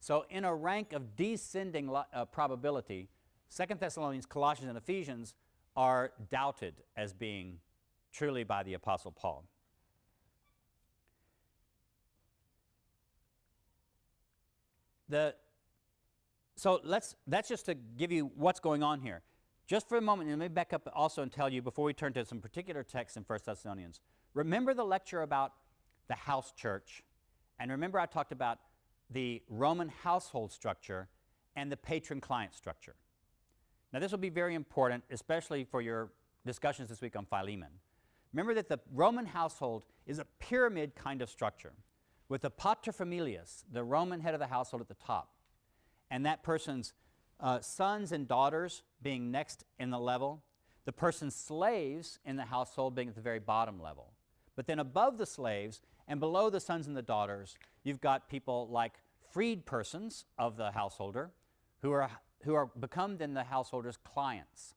So 0.00 0.26
in 0.28 0.44
a 0.44 0.54
rank 0.54 0.92
of 0.92 1.16
descending 1.16 1.90
uh, 1.90 2.26
probability, 2.26 3.08
Second 3.48 3.80
Thessalonians, 3.80 4.26
Colossians, 4.26 4.68
and 4.68 4.76
Ephesians 4.76 5.34
are 5.74 6.12
doubted 6.30 6.74
as 6.98 7.14
being 7.14 7.58
truly 8.12 8.44
by 8.44 8.62
the 8.62 8.74
Apostle 8.74 9.10
Paul. 9.10 9.48
The, 15.08 15.34
so 16.56 16.80
let's, 16.84 17.16
that's 17.26 17.48
just 17.48 17.64
to 17.66 17.74
give 17.74 18.12
you 18.12 18.30
what's 18.34 18.60
going 18.60 18.82
on 18.82 19.00
here. 19.00 19.22
Just 19.66 19.88
for 19.88 19.96
a 19.96 20.00
moment, 20.00 20.28
let 20.28 20.38
me 20.38 20.48
back 20.48 20.74
up 20.74 20.86
also 20.94 21.22
and 21.22 21.32
tell 21.32 21.50
you 21.50 21.62
before 21.62 21.86
we 21.86 21.94
turn 21.94 22.12
to 22.12 22.24
some 22.24 22.40
particular 22.40 22.82
texts 22.82 23.16
in 23.16 23.22
1 23.22 23.38
Thessalonians. 23.46 24.00
Remember 24.34 24.74
the 24.74 24.84
lecture 24.84 25.22
about 25.22 25.52
the 26.06 26.14
house 26.14 26.52
church, 26.52 27.02
and 27.58 27.70
remember 27.70 27.98
I 27.98 28.04
talked 28.04 28.32
about 28.32 28.58
the 29.10 29.42
Roman 29.48 29.88
household 29.88 30.52
structure 30.52 31.08
and 31.56 31.72
the 31.72 31.76
patron 31.78 32.20
client 32.20 32.54
structure. 32.54 32.94
Now, 33.92 34.00
this 34.00 34.10
will 34.10 34.18
be 34.18 34.28
very 34.28 34.54
important, 34.54 35.04
especially 35.10 35.64
for 35.64 35.80
your 35.80 36.10
discussions 36.44 36.90
this 36.90 37.00
week 37.00 37.16
on 37.16 37.24
Philemon. 37.24 37.70
Remember 38.32 38.52
that 38.54 38.68
the 38.68 38.80
Roman 38.92 39.24
household 39.24 39.84
is 40.06 40.18
a 40.18 40.26
pyramid 40.40 40.94
kind 40.94 41.22
of 41.22 41.30
structure 41.30 41.72
with 42.28 42.42
the 42.42 42.50
paterfamilias, 42.50 43.64
the 43.72 43.84
Roman 43.84 44.20
head 44.20 44.34
of 44.34 44.40
the 44.40 44.48
household, 44.48 44.82
at 44.82 44.88
the 44.88 44.94
top, 44.94 45.30
and 46.10 46.26
that 46.26 46.42
person's 46.42 46.92
uh, 47.44 47.60
sons 47.60 48.10
and 48.10 48.26
daughters 48.26 48.82
being 49.02 49.30
next 49.30 49.64
in 49.78 49.90
the 49.90 49.98
level, 49.98 50.42
the 50.86 50.92
person's 50.92 51.36
slaves 51.36 52.18
in 52.24 52.36
the 52.36 52.44
household 52.46 52.94
being 52.94 53.08
at 53.08 53.14
the 53.14 53.20
very 53.20 53.38
bottom 53.38 53.78
level. 53.80 54.14
But 54.56 54.66
then 54.66 54.78
above 54.78 55.18
the 55.18 55.26
slaves 55.26 55.82
and 56.08 56.18
below 56.20 56.48
the 56.48 56.58
sons 56.58 56.86
and 56.86 56.96
the 56.96 57.02
daughters, 57.02 57.54
you've 57.82 58.00
got 58.00 58.30
people 58.30 58.66
like 58.70 58.94
freed 59.30 59.66
persons 59.66 60.24
of 60.38 60.56
the 60.56 60.70
householder 60.70 61.32
who 61.82 61.92
are, 61.92 62.10
who 62.44 62.54
are 62.54 62.70
become 62.80 63.18
then 63.18 63.34
the 63.34 63.44
householder's 63.44 63.98
clients. 63.98 64.74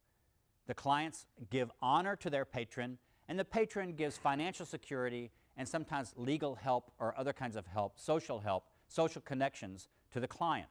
The 0.68 0.74
clients 0.74 1.26
give 1.50 1.72
honor 1.82 2.18
to 2.18 2.30
their 2.30 2.44
patron, 2.44 2.98
and 3.30 3.40
the 3.40 3.46
patron 3.46 3.94
gives 3.94 4.18
financial 4.18 4.66
security 4.66 5.32
and 5.56 5.66
sometimes 5.66 6.14
legal 6.18 6.56
help 6.56 6.92
or 7.00 7.18
other 7.18 7.32
kinds 7.32 7.56
of 7.56 7.66
help, 7.66 7.98
social 7.98 8.42
help, 8.42 8.66
social 8.90 9.22
connections 9.22 9.88
to 10.12 10.20
the 10.20 10.28
client. 10.28 10.68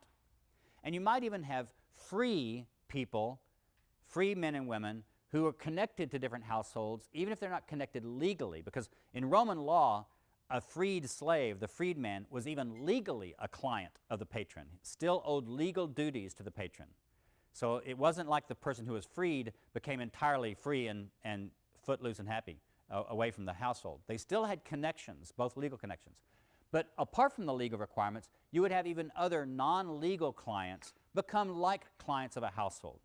And 0.85 0.95
you 0.95 1.01
might 1.01 1.25
even 1.25 1.43
have 1.45 1.73
free 1.97 2.67
people, 2.89 3.41
free 4.07 4.35
men 4.35 4.55
and 4.55 4.69
women, 4.69 5.05
who 5.33 5.47
are 5.47 5.53
connected 5.53 6.11
to 6.11 6.19
different 6.19 6.45
households, 6.45 7.09
even 7.13 7.33
if 7.33 7.41
they're 7.41 7.51
not 7.51 7.67
connected 7.67 8.05
legally. 8.05 8.63
Because 8.63 8.89
in 9.13 9.29
Roman 9.29 9.59
law, 9.59 10.07
a 10.51 10.61
freed 10.61 11.11
slave, 11.11 11.59
the 11.59 11.69
freedman, 11.69 12.27
was 12.31 12.47
even 12.47 12.87
legally 12.87 13.35
a 13.39 13.49
client 13.49 13.93
of 14.09 14.19
the 14.19 14.27
patron, 14.27 14.67
still 14.83 15.23
owed 15.27 15.49
legal 15.49 15.87
duties 15.87 16.33
to 16.35 16.43
the 16.43 16.51
patron. 16.51 16.89
So 17.53 17.81
it 17.85 17.99
wasn't 17.99 18.29
like 18.29 18.49
the 18.49 18.55
person 18.55 18.87
who 18.87 18.93
was 18.93 19.07
freed 19.07 19.53
became 19.75 20.01
entirely 20.01 20.55
free 20.55 20.89
and, 20.89 21.09
and 21.25 21.51
footloose 21.85 22.19
and 22.19 22.29
happy 22.29 22.61
uh, 22.91 23.05
away 23.09 23.31
from 23.31 23.47
the 23.47 23.53
household. 23.55 24.01
They 24.07 24.19
still 24.19 24.45
had 24.45 24.65
connections, 24.65 25.33
both 25.37 25.57
legal 25.57 25.79
connections. 25.79 26.17
But 26.71 26.89
apart 26.99 27.33
from 27.33 27.47
the 27.47 27.55
legal 27.55 27.79
requirements, 27.79 28.29
you 28.51 28.61
would 28.63 28.73
have 28.73 28.87
even 28.87 29.11
other 29.17 29.47
non 29.47 30.01
legal 30.01 30.33
clients 30.33 30.93
become 31.17 31.59
like 31.59 31.87
clients 31.99 32.37
of 32.37 32.45
a 32.45 32.49
household. 32.49 33.01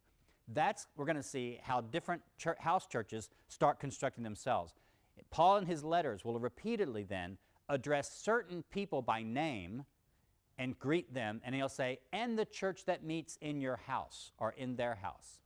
That's, 0.47 0.85
we're 0.95 1.05
going 1.05 1.15
to 1.15 1.23
see 1.23 1.59
how 1.63 1.81
different 1.81 2.21
church, 2.37 2.59
house 2.59 2.85
churches 2.85 3.29
start 3.47 3.79
constructing 3.79 4.23
themselves. 4.23 4.73
Paul 5.31 5.57
in 5.57 5.65
his 5.65 5.83
letters 5.83 6.23
will 6.23 6.39
repeatedly 6.39 7.03
then 7.03 7.37
address 7.69 8.11
certain 8.21 8.63
people 8.69 9.01
by 9.01 9.23
name 9.23 9.85
and 10.57 10.77
greet 10.77 11.13
them, 11.13 11.41
and 11.43 11.55
he'll 11.55 11.69
say, 11.69 11.99
and 12.13 12.37
the 12.37 12.45
church 12.45 12.85
that 12.85 13.03
meets 13.03 13.37
in 13.41 13.61
your 13.61 13.77
house 13.77 14.31
or 14.37 14.51
in 14.51 14.75
their 14.75 14.95
house. 14.95 15.39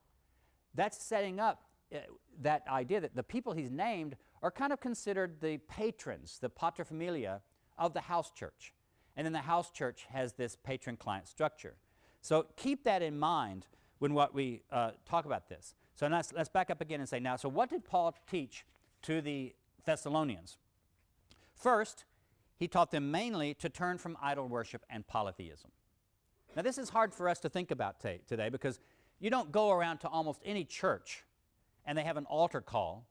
That's 0.73 1.01
setting 1.01 1.39
up 1.39 1.63
uh, 1.93 1.99
that 2.41 2.63
idea 2.67 2.99
that 2.99 3.15
the 3.15 3.23
people 3.23 3.54
he's 3.54 3.71
named 3.71 4.17
are 4.41 4.51
kind 4.51 4.73
of 4.73 4.82
considered 4.82 5.39
the 5.39 5.58
patrons, 5.69 6.39
the 6.41 6.49
paterfamilia 6.49 7.39
of 7.78 7.93
the 7.93 8.01
house 8.01 8.32
church. 8.32 8.73
And 9.15 9.25
then 9.25 9.34
the 9.34 9.39
house 9.39 9.71
church 9.71 10.06
has 10.12 10.34
this 10.34 10.58
patron 10.62 10.97
client 10.97 11.28
structure. 11.28 11.75
So 12.25 12.47
keep 12.55 12.85
that 12.85 13.03
in 13.03 13.19
mind 13.19 13.67
when 13.99 14.15
what 14.15 14.33
we 14.33 14.63
uh, 14.71 14.93
talk 15.07 15.25
about 15.25 15.47
this. 15.47 15.75
So 15.93 16.07
let's, 16.07 16.33
let's 16.33 16.49
back 16.49 16.71
up 16.71 16.81
again 16.81 16.99
and 16.99 17.07
say 17.07 17.19
now, 17.19 17.35
so 17.35 17.47
what 17.47 17.69
did 17.69 17.85
Paul 17.85 18.15
teach 18.27 18.65
to 19.03 19.21
the 19.21 19.53
Thessalonians? 19.86 20.57
First, 21.53 22.05
he 22.57 22.67
taught 22.67 22.89
them 22.89 23.11
mainly 23.11 23.53
to 23.53 23.69
turn 23.69 23.99
from 23.99 24.17
idol 24.19 24.47
worship 24.47 24.84
and 24.89 25.05
polytheism. 25.05 25.69
Now, 26.55 26.63
this 26.63 26.80
is 26.80 26.89
hard 26.89 27.13
for 27.13 27.30
us 27.30 27.38
to 27.41 27.49
think 27.49 27.69
about 27.69 27.99
today 27.99 28.49
because 28.49 28.80
you 29.19 29.30
don't 29.30 29.51
go 29.51 29.69
around 29.69 29.99
to 29.99 30.07
almost 30.07 30.41
any 30.43 30.63
church 30.63 31.26
and 31.86 31.95
they 31.95 32.03
have 32.03 32.17
an 32.17 32.26
altar 32.26 32.59
call 32.59 33.05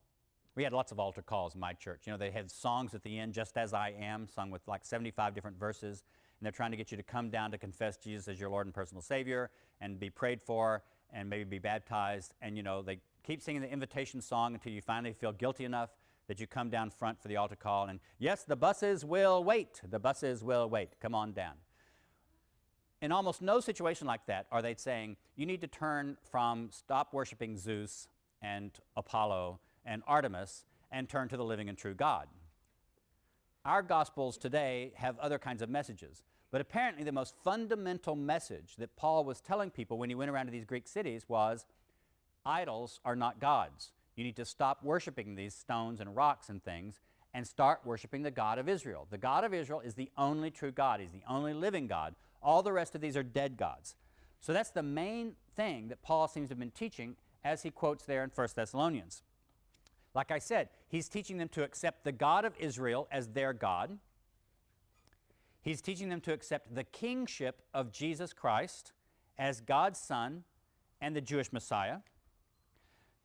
we 0.57 0.63
had 0.63 0.73
lots 0.73 0.93
of 0.93 1.01
altar 1.01 1.23
calls 1.23 1.55
in 1.55 1.61
my 1.61 1.73
church. 1.73 2.03
You 2.07 2.13
know, 2.13 2.17
they 2.17 2.31
had 2.31 2.51
songs 2.51 2.95
at 2.95 3.03
the 3.03 3.19
end, 3.19 3.35
Just 3.35 3.57
As 3.57 3.75
I 3.75 3.93
Am, 3.99 4.29
sung 4.29 4.51
with 4.51 4.63
like 4.69 4.85
75 4.85 5.35
different 5.35 5.59
verses. 5.59 6.05
And 6.39 6.45
they're 6.45 6.53
trying 6.53 6.73
to 6.73 6.77
get 6.77 6.91
you 6.91 6.97
to 6.97 7.03
come 7.03 7.31
down 7.31 7.51
to 7.53 7.59
confess 7.59 7.97
Jesus 7.97 8.29
as 8.29 8.41
your 8.41 8.51
Lord 8.51 8.67
and 8.67 8.75
personal 8.75 9.03
Savior 9.03 9.51
and 9.81 9.99
be 9.99 10.11
prayed 10.11 10.43
for 10.43 10.83
and 11.13 11.31
maybe 11.31 11.45
be 11.45 11.59
baptized. 11.59 12.35
And, 12.43 12.57
you 12.57 12.63
know, 12.63 12.83
they 12.83 12.99
keep 13.25 13.41
singing 13.41 13.63
the 13.63 13.71
invitation 13.71 14.21
song 14.21 14.55
until 14.55 14.73
you 14.73 14.81
finally 14.81 15.13
feel 15.13 15.33
guilty 15.33 15.65
enough 15.65 15.91
that 16.27 16.41
you 16.41 16.47
come 16.47 16.71
down 16.71 16.91
front 16.91 17.21
for 17.21 17.29
the 17.29 17.37
altar 17.37 17.57
call. 17.57 17.87
And 17.87 18.01
yes, 18.19 18.45
the 18.45 18.57
buses 18.57 19.05
will 19.05 19.45
wait. 19.45 19.81
The 19.89 19.99
buses 19.99 20.43
will 20.43 20.69
wait. 20.69 21.01
Come 21.01 21.15
on 21.15 21.33
down. 21.33 21.55
In 23.03 23.13
almost 23.13 23.43
no 23.43 23.61
situation 23.61 24.07
like 24.07 24.27
that 24.27 24.47
are 24.51 24.63
they 24.63 24.75
saying, 24.75 25.17
you 25.37 25.45
need 25.45 25.61
to 25.61 25.67
turn 25.67 26.17
from 26.31 26.71
stop 26.73 27.13
worshiping 27.13 27.59
Zeus 27.59 28.09
and 28.41 28.71
Apollo 28.97 29.61
and 29.85 30.03
Artemis 30.07 30.65
and 30.91 31.09
turn 31.09 31.29
to 31.29 31.37
the 31.37 31.45
living 31.45 31.69
and 31.69 31.77
true 31.77 31.95
God. 31.95 32.29
Our 33.65 33.83
Gospels 33.83 34.37
today 34.37 34.93
have 34.97 35.19
other 35.19 35.39
kinds 35.39 35.63
of 35.63 35.71
messages, 35.71 36.23
but 36.51 36.61
apparently 36.61 37.03
the 37.03 37.13
most 37.13 37.35
fundamental 37.43 38.15
message 38.15 38.77
that 38.77 38.95
Paul 38.95 39.25
was 39.25 39.41
telling 39.41 39.71
people 39.71 39.97
when 39.97 40.11
he 40.11 40.15
went 40.15 40.31
around 40.31 40.47
to 40.47 40.53
these 40.53 40.67
Greek 40.67 40.87
cities 40.87 41.25
was 41.29 41.65
idols 42.45 43.01
are 43.07 43.17
not 43.17 43.41
gods. 43.41 43.93
You 44.17 44.25
need 44.25 44.37
to 44.37 44.45
stop 44.45 44.85
worshiping 44.85 45.35
these 45.35 45.55
stones 45.55 45.99
and 45.99 46.15
rocks 46.15 46.51
and 46.51 46.63
things 46.63 47.01
and 47.33 47.47
start 47.47 47.81
worshiping 47.87 48.23
the 48.23 48.31
God 48.31 48.59
of 48.59 48.69
Israel. 48.69 49.07
The 49.11 49.17
God 49.17 49.45
of 49.45 49.55
Israel 49.55 49.81
is 49.81 49.95
the 49.95 50.11
only 50.19 50.51
true 50.51 50.71
God, 50.71 51.01
He's 51.01 51.13
the 51.13 51.25
only 51.27 51.55
living 51.55 51.87
God. 51.87 52.15
All 52.43 52.63
the 52.63 52.73
rest 52.73 52.95
of 52.95 53.01
these 53.01 53.17
are 53.17 53.23
dead 53.23 53.57
gods. 53.57 53.97
So 54.41 54.53
that's 54.53 54.71
the 54.71 54.83
main 54.83 55.37
thing 55.57 55.89
that 55.89 56.03
Paul 56.03 56.29
seems 56.29 56.49
to 56.49 56.53
have 56.53 56.59
been 56.59 56.71
teaching 56.71 57.17
as 57.43 57.63
he 57.63 57.71
quotes 57.71 58.05
there 58.05 58.23
in 58.23 58.31
1 58.35 58.49
Thessalonians. 58.55 59.23
Like 60.15 60.31
I 60.31 60.39
said, 60.39 60.69
he's 60.89 61.09
teaching 61.09 61.39
them 61.39 61.49
to 61.51 61.65
accept 61.65 62.05
the 62.05 62.13
God 62.13 62.45
of 62.45 62.55
Israel 62.59 63.09
as 63.11 63.29
their 63.29 63.53
God. 63.53 63.99
He's 65.61 65.83
teaching 65.83 66.09
them 66.09 66.21
to 66.23 66.33
accept 66.33 66.75
the 66.75 66.85
kingship 66.85 67.63
of 67.73 67.91
Jesus 67.91 68.33
Christ 68.33 68.93
as 69.39 69.61
God's 69.61 69.99
Son 69.99 70.45
and 71.01 71.17
the 71.17 71.21
Jewish 71.21 71.53
Messiah, 71.53 71.99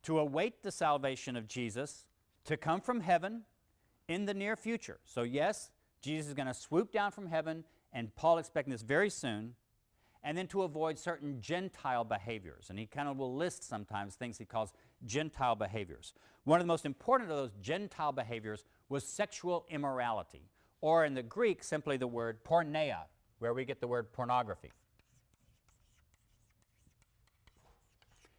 to 0.02 0.18
await 0.18 0.62
the 0.62 0.72
salvation 0.72 1.36
of 1.36 1.46
Jesus 1.46 2.06
to 2.44 2.56
come 2.56 2.80
from 2.80 3.00
heaven 3.00 3.42
in 4.08 4.24
the 4.24 4.34
near 4.34 4.56
future. 4.56 4.98
So, 5.04 5.22
yes, 5.22 5.70
Jesus 6.02 6.28
is 6.28 6.34
going 6.34 6.48
to 6.48 6.54
swoop 6.54 6.90
down 6.90 7.12
from 7.12 7.26
heaven, 7.26 7.64
and 7.92 8.14
Paul 8.16 8.38
expecting 8.38 8.72
this 8.72 8.82
very 8.82 9.10
soon, 9.10 9.54
and 10.24 10.36
then 10.36 10.46
to 10.48 10.62
avoid 10.62 10.98
certain 10.98 11.40
Gentile 11.40 12.04
behaviors. 12.04 12.70
And 12.70 12.78
he 12.78 12.86
kind 12.86 13.08
of 13.08 13.18
will 13.18 13.34
list 13.34 13.62
sometimes 13.62 14.14
things 14.14 14.38
he 14.38 14.44
calls 14.44 14.72
Gentile 15.04 15.54
behaviors. 15.54 16.12
One 16.44 16.60
of 16.60 16.64
the 16.64 16.68
most 16.68 16.86
important 16.86 17.30
of 17.30 17.36
those 17.36 17.52
Gentile 17.60 18.12
behaviors 18.12 18.64
was 18.88 19.04
sexual 19.06 19.66
immorality, 19.68 20.50
or 20.80 21.04
in 21.04 21.14
the 21.14 21.22
Greek, 21.22 21.62
simply 21.62 21.96
the 21.96 22.06
word 22.06 22.42
porneia, 22.44 23.02
where 23.38 23.54
we 23.54 23.64
get 23.64 23.80
the 23.80 23.88
word 23.88 24.12
pornography. 24.12 24.70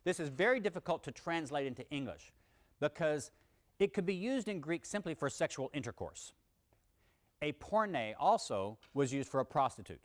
This 0.04 0.20
is 0.20 0.30
very 0.30 0.60
difficult 0.60 1.04
to 1.04 1.12
translate 1.12 1.68
into 1.68 1.88
English 1.92 2.32
because 2.80 3.32
it 3.80 3.94
could 3.94 4.06
be 4.06 4.16
used 4.16 4.48
in 4.48 4.60
Greek 4.60 4.86
simply 4.86 5.14
for 5.14 5.30
sexual 5.30 5.70
intercourse. 5.74 6.34
A 7.42 7.52
porne 7.54 8.14
also 8.20 8.78
was 8.94 9.12
used 9.12 9.30
for 9.30 9.40
a 9.40 9.46
prostitute, 9.46 10.02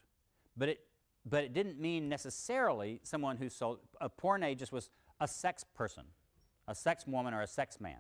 but 0.57 0.69
it, 0.71 0.81
but 1.25 1.45
it 1.45 1.53
didn't 1.53 1.79
mean 1.79 2.09
necessarily 2.09 3.01
someone 3.03 3.37
who 3.37 3.49
sold. 3.49 3.81
A 4.01 4.09
porne 4.09 4.57
just 4.57 4.73
was 4.73 4.91
a 5.21 5.29
sex 5.29 5.65
person, 5.65 6.05
a 6.69 6.75
sex 6.75 7.07
woman 7.07 7.35
or 7.35 7.43
a 7.43 7.47
sex 7.47 7.81
man. 7.81 7.99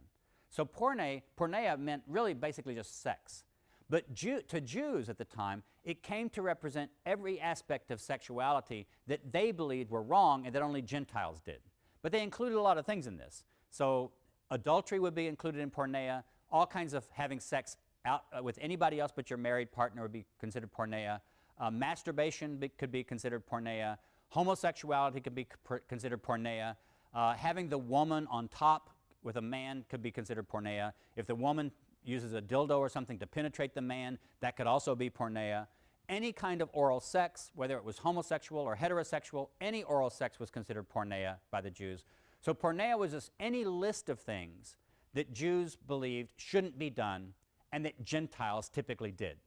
So 0.51 0.65
porne, 0.65 1.23
porneia 1.39 1.79
meant 1.79 2.03
really 2.07 2.35
basically 2.35 2.75
just 2.75 3.03
sex. 3.03 3.45
But 3.89 4.13
Jew, 4.15 4.41
to 4.49 4.61
Jews 4.61 5.09
at 5.09 5.19
the 5.19 5.25
time, 5.25 5.63
it 5.85 6.03
came 6.03 6.29
to 6.31 6.43
represent 6.43 6.91
every 7.05 7.41
aspect 7.41 7.91
of 7.91 8.01
sexuality 8.01 8.87
that 9.07 9.33
they 9.33 9.53
believed 9.53 9.91
were 9.91 10.03
wrong 10.03 10.45
and 10.45 10.55
that 10.55 10.63
only 10.63 10.83
Gentiles 10.83 11.41
did. 11.41 11.61
But 12.03 12.13
they 12.13 12.23
included 12.23 12.57
a 12.57 12.61
lot 12.61 12.79
of 12.79 12.87
things 12.87 13.07
in 13.07 13.17
this. 13.17 13.45
So 13.71 14.13
Adultery 14.51 14.99
would 14.99 15.15
be 15.15 15.27
included 15.27 15.61
in 15.61 15.71
porneia. 15.71 16.23
All 16.51 16.67
kinds 16.67 16.95
of 16.95 17.05
having 17.13 17.41
sex 17.41 17.77
out, 18.05 18.25
uh, 18.37 18.43
with 18.43 18.59
anybody 18.61 19.01
else 19.01 19.13
but 19.15 19.31
your 19.31 19.39
married 19.39 19.73
partner 19.73 20.03
would 20.03 20.13
be 20.13 20.25
considered 20.39 20.71
porneia. 20.73 21.21
Uh, 21.59 21.71
masturbation 21.71 22.57
be, 22.57 22.69
could 22.69 22.93
be 22.93 23.03
considered 23.03 23.47
porneia. 23.47 23.99
Homosexuality 24.29 25.21
could 25.21 25.35
be 25.35 25.47
considered 25.89 26.23
porneia. 26.23 26.77
Uh, 27.17 27.33
having 27.33 27.71
the 27.71 27.79
woman 27.79 28.29
on 28.31 28.47
top 28.49 28.91
with 29.23 29.37
a 29.37 29.43
man 29.43 29.87
could 29.89 30.03
be 30.03 30.11
considered 30.11 30.47
porneia. 30.47 30.93
If 31.17 31.27
the 31.27 31.35
woman 31.35 31.73
uses 32.05 32.35
a 32.35 32.43
dildo 32.43 32.79
or 32.79 32.91
something 32.91 33.19
to 33.21 33.27
penetrate 33.27 33.75
the 33.75 33.81
man, 33.81 34.19
that 34.41 34.55
could 34.55 34.67
also 34.67 34.95
be 34.95 35.09
porneia. 35.09 35.67
Any 36.11 36.31
kind 36.31 36.61
of 36.61 36.69
oral 36.75 37.01
sex, 37.01 37.51
whether 37.55 37.79
it 37.79 37.85
was 37.85 37.97
homosexual 37.97 38.61
or 38.61 38.77
heterosexual, 38.77 39.49
any 39.63 39.83
oral 39.83 40.11
sex 40.11 40.39
was 40.39 40.51
considered 40.51 40.91
porneia 40.91 41.37
by 41.51 41.63
the 41.63 41.71
Jews. 41.71 42.05
So 42.43 42.53
porneia 42.53 42.99
was 42.99 43.13
just 43.13 43.31
any 43.41 43.65
list 43.65 44.11
of 44.11 44.21
things 44.21 44.77
that 45.15 45.33
Jews 45.33 45.75
believed 45.75 46.35
shouldn't 46.37 46.79
be 46.79 46.91
done 46.91 47.33
and 47.73 47.83
that 47.87 48.05
Gentiles 48.05 48.69
typically 48.69 49.11
did. 49.11 49.39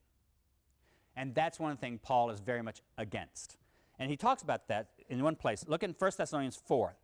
And 1.16 1.36
that's 1.36 1.60
one 1.60 1.78
thing 1.78 2.00
Paul 2.02 2.32
is 2.32 2.40
very 2.40 2.64
much 2.64 2.82
against. 2.98 3.58
And 4.00 4.10
he 4.10 4.18
talks 4.18 4.42
about 4.42 4.68
that 4.70 4.88
in 5.08 5.24
one 5.24 5.36
place. 5.36 5.66
Look 5.68 5.84
in 5.84 5.94
1 5.98 6.12
Thessalonians 6.18 6.60
4. 6.66 6.96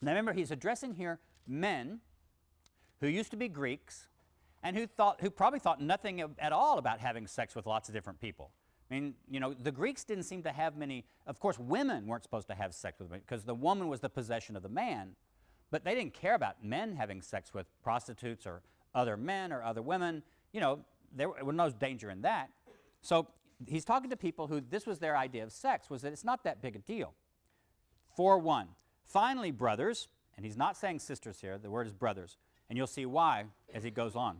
Now 0.00 0.12
remember, 0.12 0.32
he's 0.32 0.50
addressing 0.50 0.94
here 0.94 1.18
men 1.46 2.00
who 3.00 3.08
used 3.08 3.30
to 3.30 3.36
be 3.36 3.48
Greeks 3.48 4.08
and 4.62 4.76
who, 4.76 4.86
thought, 4.86 5.20
who 5.20 5.30
probably 5.30 5.58
thought 5.58 5.80
nothing 5.80 6.22
at 6.38 6.52
all 6.52 6.78
about 6.78 7.00
having 7.00 7.26
sex 7.26 7.54
with 7.54 7.66
lots 7.66 7.88
of 7.88 7.94
different 7.94 8.20
people. 8.20 8.50
I 8.90 8.94
mean, 8.94 9.14
you 9.30 9.40
know, 9.40 9.54
the 9.54 9.70
Greeks 9.70 10.04
didn't 10.04 10.24
seem 10.24 10.42
to 10.42 10.52
have 10.52 10.76
many, 10.76 11.04
of 11.26 11.38
course, 11.38 11.58
women 11.58 12.06
weren't 12.06 12.24
supposed 12.24 12.48
to 12.48 12.54
have 12.54 12.74
sex 12.74 12.98
with 12.98 13.08
women 13.08 13.22
because 13.26 13.44
the 13.44 13.54
woman 13.54 13.88
was 13.88 14.00
the 14.00 14.08
possession 14.08 14.56
of 14.56 14.62
the 14.62 14.68
man. 14.68 15.14
But 15.70 15.84
they 15.84 15.94
didn't 15.94 16.14
care 16.14 16.34
about 16.34 16.64
men 16.64 16.96
having 16.96 17.22
sex 17.22 17.54
with 17.54 17.66
prostitutes 17.82 18.46
or 18.46 18.62
other 18.94 19.16
men 19.16 19.52
or 19.52 19.62
other 19.62 19.82
women. 19.82 20.22
You 20.52 20.60
know, 20.60 20.80
there 21.14 21.28
was 21.28 21.54
no 21.54 21.70
danger 21.70 22.10
in 22.10 22.22
that. 22.22 22.50
So 23.00 23.28
he's 23.66 23.84
talking 23.84 24.10
to 24.10 24.16
people 24.16 24.48
who 24.48 24.60
this 24.60 24.86
was 24.86 24.98
their 24.98 25.16
idea 25.16 25.44
of 25.44 25.52
sex, 25.52 25.88
was 25.88 26.02
that 26.02 26.12
it's 26.12 26.24
not 26.24 26.42
that 26.44 26.60
big 26.60 26.74
a 26.74 26.80
deal. 26.80 27.14
4 28.16 28.38
1. 28.38 28.68
Finally, 29.10 29.50
brothers, 29.50 30.06
and 30.36 30.46
he's 30.46 30.56
not 30.56 30.76
saying 30.76 31.00
sisters 31.00 31.40
here, 31.40 31.58
the 31.58 31.68
word 31.68 31.84
is 31.84 31.92
brothers, 31.92 32.36
and 32.68 32.76
you'll 32.76 32.86
see 32.86 33.04
why 33.04 33.44
as 33.74 33.82
he 33.82 33.90
goes 33.90 34.14
on. 34.14 34.38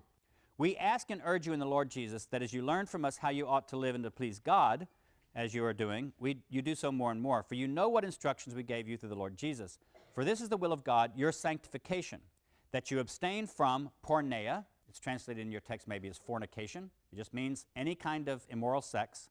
We 0.58 0.76
ask 0.76 1.10
and 1.10 1.20
urge 1.24 1.44
you 1.44 1.52
in 1.52 1.58
the 1.58 1.66
Lord 1.66 1.90
Jesus 1.90 2.26
that 2.26 2.40
as 2.40 2.52
you 2.52 2.62
learn 2.62 2.86
from 2.86 3.04
us 3.04 3.16
how 3.16 3.30
you 3.30 3.48
ought 3.48 3.66
to 3.68 3.76
live 3.76 3.96
and 3.96 4.04
to 4.04 4.12
please 4.12 4.38
God, 4.38 4.86
as 5.34 5.54
you 5.54 5.64
are 5.64 5.72
doing, 5.72 6.12
we, 6.20 6.38
you 6.48 6.62
do 6.62 6.76
so 6.76 6.92
more 6.92 7.10
and 7.10 7.20
more. 7.20 7.42
For 7.42 7.56
you 7.56 7.66
know 7.66 7.88
what 7.88 8.04
instructions 8.04 8.54
we 8.54 8.62
gave 8.62 8.86
you 8.86 8.96
through 8.96 9.08
the 9.08 9.16
Lord 9.16 9.36
Jesus. 9.36 9.78
For 10.14 10.24
this 10.24 10.40
is 10.40 10.48
the 10.48 10.56
will 10.56 10.72
of 10.72 10.84
God, 10.84 11.12
your 11.16 11.32
sanctification, 11.32 12.20
that 12.70 12.92
you 12.92 13.00
abstain 13.00 13.48
from 13.48 13.90
porneia. 14.06 14.66
It's 14.88 15.00
translated 15.00 15.44
in 15.44 15.50
your 15.50 15.60
text 15.60 15.88
maybe 15.88 16.08
as 16.08 16.18
fornication. 16.18 16.90
It 17.12 17.16
just 17.16 17.34
means 17.34 17.66
any 17.74 17.96
kind 17.96 18.28
of 18.28 18.46
immoral 18.48 18.82
sex. 18.82 19.30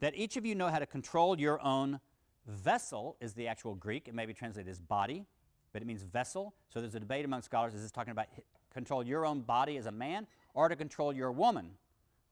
That 0.00 0.14
each 0.14 0.36
of 0.36 0.44
you 0.44 0.54
know 0.54 0.68
how 0.68 0.78
to 0.78 0.86
control 0.86 1.40
your 1.40 1.58
own 1.62 2.00
vessel, 2.48 3.16
is 3.20 3.34
the 3.34 3.46
actual 3.46 3.74
Greek. 3.74 4.08
It 4.08 4.14
may 4.14 4.26
be 4.26 4.34
translated 4.34 4.70
as 4.70 4.80
body, 4.80 5.26
but 5.72 5.82
it 5.82 5.84
means 5.84 6.02
vessel. 6.02 6.54
So 6.68 6.80
there's 6.80 6.94
a 6.94 7.00
debate 7.00 7.24
among 7.24 7.42
scholars 7.42 7.74
is 7.74 7.82
this 7.82 7.90
talking 7.90 8.12
about 8.12 8.26
control 8.72 9.04
your 9.04 9.26
own 9.26 9.40
body 9.40 9.76
as 9.76 9.86
a 9.86 9.92
man 9.92 10.26
or 10.54 10.68
to 10.68 10.76
control 10.76 11.12
your 11.12 11.30
woman, 11.30 11.70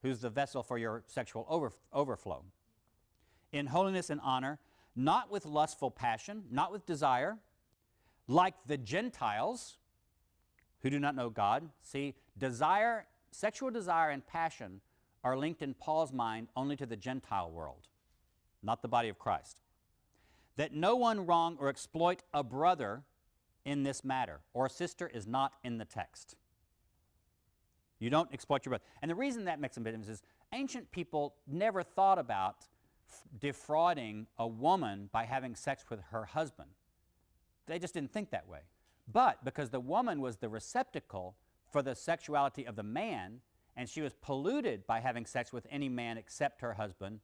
who's 0.02 0.20
the 0.20 0.30
vessel 0.30 0.62
for 0.62 0.78
your 0.78 1.02
sexual 1.06 1.46
over, 1.48 1.72
overflow. 1.92 2.42
In 3.52 3.66
holiness 3.66 4.10
and 4.10 4.20
honor, 4.22 4.58
not 4.94 5.30
with 5.30 5.44
lustful 5.44 5.90
passion, 5.90 6.44
not 6.50 6.72
with 6.72 6.86
desire, 6.86 7.36
like 8.26 8.54
the 8.66 8.76
Gentiles 8.76 9.76
who 10.82 10.90
do 10.90 10.98
not 10.98 11.14
know 11.14 11.30
God. 11.30 11.68
See, 11.82 12.14
desire, 12.38 13.06
sexual 13.30 13.70
desire 13.70 14.10
and 14.10 14.26
passion 14.26 14.80
are 15.22 15.36
linked 15.36 15.62
in 15.62 15.74
Paul's 15.74 16.12
mind 16.12 16.48
only 16.56 16.76
to 16.76 16.86
the 16.86 16.96
Gentile 16.96 17.50
world, 17.50 17.88
not 18.62 18.82
the 18.82 18.88
body 18.88 19.08
of 19.08 19.18
Christ. 19.18 19.60
That 20.56 20.72
no 20.72 20.96
one 20.96 21.26
wrong 21.26 21.56
or 21.60 21.68
exploit 21.68 22.22
a 22.32 22.42
brother 22.42 23.02
in 23.64 23.82
this 23.82 24.04
matter, 24.04 24.40
or 24.54 24.66
a 24.66 24.70
sister 24.70 25.10
is 25.12 25.26
not 25.26 25.54
in 25.64 25.78
the 25.78 25.84
text. 25.84 26.36
You 27.98 28.10
don't 28.10 28.32
exploit 28.32 28.64
your 28.64 28.70
brother. 28.70 28.84
And 29.02 29.10
the 29.10 29.14
reason 29.14 29.44
that 29.46 29.60
makes 29.60 29.76
a 29.76 29.80
difference 29.80 30.08
is 30.08 30.22
ancient 30.52 30.90
people 30.92 31.34
never 31.46 31.82
thought 31.82 32.18
about 32.18 32.66
defrauding 33.38 34.26
a 34.38 34.46
woman 34.46 35.08
by 35.12 35.24
having 35.24 35.54
sex 35.54 35.84
with 35.90 36.00
her 36.10 36.24
husband. 36.24 36.70
They 37.66 37.78
just 37.78 37.94
didn't 37.94 38.12
think 38.12 38.30
that 38.30 38.48
way. 38.48 38.60
But 39.12 39.44
because 39.44 39.70
the 39.70 39.80
woman 39.80 40.20
was 40.20 40.36
the 40.36 40.48
receptacle 40.48 41.36
for 41.70 41.82
the 41.82 41.94
sexuality 41.94 42.66
of 42.66 42.76
the 42.76 42.82
man, 42.82 43.40
and 43.76 43.88
she 43.88 44.00
was 44.00 44.14
polluted 44.14 44.86
by 44.86 45.00
having 45.00 45.26
sex 45.26 45.52
with 45.52 45.66
any 45.70 45.88
man 45.88 46.18
except 46.18 46.60
her 46.60 46.74
husband, 46.74 47.20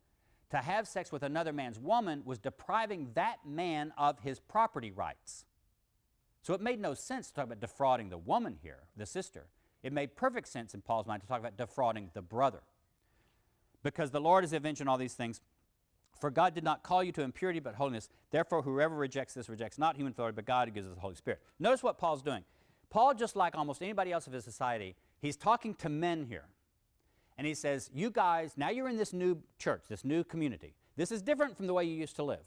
to 0.52 0.58
have 0.58 0.86
sex 0.86 1.10
with 1.10 1.22
another 1.22 1.52
man's 1.52 1.80
woman 1.80 2.22
was 2.26 2.38
depriving 2.38 3.08
that 3.14 3.38
man 3.46 3.90
of 3.96 4.20
his 4.20 4.38
property 4.38 4.90
rights. 4.90 5.46
So 6.42 6.52
it 6.52 6.60
made 6.60 6.78
no 6.78 6.92
sense 6.92 7.28
to 7.28 7.34
talk 7.34 7.44
about 7.46 7.60
defrauding 7.60 8.10
the 8.10 8.18
woman 8.18 8.58
here, 8.62 8.80
the 8.94 9.06
sister. 9.06 9.46
It 9.82 9.94
made 9.94 10.14
perfect 10.14 10.48
sense 10.48 10.74
in 10.74 10.82
Paul's 10.82 11.06
mind 11.06 11.22
to 11.22 11.26
talk 11.26 11.40
about 11.40 11.56
defrauding 11.56 12.10
the 12.12 12.20
brother. 12.20 12.60
Because 13.82 14.10
the 14.10 14.20
Lord 14.20 14.44
is 14.44 14.52
avenging 14.52 14.88
all 14.88 14.98
these 14.98 15.14
things. 15.14 15.40
For 16.20 16.30
God 16.30 16.54
did 16.54 16.64
not 16.64 16.82
call 16.82 17.02
you 17.02 17.12
to 17.12 17.22
impurity 17.22 17.58
but 17.58 17.76
holiness. 17.76 18.10
Therefore, 18.30 18.60
whoever 18.60 18.94
rejects 18.94 19.32
this 19.32 19.48
rejects 19.48 19.78
not 19.78 19.96
human 19.96 20.12
authority 20.12 20.36
but 20.36 20.44
God 20.44 20.68
who 20.68 20.74
gives 20.74 20.86
us 20.86 20.94
the 20.94 21.00
Holy 21.00 21.14
Spirit. 21.14 21.40
Notice 21.58 21.82
what 21.82 21.96
Paul's 21.96 22.22
doing. 22.22 22.44
Paul, 22.90 23.14
just 23.14 23.36
like 23.36 23.56
almost 23.56 23.80
anybody 23.80 24.12
else 24.12 24.26
of 24.26 24.34
his 24.34 24.44
society, 24.44 24.96
he's 25.22 25.36
talking 25.36 25.74
to 25.76 25.88
men 25.88 26.26
here. 26.26 26.44
And 27.38 27.46
he 27.46 27.54
says, 27.54 27.90
You 27.94 28.10
guys, 28.10 28.54
now 28.56 28.70
you're 28.70 28.88
in 28.88 28.96
this 28.96 29.12
new 29.12 29.42
church, 29.58 29.84
this 29.88 30.04
new 30.04 30.24
community. 30.24 30.74
This 30.96 31.10
is 31.10 31.22
different 31.22 31.56
from 31.56 31.66
the 31.66 31.74
way 31.74 31.84
you 31.84 31.94
used 31.94 32.16
to 32.16 32.22
live. 32.22 32.46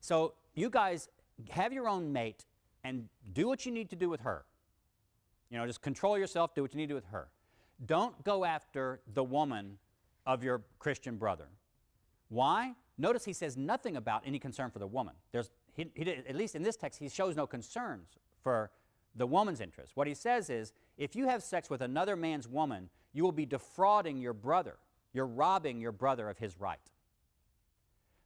So, 0.00 0.34
you 0.54 0.70
guys 0.70 1.08
have 1.50 1.72
your 1.72 1.88
own 1.88 2.12
mate 2.12 2.44
and 2.84 3.08
do 3.32 3.48
what 3.48 3.64
you 3.66 3.72
need 3.72 3.90
to 3.90 3.96
do 3.96 4.08
with 4.08 4.20
her. 4.20 4.44
You 5.50 5.58
know, 5.58 5.66
just 5.66 5.82
control 5.82 6.18
yourself, 6.18 6.54
do 6.54 6.62
what 6.62 6.72
you 6.74 6.78
need 6.78 6.86
to 6.86 6.90
do 6.90 6.94
with 6.94 7.06
her. 7.06 7.28
Don't 7.86 8.22
go 8.24 8.44
after 8.44 9.00
the 9.14 9.24
woman 9.24 9.78
of 10.26 10.44
your 10.44 10.62
Christian 10.78 11.16
brother. 11.16 11.48
Why? 12.28 12.74
Notice 12.98 13.24
he 13.24 13.32
says 13.32 13.56
nothing 13.56 13.96
about 13.96 14.22
any 14.26 14.38
concern 14.38 14.70
for 14.70 14.78
the 14.78 14.86
woman. 14.86 15.14
There's, 15.32 15.50
he, 15.72 15.90
he, 15.94 16.10
at 16.10 16.36
least 16.36 16.54
in 16.54 16.62
this 16.62 16.76
text, 16.76 16.98
he 16.98 17.08
shows 17.08 17.36
no 17.36 17.46
concerns 17.46 18.08
for 18.42 18.70
the 19.16 19.26
woman's 19.26 19.60
interest. 19.60 19.92
What 19.94 20.06
he 20.06 20.14
says 20.14 20.50
is 20.50 20.72
if 20.96 21.16
you 21.16 21.26
have 21.26 21.42
sex 21.42 21.70
with 21.70 21.80
another 21.80 22.16
man's 22.16 22.48
woman, 22.48 22.88
you 23.14 23.22
will 23.22 23.32
be 23.32 23.46
defrauding 23.46 24.20
your 24.20 24.34
brother. 24.34 24.76
You're 25.14 25.26
robbing 25.26 25.80
your 25.80 25.92
brother 25.92 26.28
of 26.28 26.38
his 26.38 26.60
right. 26.60 26.78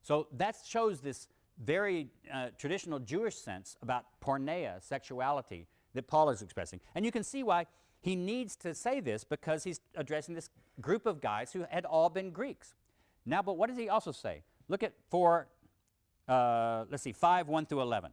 So 0.03 0.27
that 0.33 0.57
shows 0.67 1.01
this 1.01 1.29
very 1.63 2.09
uh, 2.33 2.49
traditional 2.59 2.99
Jewish 2.99 3.37
sense 3.37 3.77
about 3.83 4.07
porneia, 4.25 4.83
sexuality, 4.83 5.67
that 5.95 6.07
Paul 6.07 6.31
is 6.31 6.43
expressing. 6.43 6.81
And 6.95 7.05
you 7.05 7.13
can 7.13 7.23
see 7.23 7.43
why 7.43 7.67
he 8.01 8.17
needs 8.17 8.57
to 8.57 8.75
say 8.75 9.01
this 9.01 9.25
because 9.25 9.65
he's 9.65 9.81
addressing 9.97 10.35
this 10.35 10.51
group 10.81 11.07
of 11.07 11.21
guys 11.21 11.53
who 11.53 11.67
had 11.69 11.85
all 11.85 12.09
been 12.09 12.31
Greeks. 12.31 12.75
Now, 13.27 13.43
but 13.43 13.57
what 13.57 13.69
does 13.69 13.79
he 13.79 13.89
also 13.89 14.13
say? 14.13 14.43
Look 14.69 14.83
at 14.83 14.93
4, 15.11 15.49
uh, 16.29 16.85
let's 16.91 17.03
see, 17.03 17.13
5, 17.13 17.49
1 17.49 17.67
through 17.67 17.83
11. 17.83 18.13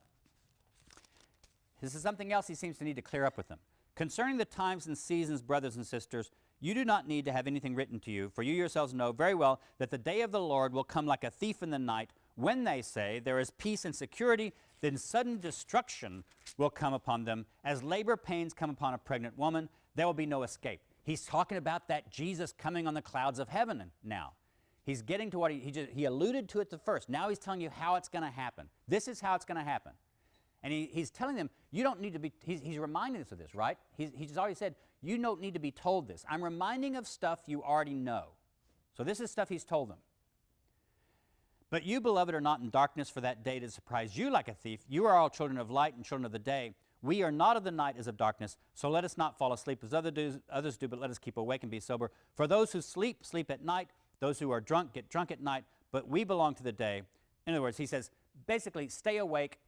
This 1.82 1.94
is 1.94 2.02
something 2.02 2.34
else 2.34 2.48
he 2.48 2.56
seems 2.56 2.78
to 2.80 2.84
need 2.84 2.96
to 2.96 3.02
clear 3.02 3.26
up 3.26 3.38
with 3.38 3.48
them. 3.48 3.60
Concerning 3.96 4.38
the 4.38 4.46
times 4.46 4.88
and 4.88 4.98
seasons, 4.98 5.42
brothers 5.42 5.76
and 5.76 5.86
sisters, 5.86 6.32
you 6.66 6.74
do 6.74 6.84
not 6.84 7.07
need 7.07 7.26
to 7.26 7.32
have 7.32 7.45
anything 7.45 7.76
written 7.76 7.99
to 7.99 8.11
you, 8.11 8.32
for 8.34 8.41
you 8.41 8.55
yourselves 8.55 8.91
know 8.91 9.11
very 9.11 9.36
well 9.36 9.61
that 9.78 9.91
the 9.91 9.99
day 9.99 10.22
of 10.22 10.32
the 10.32 10.41
Lord 10.41 10.74
will 10.74 10.84
come 10.84 11.05
like 11.05 11.24
a 11.24 11.30
thief 11.30 11.61
in 11.61 11.70
the 11.70 11.78
night, 11.78 12.09
when 12.34 12.63
they 12.63 12.82
say 12.82 13.22
there 13.24 13.39
is 13.39 13.51
peace 13.51 13.86
and 13.86 13.95
security, 13.95 14.51
then 14.82 14.97
sudden 14.97 15.39
destruction 15.39 16.24
will 16.57 16.72
come 16.72 16.91
upon 16.91 17.24
them. 17.24 17.45
As 17.63 17.84
labor 17.84 18.18
pains 18.18 18.51
come 18.51 18.72
upon 18.72 18.95
a 18.95 18.97
pregnant 18.97 19.38
woman, 19.38 19.70
there 19.93 20.07
will 20.07 20.16
be 20.16 20.26
no 20.26 20.41
escape. 20.41 20.82
He's 21.03 21.24
talking 21.24 21.59
about 21.59 21.88
that 21.89 22.09
Jesus 22.09 22.51
coming 22.51 22.88
on 22.88 22.95
the 22.95 23.01
clouds 23.01 23.38
of 23.38 23.47
heaven 23.47 23.91
now. 24.03 24.34
He's 24.88 25.03
getting 25.03 25.30
to 25.32 25.38
what 25.38 25.51
he, 25.51 25.59
he, 25.59 25.70
just, 25.70 25.91
he 25.91 26.05
alluded 26.05 26.49
to 26.49 26.61
it 26.61 26.72
the 26.72 26.80
first. 26.80 27.09
Now 27.09 27.30
he's 27.30 27.38
telling 27.38 27.61
you 27.61 27.70
how 27.70 27.93
it's 27.93 28.09
going 28.09 28.24
to 28.24 28.32
happen. 28.32 28.70
This 28.88 29.07
is 29.07 29.22
how 29.22 29.36
it's 29.36 29.45
going 29.45 29.59
to 29.59 29.63
happen. 29.63 29.91
And 30.63 30.74
he, 30.74 30.89
he's 30.91 31.11
telling 31.11 31.36
them, 31.36 31.51
you 31.70 31.84
don't 31.84 32.01
need 32.01 32.13
to 32.13 32.20
be, 32.20 32.34
he's, 32.43 32.59
he's 32.61 32.80
reminding 32.80 33.22
us 33.22 33.32
of 33.32 33.38
this, 33.38 33.53
right? 33.53 33.78
He's, 33.97 34.09
he's 34.16 34.36
already 34.36 34.55
said, 34.55 34.74
you 35.08 35.18
don't 35.18 35.41
need 35.41 35.53
to 35.53 35.60
be 35.60 35.72
told 35.72 36.08
this. 36.08 36.26
I'm 36.30 36.43
reminding 36.43 36.95
of 36.95 37.08
stuff 37.08 37.39
you 37.47 37.64
already 37.64 37.93
know. 37.93 38.26
So 38.97 39.03
this 39.03 39.20
is 39.20 39.32
stuff 39.32 39.49
he's 39.49 39.64
told 39.64 39.89
them. 39.89 39.97
But 41.70 41.84
you, 41.84 41.99
beloved, 41.99 42.34
are 42.34 42.41
not 42.41 42.62
in 42.62 42.70
darkness 42.70 43.10
for 43.10 43.22
that 43.22 43.43
day 43.43 43.60
to 43.60 43.70
surprise 43.70 44.18
you 44.18 44.30
like 44.30 44.47
a 44.47 44.53
thief. 44.53 44.80
You 44.88 45.06
are 45.06 45.16
all 45.16 45.30
children 45.30 45.58
of 45.58 45.70
light 45.70 45.95
and 45.95 46.06
children 46.06 46.26
of 46.26 46.32
the 46.32 46.39
day. 46.39 46.76
We 47.01 47.22
are 47.24 47.32
not 47.32 47.58
of 47.58 47.64
the 47.64 47.72
night 47.72 47.95
as 47.99 48.08
of 48.08 48.18
darkness, 48.18 48.58
so 48.74 48.89
let 48.89 49.03
us 49.03 49.18
not 49.18 49.38
fall 49.38 49.53
asleep 49.53 49.84
as 49.84 49.93
other 49.93 50.10
do, 50.10 50.41
others 50.49 50.78
do, 50.78 50.88
but 50.88 50.99
let 50.99 51.10
us 51.10 51.20
keep 51.20 51.38
awake 51.38 51.64
and 51.64 51.72
be 51.72 51.80
sober. 51.80 52.10
For 52.34 52.47
those 52.47 52.72
who 52.72 52.82
sleep, 52.82 53.26
sleep 53.26 53.51
at 53.51 53.64
night. 53.64 53.89
Those 54.20 54.39
who 54.39 54.49
are 54.51 54.62
drunk, 54.62 54.93
get 54.93 55.10
drunk 55.10 55.30
at 55.32 55.41
night. 55.41 55.66
But 55.91 56.08
we 56.08 56.24
belong 56.24 56.56
to 56.56 56.64
the 56.64 56.72
day. 56.72 57.03
In 57.45 57.53
other 57.53 57.62
words, 57.62 57.78
he 57.78 57.86
says, 57.86 58.10
basically, 58.47 58.88
stay 58.88 59.18
awake, 59.18 59.60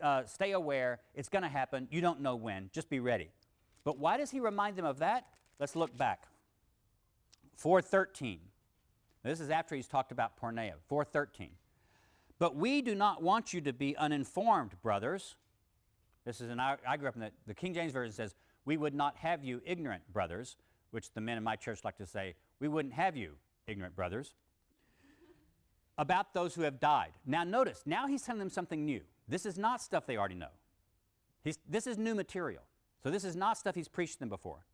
uh, 0.00 0.24
stay 0.24 0.52
aware. 0.52 1.00
It's 1.14 1.28
going 1.28 1.42
to 1.42 1.48
happen. 1.48 1.88
You 1.90 2.00
don't 2.00 2.20
know 2.20 2.36
when. 2.36 2.70
Just 2.72 2.90
be 2.90 3.00
ready. 3.00 3.30
But 3.86 3.98
why 3.98 4.16
does 4.16 4.32
he 4.32 4.40
remind 4.40 4.76
them 4.76 4.84
of 4.84 4.98
that? 4.98 5.26
Let's 5.60 5.76
look 5.76 5.96
back. 5.96 6.26
413. 7.54 8.40
This 9.22 9.38
is 9.38 9.48
after 9.48 9.76
he's 9.76 9.86
talked 9.86 10.10
about 10.10 10.32
porneia. 10.36 10.72
413. 10.88 11.50
But 12.40 12.56
we 12.56 12.82
do 12.82 12.96
not 12.96 13.22
want 13.22 13.54
you 13.54 13.60
to 13.60 13.72
be 13.72 13.96
uninformed, 13.96 14.72
brothers. 14.82 15.36
This 16.24 16.40
is 16.40 16.50
an, 16.50 16.58
I, 16.58 16.78
I 16.86 16.96
grew 16.96 17.06
up 17.06 17.14
in 17.14 17.20
the, 17.20 17.30
the 17.46 17.54
King 17.54 17.74
James 17.74 17.92
Version 17.92 18.12
says, 18.12 18.34
we 18.64 18.76
would 18.76 18.92
not 18.92 19.16
have 19.18 19.44
you 19.44 19.62
ignorant, 19.64 20.02
brothers, 20.12 20.56
which 20.90 21.12
the 21.12 21.20
men 21.20 21.38
in 21.38 21.44
my 21.44 21.54
church 21.54 21.84
like 21.84 21.96
to 21.98 22.06
say, 22.06 22.34
we 22.58 22.66
wouldn't 22.66 22.94
have 22.94 23.16
you 23.16 23.34
ignorant, 23.68 23.94
brothers, 23.94 24.34
about 25.96 26.34
those 26.34 26.56
who 26.56 26.62
have 26.62 26.80
died. 26.80 27.12
Now 27.24 27.44
notice, 27.44 27.84
now 27.86 28.08
he's 28.08 28.22
telling 28.22 28.40
them 28.40 28.50
something 28.50 28.84
new. 28.84 29.02
This 29.28 29.46
is 29.46 29.56
not 29.56 29.80
stuff 29.80 30.06
they 30.06 30.16
already 30.16 30.34
know. 30.34 30.50
He's, 31.44 31.60
this 31.68 31.86
is 31.86 31.96
new 31.96 32.16
material. 32.16 32.62
So 33.02 33.10
this 33.10 33.24
is 33.24 33.36
not 33.36 33.58
stuff 33.58 33.74
he's 33.74 33.88
preached 33.88 34.18
them 34.20 34.28
before. 34.28 34.64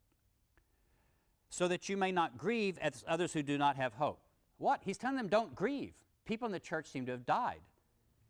So 1.51 1.69
that 1.69 1.89
you 1.89 1.97
may 1.97 2.13
not 2.13 2.39
grieve 2.39 2.79
as 2.79 3.05
others 3.07 3.33
who 3.33 3.43
do 3.43 3.59
not 3.59 3.77
have 3.77 3.95
hope. 3.95 4.21
What? 4.59 4.81
He's 4.85 4.99
telling 4.99 5.17
them 5.17 5.29
don't 5.29 5.55
grieve. 5.55 5.93
People 6.25 6.47
in 6.47 6.53
the 6.53 6.61
church 6.61 6.87
seem 6.87 7.05
to 7.07 7.13
have 7.13 7.27
died. 7.27 7.61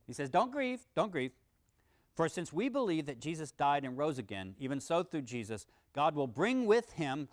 He 0.06 0.12
says, 0.12 0.28
don't 0.28 0.50
grieve, 0.50 0.80
don't 0.94 1.12
grieve. 1.12 1.32
For 2.14 2.28
since 2.28 2.52
we 2.52 2.68
believe 2.68 3.06
that 3.06 3.20
Jesus 3.20 3.52
died 3.52 3.84
and 3.84 3.96
rose 3.96 4.18
again, 4.18 4.54
even 4.58 4.80
so 4.80 5.02
through 5.02 5.22
Jesus, 5.22 5.66
God 5.94 6.14
will 6.14 6.26
bring 6.26 6.66
with 6.66 6.92
him 6.92 7.28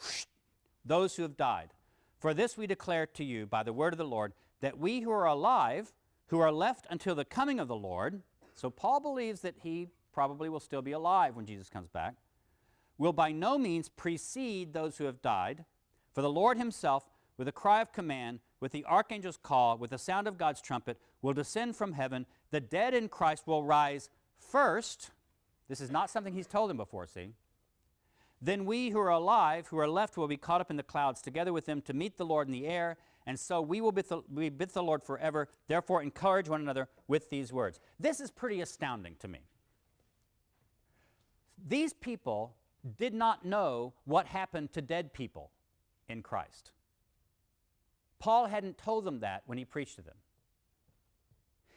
those 0.86 1.16
who 1.16 1.24
have 1.24 1.38
died. 1.38 1.74
For 2.20 2.34
this 2.34 2.58
we 2.58 2.68
declare 2.68 3.06
to 3.08 3.24
you 3.24 3.46
by 3.46 3.64
the 3.64 3.74
word 3.74 3.94
of 3.94 3.98
the 3.98 4.06
Lord, 4.06 4.34
that 4.62 4.78
we 4.78 5.02
who 5.02 5.12
are 5.12 5.26
alive, 5.26 5.94
who 6.28 6.40
are 6.40 6.52
left 6.52 6.86
until 6.90 7.16
the 7.16 7.26
coming 7.26 7.60
of 7.60 7.68
the 7.68 7.76
Lord, 7.76 8.22
so 8.54 8.70
Paul 8.70 9.00
believes 9.00 9.42
that 9.42 9.56
he 9.64 9.88
probably 10.14 10.50
will 10.50 10.60
still 10.60 10.82
be 10.82 10.92
alive 10.92 11.36
when 11.36 11.46
Jesus 11.46 11.70
comes 11.70 11.90
back, 11.90 12.16
will 13.00 13.14
by 13.14 13.32
no 13.32 13.58
means 13.58 13.90
precede 13.90 14.74
those 14.74 14.98
who 14.98 15.06
have 15.06 15.24
died. 15.24 15.66
For 16.14 16.22
the 16.22 16.30
Lord 16.30 16.58
himself, 16.58 17.06
with 17.38 17.48
a 17.48 17.54
cry 17.54 17.82
of 17.82 17.94
command, 17.94 18.42
with 18.60 18.74
the 18.74 18.86
archangel's 18.86 19.38
call, 19.38 19.78
with 19.78 19.90
the 19.90 19.98
sound 19.98 20.28
of 20.28 20.38
God's 20.38 20.62
trumpet, 20.62 21.00
will 21.22 21.34
descend 21.34 21.76
from 21.76 21.94
heaven. 21.94 22.26
The 22.52 22.60
dead 22.60 22.94
in 22.94 23.08
Christ 23.08 23.48
will 23.48 23.64
rise 23.64 24.10
first. 24.38 25.12
This 25.70 25.80
is 25.80 25.90
not 25.90 26.10
something 26.10 26.34
he's 26.34 26.46
told 26.46 26.70
them 26.70 26.78
before, 26.78 27.08
see? 27.08 27.30
Then 28.42 28.66
we 28.66 28.90
who 28.90 29.00
are 29.00 29.10
alive, 29.10 29.68
who 29.68 29.80
are 29.80 29.88
left, 29.88 30.18
will 30.18 30.28
be 30.28 30.38
caught 30.38 30.62
up 30.62 30.70
in 30.70 30.78
the 30.78 30.84
clouds 30.84 31.22
together 31.22 31.54
with 31.54 31.66
them 31.66 31.82
to 31.84 31.94
meet 31.94 32.18
the 32.18 32.26
Lord 32.26 32.48
in 32.48 32.54
the 32.54 32.68
air, 32.68 32.98
and 33.26 33.40
so 33.40 33.62
we 33.62 33.80
will 33.80 33.92
be 33.92 34.02
the, 34.02 34.22
we 34.34 34.50
with 34.50 34.74
the 34.74 34.84
Lord 34.84 35.04
forever. 35.04 35.50
Therefore, 35.68 36.02
encourage 36.02 36.50
one 36.50 36.62
another 36.62 36.88
with 37.08 37.30
these 37.30 37.54
words. 37.54 37.80
This 38.00 38.20
is 38.20 38.32
pretty 38.32 38.62
astounding 38.62 39.16
to 39.20 39.28
me. 39.28 39.40
These 41.66 41.94
people 41.94 42.56
did 42.98 43.14
not 43.14 43.46
know 43.46 43.94
what 44.06 44.28
happened 44.28 44.72
to 44.74 44.82
dead 44.82 45.14
people 45.14 45.52
in 46.08 46.22
Christ. 46.22 46.72
Paul 48.20 48.48
hadn't 48.48 48.78
told 48.78 49.06
them 49.06 49.20
that 49.22 49.44
when 49.46 49.58
he 49.58 49.66
preached 49.66 49.96
to 49.96 50.02
them. 50.02 50.16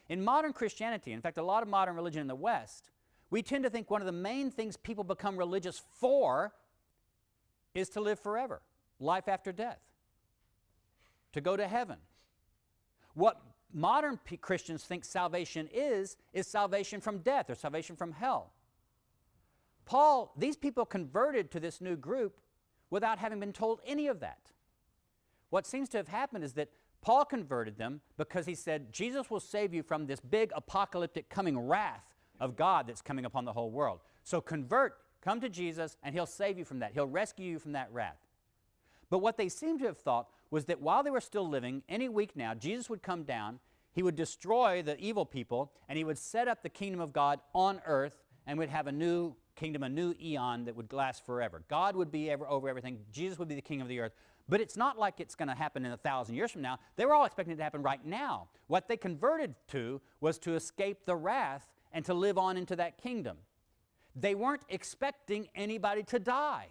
In 0.08 0.24
modern 0.24 0.52
Christianity, 0.52 1.12
in 1.12 1.20
fact, 1.20 1.38
a 1.38 1.42
lot 1.42 1.62
of 1.62 1.68
modern 1.68 1.94
religion 1.94 2.20
in 2.20 2.26
the 2.26 2.34
West, 2.34 2.90
we 3.30 3.42
tend 3.42 3.64
to 3.64 3.70
think 3.70 3.90
one 3.90 4.02
of 4.02 4.06
the 4.06 4.12
main 4.12 4.50
things 4.50 4.76
people 4.76 5.04
become 5.04 5.36
religious 5.36 5.80
for 5.98 6.52
is 7.74 7.88
to 7.90 8.00
live 8.00 8.18
forever, 8.20 8.60
life 9.00 9.28
after 9.28 9.52
death, 9.52 9.78
to 11.32 11.40
go 11.40 11.56
to 11.56 11.66
heaven. 11.66 11.96
What 13.14 13.40
modern 13.72 14.18
P- 14.18 14.36
Christians 14.36 14.84
think 14.84 15.04
salvation 15.04 15.68
is, 15.72 16.16
is 16.32 16.46
salvation 16.46 17.00
from 17.00 17.18
death 17.18 17.48
or 17.48 17.54
salvation 17.54 17.96
from 17.96 18.12
hell. 18.12 18.52
Paul, 19.84 20.32
these 20.36 20.56
people 20.56 20.84
converted 20.84 21.50
to 21.50 21.60
this 21.60 21.80
new 21.80 21.96
group 21.96 22.40
without 22.90 23.18
having 23.18 23.40
been 23.40 23.52
told 23.52 23.80
any 23.86 24.06
of 24.06 24.20
that. 24.20 24.52
What 25.50 25.66
seems 25.66 25.88
to 25.90 25.96
have 25.98 26.08
happened 26.08 26.44
is 26.44 26.54
that 26.54 26.70
Paul 27.02 27.24
converted 27.24 27.76
them 27.76 28.00
because 28.16 28.46
he 28.46 28.54
said, 28.54 28.92
Jesus 28.92 29.28
will 29.28 29.40
save 29.40 29.74
you 29.74 29.82
from 29.82 30.06
this 30.06 30.20
big 30.20 30.52
apocalyptic 30.54 31.28
coming 31.28 31.58
wrath 31.58 32.04
of 32.38 32.56
God 32.56 32.86
that's 32.86 33.02
coming 33.02 33.24
upon 33.24 33.44
the 33.44 33.52
whole 33.52 33.70
world. 33.70 34.00
So 34.22 34.40
convert, 34.40 34.98
come 35.20 35.40
to 35.40 35.48
Jesus, 35.48 35.96
and 36.02 36.14
he'll 36.14 36.26
save 36.26 36.58
you 36.58 36.64
from 36.64 36.78
that. 36.78 36.92
He'll 36.92 37.06
rescue 37.06 37.46
you 37.50 37.58
from 37.58 37.72
that 37.72 37.92
wrath. 37.92 38.18
But 39.10 39.18
what 39.18 39.36
they 39.36 39.48
seem 39.48 39.78
to 39.80 39.86
have 39.86 39.98
thought 39.98 40.28
was 40.50 40.64
that 40.66 40.80
while 40.80 41.02
they 41.02 41.10
were 41.10 41.20
still 41.20 41.48
living, 41.48 41.82
any 41.88 42.08
week 42.08 42.36
now, 42.36 42.54
Jesus 42.54 42.88
would 42.88 43.02
come 43.02 43.24
down, 43.24 43.58
he 43.92 44.02
would 44.02 44.16
destroy 44.16 44.80
the 44.80 44.98
evil 44.98 45.26
people, 45.26 45.72
and 45.88 45.98
he 45.98 46.04
would 46.04 46.18
set 46.18 46.48
up 46.48 46.62
the 46.62 46.68
kingdom 46.68 47.00
of 47.00 47.12
God 47.12 47.40
on 47.52 47.82
earth 47.84 48.22
and 48.46 48.58
would 48.58 48.70
have 48.70 48.86
a 48.86 48.92
new 48.92 49.34
kingdom, 49.54 49.82
a 49.82 49.88
new 49.88 50.14
eon 50.20 50.64
that 50.64 50.76
would 50.76 50.92
last 50.92 51.24
forever. 51.24 51.62
God 51.68 51.96
would 51.96 52.10
be 52.10 52.30
ever, 52.30 52.46
over 52.46 52.68
everything. 52.68 52.98
Jesus 53.12 53.38
would 53.38 53.48
be 53.48 53.54
the 53.54 53.62
king 53.62 53.80
of 53.80 53.88
the 53.88 54.00
earth. 54.00 54.12
But 54.48 54.60
it's 54.60 54.76
not 54.76 54.98
like 54.98 55.20
it's 55.20 55.34
going 55.34 55.48
to 55.48 55.54
happen 55.54 55.84
in 55.84 55.92
a 55.92 55.96
thousand 55.96 56.34
years 56.34 56.50
from 56.50 56.62
now. 56.62 56.78
They 56.96 57.06
were 57.06 57.14
all 57.14 57.24
expecting 57.24 57.54
it 57.54 57.56
to 57.56 57.62
happen 57.62 57.82
right 57.82 58.04
now. 58.04 58.48
What 58.66 58.88
they 58.88 58.96
converted 58.96 59.54
to 59.68 60.00
was 60.20 60.38
to 60.40 60.54
escape 60.54 61.06
the 61.06 61.16
wrath 61.16 61.68
and 61.92 62.04
to 62.06 62.14
live 62.14 62.38
on 62.38 62.56
into 62.56 62.76
that 62.76 62.98
kingdom. 62.98 63.36
They 64.16 64.34
weren't 64.34 64.62
expecting 64.68 65.48
anybody 65.54 66.02
to 66.04 66.18
die. 66.18 66.68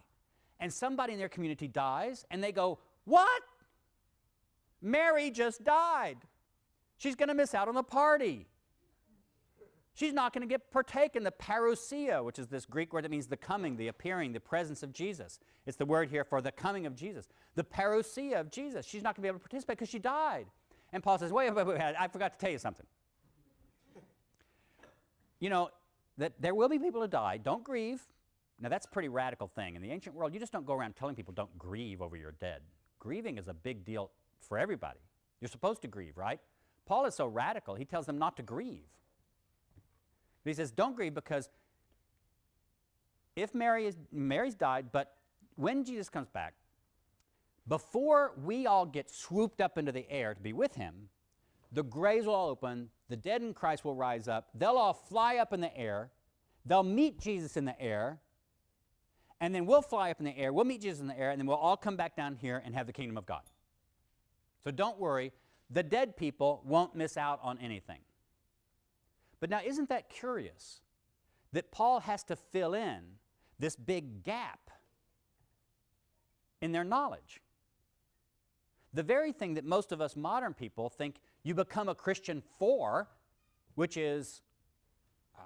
And 0.59 0.71
somebody 0.71 1.13
in 1.13 1.19
their 1.19 1.29
community 1.29 1.67
dies, 1.67 2.25
and 2.29 2.43
they 2.43 2.51
go, 2.51 2.77
What? 3.05 3.41
Mary 4.81 5.31
just 5.31 5.63
died. 5.63 6.17
She's 6.97 7.15
going 7.15 7.29
to 7.29 7.35
miss 7.35 7.55
out 7.55 7.67
on 7.67 7.73
the 7.73 7.83
party. 7.83 8.47
She's 9.93 10.13
not 10.13 10.33
going 10.33 10.41
to 10.41 10.47
get 10.47 10.71
partake 10.71 11.15
in 11.15 11.23
the 11.23 11.31
parousia, 11.31 12.23
which 12.23 12.39
is 12.39 12.47
this 12.47 12.65
Greek 12.65 12.93
word 12.93 13.03
that 13.03 13.11
means 13.11 13.27
the 13.27 13.37
coming, 13.37 13.75
the 13.75 13.89
appearing, 13.89 14.31
the 14.31 14.39
presence 14.39 14.83
of 14.83 14.93
Jesus. 14.93 15.39
It's 15.65 15.77
the 15.77 15.85
word 15.85 16.09
here 16.09 16.23
for 16.23 16.41
the 16.41 16.51
coming 16.51 16.85
of 16.85 16.95
Jesus. 16.95 17.27
The 17.55 17.63
parousia 17.63 18.39
of 18.39 18.51
Jesus. 18.51 18.85
She's 18.85 19.03
not 19.03 19.15
going 19.15 19.21
to 19.21 19.21
be 19.23 19.27
able 19.27 19.39
to 19.39 19.43
participate 19.43 19.77
because 19.77 19.89
she 19.89 19.99
died. 19.99 20.45
And 20.93 21.03
Paul 21.03 21.19
says, 21.19 21.31
wait, 21.31 21.53
wait, 21.53 21.65
wait, 21.65 21.77
wait, 21.77 21.95
I 21.99 22.07
forgot 22.07 22.33
to 22.33 22.39
tell 22.39 22.51
you 22.51 22.57
something. 22.57 22.85
you 25.39 25.49
know, 25.49 25.69
that 26.17 26.33
there 26.39 26.55
will 26.55 26.69
be 26.69 26.79
people 26.79 27.01
who 27.01 27.07
die. 27.07 27.37
Don't 27.37 27.63
grieve. 27.63 28.01
Now, 28.59 28.69
that's 28.69 28.85
a 28.85 28.89
pretty 28.89 29.09
radical 29.09 29.47
thing. 29.47 29.75
In 29.75 29.81
the 29.81 29.91
ancient 29.91 30.15
world, 30.15 30.33
you 30.33 30.39
just 30.39 30.53
don't 30.53 30.65
go 30.65 30.73
around 30.73 30.95
telling 30.95 31.15
people 31.15 31.33
don't 31.33 31.57
grieve 31.57 32.01
over 32.01 32.15
your 32.15 32.33
dead. 32.33 32.61
Grieving 32.99 33.37
is 33.37 33.47
a 33.47 33.53
big 33.53 33.83
deal 33.83 34.11
for 34.39 34.57
everybody. 34.57 34.99
You're 35.39 35.49
supposed 35.49 35.81
to 35.81 35.87
grieve, 35.87 36.17
right? 36.17 36.39
Paul 36.85 37.05
is 37.05 37.15
so 37.15 37.25
radical, 37.25 37.75
he 37.75 37.85
tells 37.85 38.05
them 38.05 38.19
not 38.19 38.37
to 38.37 38.43
grieve. 38.43 38.85
But 40.43 40.49
he 40.49 40.53
says, 40.53 40.71
don't 40.71 40.95
grieve 40.95 41.13
because 41.13 41.49
if 43.35 43.53
Mary 43.53 43.85
is, 43.85 43.95
Mary's 44.11 44.55
died, 44.55 44.87
but 44.91 45.15
when 45.55 45.83
Jesus 45.83 46.09
comes 46.09 46.29
back, 46.29 46.55
before 47.67 48.33
we 48.43 48.65
all 48.65 48.85
get 48.85 49.09
swooped 49.09 49.61
up 49.61 49.77
into 49.77 49.91
the 49.91 50.09
air 50.11 50.33
to 50.33 50.41
be 50.41 50.53
with 50.53 50.75
him, 50.75 51.09
the 51.71 51.83
graves 51.83 52.25
will 52.25 52.33
all 52.33 52.49
open, 52.49 52.89
the 53.07 53.15
dead 53.15 53.41
in 53.41 53.53
Christ 53.53 53.85
will 53.85 53.95
rise 53.95 54.27
up, 54.27 54.49
they'll 54.55 54.77
all 54.77 54.93
fly 54.93 55.37
up 55.37 55.53
in 55.53 55.61
the 55.61 55.75
air, 55.77 56.11
they'll 56.65 56.83
meet 56.83 57.19
Jesus 57.19 57.55
in 57.55 57.65
the 57.65 57.79
air, 57.81 58.19
and 59.39 59.55
then 59.55 59.65
we'll 59.65 59.81
fly 59.81 60.11
up 60.11 60.19
in 60.19 60.25
the 60.25 60.37
air, 60.37 60.51
we'll 60.51 60.65
meet 60.65 60.81
Jesus 60.81 60.99
in 60.99 61.07
the 61.07 61.17
air, 61.17 61.31
and 61.31 61.39
then 61.39 61.47
we'll 61.47 61.57
all 61.57 61.77
come 61.77 61.95
back 61.95 62.15
down 62.15 62.35
here 62.35 62.61
and 62.65 62.75
have 62.75 62.87
the 62.87 62.93
kingdom 62.93 63.17
of 63.17 63.25
God. 63.25 63.41
So 64.63 64.71
don't 64.71 64.99
worry, 64.99 65.31
the 65.69 65.83
dead 65.83 66.17
people 66.17 66.61
won't 66.65 66.95
miss 66.95 67.15
out 67.15 67.39
on 67.41 67.57
anything. 67.59 67.99
But 69.41 69.49
now, 69.49 69.59
isn't 69.65 69.89
that 69.89 70.09
curious 70.09 70.79
that 71.51 71.71
Paul 71.71 71.99
has 72.01 72.23
to 72.25 72.37
fill 72.37 72.73
in 72.73 73.01
this 73.59 73.75
big 73.75 74.23
gap 74.23 74.69
in 76.61 76.71
their 76.71 76.85
knowledge? 76.85 77.41
The 78.93 79.03
very 79.03 79.31
thing 79.31 79.55
that 79.55 79.65
most 79.65 79.91
of 79.91 79.99
us 79.99 80.15
modern 80.15 80.53
people 80.53 80.89
think 80.89 81.15
you 81.43 81.55
become 81.55 81.89
a 81.89 81.95
Christian 81.95 82.43
for, 82.59 83.09
which 83.75 83.97
is, 83.97 84.41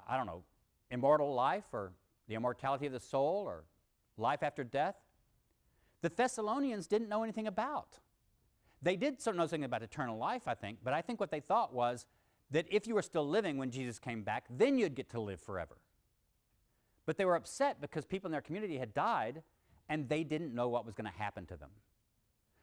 I 0.08 0.18
don't 0.18 0.26
know, 0.26 0.44
immortal 0.92 1.34
life 1.34 1.66
or 1.72 1.94
the 2.28 2.36
immortality 2.36 2.88
of 2.88 2.92
the 2.92 3.00
soul 3.00 3.44
or 3.48 3.64
life 4.18 4.44
after 4.44 4.64
death, 4.64 4.96
the 6.02 6.10
Thessalonians 6.10 6.86
didn't 6.86 7.08
know 7.08 7.24
anything 7.24 7.48
about. 7.48 8.00
They 8.82 8.98
did 8.98 9.22
sort 9.22 9.36
of 9.36 9.38
know 9.38 9.46
something 9.46 9.64
about 9.64 9.84
eternal 9.84 10.18
life, 10.18 10.48
I 10.48 10.54
think, 10.54 10.80
but 10.84 10.94
I 10.94 11.02
think 11.02 11.20
what 11.20 11.32
they 11.32 11.40
thought 11.40 11.74
was 11.74 12.06
that 12.52 12.66
if 12.70 12.88
you 12.88 12.96
were 12.96 13.02
still 13.02 13.28
living 13.28 13.58
when 13.58 13.72
Jesus 13.72 14.00
came 14.00 14.24
back, 14.24 14.46
then 14.50 14.78
you'd 14.78 14.96
get 14.96 15.10
to 15.12 15.20
live 15.20 15.40
forever. 15.40 15.78
But 17.06 17.18
they 17.18 17.26
were 17.26 17.36
upset 17.36 17.82
because 17.82 18.06
people 18.06 18.28
in 18.28 18.32
their 18.32 18.42
community 18.42 18.78
had 18.78 18.94
died 18.94 19.44
and 19.90 20.10
they 20.10 20.24
didn't 20.24 20.54
know 20.54 20.68
what 20.68 20.86
was 20.86 20.94
going 20.94 21.10
to 21.12 21.18
happen 21.18 21.46
to 21.48 21.58
them. 21.58 21.70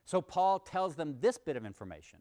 So 0.04 0.20
Paul 0.20 0.58
tells 0.58 0.96
them 0.96 1.16
this 1.20 1.38
bit 1.38 1.56
of 1.56 1.64
information. 1.64 2.20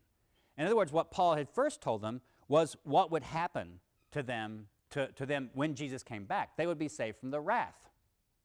In 0.57 0.65
other 0.65 0.75
words, 0.75 0.91
what 0.91 1.11
Paul 1.11 1.35
had 1.35 1.49
first 1.49 1.81
told 1.81 2.01
them 2.01 2.21
was 2.47 2.77
what 2.83 3.11
would 3.11 3.23
happen 3.23 3.79
to 4.11 4.21
them, 4.21 4.67
to, 4.91 5.07
to 5.13 5.25
them 5.25 5.49
when 5.53 5.73
Jesus 5.73 6.03
came 6.03 6.25
back. 6.25 6.57
They 6.57 6.67
would 6.67 6.77
be 6.77 6.87
saved 6.87 7.17
from 7.17 7.31
the 7.31 7.39
wrath 7.39 7.89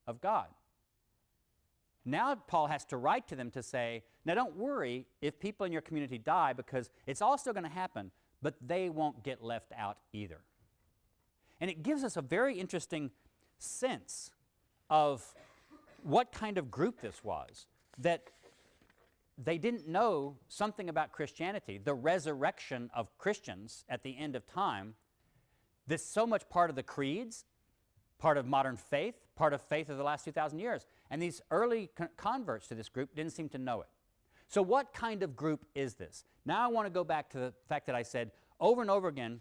of 0.07 0.21
God. 0.21 0.47
Now, 2.05 2.37
Paul 2.37 2.69
has 2.69 2.85
to 2.87 2.97
write 2.97 3.27
to 3.29 3.37
them 3.37 3.51
to 3.51 3.63
say, 3.63 4.05
now 4.25 4.35
don't 4.35 4.57
worry 4.57 5.07
if 5.21 5.41
people 5.41 5.67
in 5.67 5.73
your 5.73 5.83
community 5.83 6.19
die 6.19 6.53
because 6.53 6.89
it's 7.05 7.21
all 7.21 7.37
still 7.37 7.53
going 7.53 7.65
to 7.65 7.71
happen, 7.71 8.13
but 8.47 8.55
they 8.65 8.89
won't 8.89 9.25
get 9.25 9.43
left 9.43 9.73
out 9.77 9.99
either. 10.13 10.39
And 11.61 11.69
it 11.69 11.83
gives 11.83 12.05
us 12.05 12.17
a 12.17 12.23
very 12.23 12.61
interesting 12.61 13.11
sense 13.59 14.31
of 14.89 15.35
what 16.05 16.31
kind 16.31 16.57
of 16.57 16.71
group 16.71 17.01
this 17.01 17.25
was. 17.25 17.67
That 17.99 18.31
they 19.37 19.59
didn't 19.59 19.89
know 19.89 20.37
something 20.47 20.89
about 20.89 21.11
Christianity, 21.11 21.81
the 21.83 21.95
resurrection 21.95 22.89
of 22.95 23.19
Christians 23.19 23.85
at 23.89 24.05
the 24.05 24.17
end 24.17 24.37
of 24.37 24.47
time. 24.47 24.95
This 25.89 26.07
so 26.07 26.25
much 26.25 26.49
part 26.49 26.71
of 26.71 26.77
the 26.77 26.85
creeds, 26.85 27.47
part 28.17 28.39
of 28.39 28.47
modern 28.47 28.77
faith, 28.77 29.17
part 29.35 29.55
of 29.55 29.61
faith 29.61 29.89
of 29.89 29.99
the 29.99 30.05
last 30.05 30.25
2,000 30.25 30.61
years. 30.61 30.87
And 31.11 31.21
these 31.21 31.43
early 31.51 31.91
con- 31.97 32.11
converts 32.17 32.69
to 32.69 32.77
this 32.77 32.89
group 32.89 33.13
didn't 33.13 33.33
seem 33.33 33.49
to 33.49 33.59
know 33.59 33.81
it. 33.81 33.89
So, 34.49 34.63
what 34.63 34.93
kind 34.93 35.23
of 35.23 35.35
group 35.35 35.65
is 35.75 35.95
this? 35.95 36.25
Now, 36.45 36.65
I 36.65 36.69
want 36.69 36.87
to 36.87 36.91
go 36.91 37.05
back 37.05 37.31
to 37.31 37.39
the 37.39 37.53
fact 37.69 37.87
that 37.87 37.95
I 37.95 38.03
said 38.03 38.31
over 38.61 38.81
and 38.81 38.91
over 38.91 39.09
again 39.09 39.41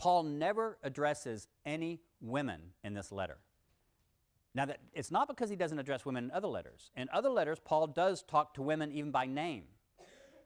Paul 0.00 0.22
never 0.22 0.78
addresses 0.82 1.46
any 1.66 2.00
women 2.22 2.72
in 2.82 2.94
this 2.94 3.12
letter. 3.12 3.36
Now, 4.54 4.64
that, 4.64 4.80
it's 4.94 5.10
not 5.10 5.28
because 5.28 5.50
he 5.50 5.56
doesn't 5.56 5.78
address 5.78 6.06
women 6.06 6.24
in 6.24 6.30
other 6.30 6.48
letters. 6.48 6.90
In 6.96 7.08
other 7.12 7.28
letters, 7.28 7.58
Paul 7.62 7.86
does 7.86 8.22
talk 8.22 8.54
to 8.54 8.62
women 8.62 8.90
even 8.92 9.10
by 9.10 9.26
name. 9.26 9.64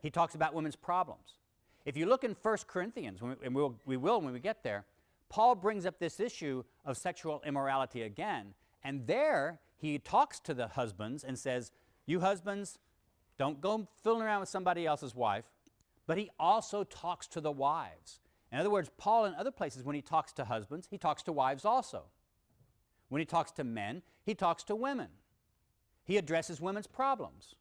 He 0.03 0.11
talks 0.11 0.35
about 0.35 0.55
women's 0.55 0.75
problems. 0.75 1.39
If 1.87 1.97
you 1.97 2.07
look 2.07 2.25
in 2.25 2.35
1 2.43 2.57
Corinthians, 2.67 3.21
and 3.23 3.55
we'll, 3.55 3.77
we 3.87 3.97
will 3.97 4.21
when 4.21 4.33
we 4.33 4.41
get 4.41 4.65
there, 4.65 4.87
Paul 5.29 5.55
brings 5.55 5.87
up 5.87 6.01
this 6.01 6.19
issue 6.19 6.65
of 6.85 6.97
sexual 6.97 7.41
immorality 7.47 8.03
again. 8.03 8.55
And 8.83 9.07
there 9.07 9.61
he 9.77 10.01
talks 10.01 10.41
to 10.41 10.55
the 10.55 10.67
husbands 10.67 11.23
and 11.23 11.39
says, 11.39 11.71
You 12.07 12.21
husbands, 12.21 12.81
don't 13.39 13.61
go 13.61 13.89
fooling 14.03 14.23
around 14.23 14.41
with 14.41 14.49
somebody 14.49 14.87
else's 14.87 15.15
wife. 15.15 15.47
But 16.07 16.19
he 16.19 16.31
also 16.39 16.85
talks 16.85 17.27
to 17.29 17.41
the 17.41 17.51
wives. 17.51 18.21
In 18.53 18.59
other 18.59 18.71
words, 18.71 18.91
Paul, 18.99 19.25
in 19.25 19.35
other 19.35 19.51
places, 19.51 19.83
when 19.85 19.97
he 19.97 20.03
talks 20.03 20.33
to 20.35 20.45
husbands, 20.45 20.87
he 20.91 20.99
talks 20.99 21.23
to 21.25 21.33
wives 21.33 21.65
also. 21.65 22.05
When 23.09 23.21
he 23.21 23.25
talks 23.25 23.51
to 23.53 23.65
men, 23.65 24.03
he 24.25 24.35
talks 24.35 24.63
to 24.65 24.77
women. 24.77 25.09
He 26.05 26.17
addresses 26.17 26.61
women's 26.61 26.87
problems 26.87 27.55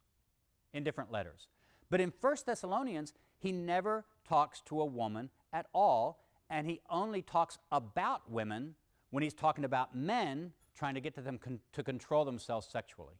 in 0.73 0.83
different 0.83 1.11
letters. 1.11 1.47
But 1.89 2.01
in 2.01 2.11
1 2.19 2.35
Thessalonians, 2.45 3.13
he 3.39 3.51
never 3.51 4.05
talks 4.27 4.61
to 4.61 4.81
a 4.81 4.85
woman 4.85 5.29
at 5.51 5.67
all, 5.73 6.23
and 6.49 6.67
he 6.67 6.81
only 6.89 7.21
talks 7.21 7.57
about 7.71 8.29
women 8.29 8.75
when 9.11 9.23
he's 9.23 9.33
talking 9.33 9.63
about 9.63 9.95
men 9.95 10.51
trying 10.75 10.95
to 10.95 11.01
get 11.01 11.13
to 11.15 11.21
them 11.21 11.37
con- 11.37 11.59
to 11.73 11.83
control 11.83 12.25
themselves 12.25 12.67
sexually. 12.67 13.15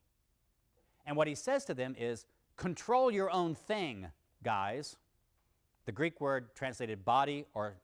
And 1.06 1.16
what 1.16 1.28
he 1.28 1.36
says 1.36 1.66
to 1.66 1.74
them 1.74 1.95
is, 1.99 2.26
control 2.58 3.12
your 3.12 3.32
own 3.32 3.56
thing, 3.56 4.08
guys. 4.43 4.95
The 5.86 5.91
Greek 5.91 6.22
word 6.22 6.56
translated 6.56 7.04
body 7.04 7.45
or 7.54 7.76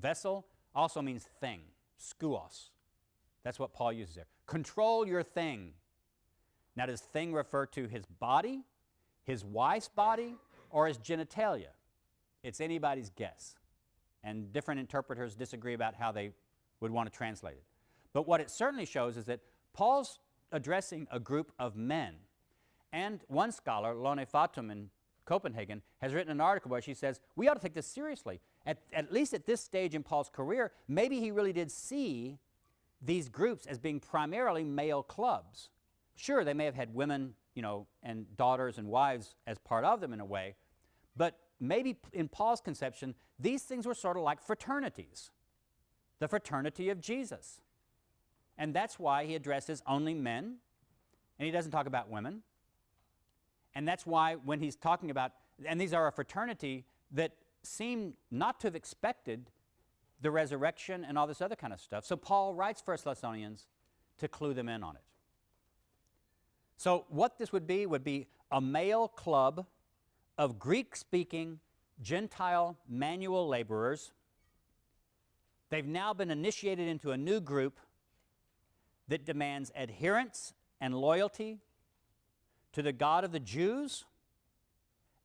vessel 0.00 0.46
also 0.74 1.00
means 1.00 1.24
thing, 1.40 1.60
skeuos. 1.98 2.70
That's 3.42 3.58
what 3.58 3.72
Paul 3.72 3.92
uses 3.92 4.16
there. 4.16 4.26
Control 4.46 5.06
your 5.06 5.22
thing. 5.22 5.72
Now, 6.74 6.86
does 6.86 7.00
thing 7.00 7.32
refer 7.32 7.66
to 7.66 7.86
his 7.86 8.04
body, 8.04 8.62
his 9.24 9.44
wife's 9.44 9.88
body, 9.88 10.34
or 10.70 10.86
his 10.86 10.98
genitalia? 10.98 11.68
It's 12.42 12.60
anybody's 12.60 13.10
guess. 13.10 13.56
And 14.22 14.52
different 14.52 14.80
interpreters 14.80 15.34
disagree 15.34 15.74
about 15.74 15.94
how 15.94 16.12
they 16.12 16.32
would 16.80 16.90
want 16.90 17.10
to 17.10 17.16
translate 17.16 17.54
it. 17.54 17.64
But 18.12 18.26
what 18.26 18.40
it 18.40 18.50
certainly 18.50 18.84
shows 18.84 19.16
is 19.16 19.24
that 19.26 19.40
Paul's 19.72 20.18
addressing 20.52 21.06
a 21.10 21.20
group 21.20 21.52
of 21.58 21.76
men. 21.76 22.14
And 22.96 23.20
one 23.28 23.52
scholar, 23.52 23.94
Lone 23.94 24.24
Fatum 24.24 24.70
in 24.70 24.88
Copenhagen, 25.26 25.82
has 26.00 26.14
written 26.14 26.32
an 26.32 26.40
article 26.40 26.70
where 26.70 26.80
she 26.80 26.94
says, 26.94 27.20
we 27.36 27.46
ought 27.46 27.52
to 27.52 27.60
take 27.60 27.74
this 27.74 27.86
seriously. 27.86 28.40
At, 28.64 28.78
at 28.90 29.12
least 29.12 29.34
at 29.34 29.44
this 29.44 29.60
stage 29.60 29.94
in 29.94 30.02
Paul's 30.02 30.30
career, 30.30 30.72
maybe 30.88 31.20
he 31.20 31.30
really 31.30 31.52
did 31.52 31.70
see 31.70 32.38
these 33.02 33.28
groups 33.28 33.66
as 33.66 33.78
being 33.78 34.00
primarily 34.00 34.64
male 34.64 35.02
clubs. 35.02 35.68
Sure, 36.14 36.42
they 36.42 36.54
may 36.54 36.64
have 36.64 36.74
had 36.74 36.94
women, 36.94 37.34
you 37.54 37.60
know, 37.60 37.86
and 38.02 38.34
daughters 38.34 38.78
and 38.78 38.88
wives 38.88 39.34
as 39.46 39.58
part 39.58 39.84
of 39.84 40.00
them 40.00 40.14
in 40.14 40.20
a 40.20 40.24
way, 40.24 40.54
but 41.14 41.38
maybe 41.60 41.98
in 42.14 42.28
Paul's 42.28 42.62
conception, 42.62 43.14
these 43.38 43.64
things 43.64 43.86
were 43.86 43.94
sort 43.94 44.16
of 44.16 44.22
like 44.22 44.40
fraternities, 44.40 45.30
the 46.18 46.28
fraternity 46.28 46.88
of 46.88 47.02
Jesus. 47.02 47.60
And 48.56 48.72
that's 48.72 48.98
why 48.98 49.26
he 49.26 49.34
addresses 49.34 49.82
only 49.86 50.14
men, 50.14 50.56
and 51.38 51.44
he 51.44 51.52
doesn't 51.52 51.72
talk 51.72 51.86
about 51.86 52.08
women. 52.08 52.42
And 53.76 53.86
that's 53.86 54.06
why 54.06 54.36
when 54.36 54.58
he's 54.58 54.74
talking 54.74 55.10
about, 55.10 55.32
and 55.66 55.78
these 55.78 55.92
are 55.92 56.06
a 56.06 56.12
fraternity 56.12 56.86
that 57.12 57.32
seem 57.62 58.14
not 58.30 58.58
to 58.60 58.68
have 58.68 58.74
expected 58.74 59.50
the 60.22 60.30
resurrection 60.30 61.04
and 61.04 61.18
all 61.18 61.26
this 61.26 61.42
other 61.42 61.56
kind 61.56 61.74
of 61.74 61.80
stuff. 61.80 62.06
So 62.06 62.16
Paul 62.16 62.54
writes 62.54 62.80
First 62.80 63.04
Thessalonians 63.04 63.66
to 64.16 64.28
clue 64.28 64.54
them 64.54 64.70
in 64.70 64.82
on 64.82 64.96
it. 64.96 65.02
So 66.78 67.04
what 67.10 67.36
this 67.36 67.52
would 67.52 67.66
be 67.66 67.84
would 67.84 68.02
be 68.02 68.28
a 68.50 68.62
male 68.62 69.08
club 69.08 69.66
of 70.38 70.58
Greek-speaking 70.58 71.60
Gentile 72.00 72.78
manual 72.88 73.46
laborers. 73.46 74.10
They've 75.68 75.86
now 75.86 76.14
been 76.14 76.30
initiated 76.30 76.88
into 76.88 77.10
a 77.10 77.16
new 77.18 77.40
group 77.40 77.78
that 79.08 79.26
demands 79.26 79.70
adherence 79.76 80.54
and 80.80 80.94
loyalty 80.94 81.58
to 82.76 82.82
the 82.82 82.92
God 82.92 83.24
of 83.24 83.32
the 83.32 83.40
Jews 83.40 84.04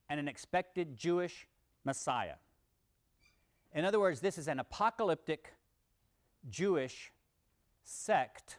and 0.08 0.22
an 0.22 0.30
expected 0.30 0.96
Jewish 0.96 1.50
Messiah. 1.84 2.36
In 3.74 3.84
other 3.84 4.00
words, 4.00 4.22
this 4.22 4.38
is 4.38 4.48
an 4.48 4.58
apocalyptic 4.58 5.54
Jewish 6.50 7.12
sect 7.84 8.58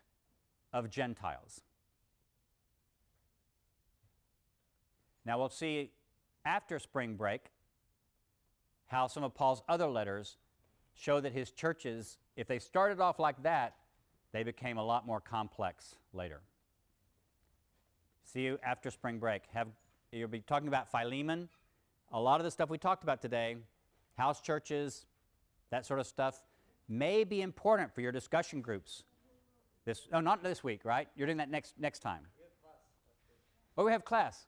of 0.74 0.90
Gentiles. 0.90 1.62
Now 5.24 5.38
we'll 5.38 5.49
see 5.49 5.93
after 6.45 6.78
spring 6.78 7.14
break 7.14 7.47
how 8.88 9.07
some 9.07 9.24
of 9.24 9.34
Paul's 9.34 9.62
other 9.70 9.86
letters 9.86 10.36
show 10.93 11.18
that 11.18 11.32
his 11.32 11.51
churches, 11.51 12.18
if 12.36 12.47
they 12.47 12.59
started 12.59 13.01
off 13.01 13.18
like 13.18 13.43
that, 13.43 13.74
They 14.32 14.43
became 14.43 14.78
a 14.78 14.84
lot 14.84 15.07
more 15.07 15.20
complex 15.20 15.95
later. 16.12 16.40
See 18.25 18.43
you 18.43 18.59
after 18.62 18.91
spring 18.91 19.18
break. 19.18 19.43
Have, 19.53 19.68
you'll 20.12 20.29
be 20.29 20.41
talking 20.41 20.68
about 20.68 20.91
Philemon. 20.91 21.49
A 22.12 22.20
lot 22.20 22.41
of 22.41 22.45
the 22.45 22.51
stuff 22.51 22.70
we 22.70 22.79
talked 22.79 23.03
about 23.03 23.20
today, 23.20 23.57
house 24.16 24.41
churches, 24.41 25.07
that 25.70 25.87
sort 25.87 26.01
of 26.01 26.07
stuff, 26.07 26.43
may 26.89 27.25
be 27.25 27.43
important 27.43 27.95
for 27.95 28.01
your 28.01 28.12
discussion 28.12 28.61
groups. 28.61 29.05
This, 29.85 30.07
oh, 30.12 30.20
not 30.20 30.43
this 30.43 30.62
week, 30.62 30.85
right? 30.85 31.09
You're 31.16 31.27
doing 31.27 31.39
that 31.39 31.51
next, 31.51 31.75
next 31.79 32.01
time. 32.01 32.27
Oh, 33.77 33.85
we 33.85 33.93
have 33.93 34.05
class. 34.05 34.47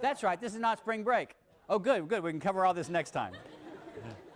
That's 0.00 0.22
right. 0.22 0.40
This 0.40 0.54
is 0.54 0.60
not 0.60 0.78
spring 0.78 1.02
break. 1.02 1.34
Oh, 1.68 1.78
good, 1.78 2.08
good. 2.08 2.22
We 2.22 2.30
can 2.30 2.40
cover 2.40 2.64
all 2.64 2.74
this 2.74 2.88
next 2.88 3.10
time. 3.10 3.34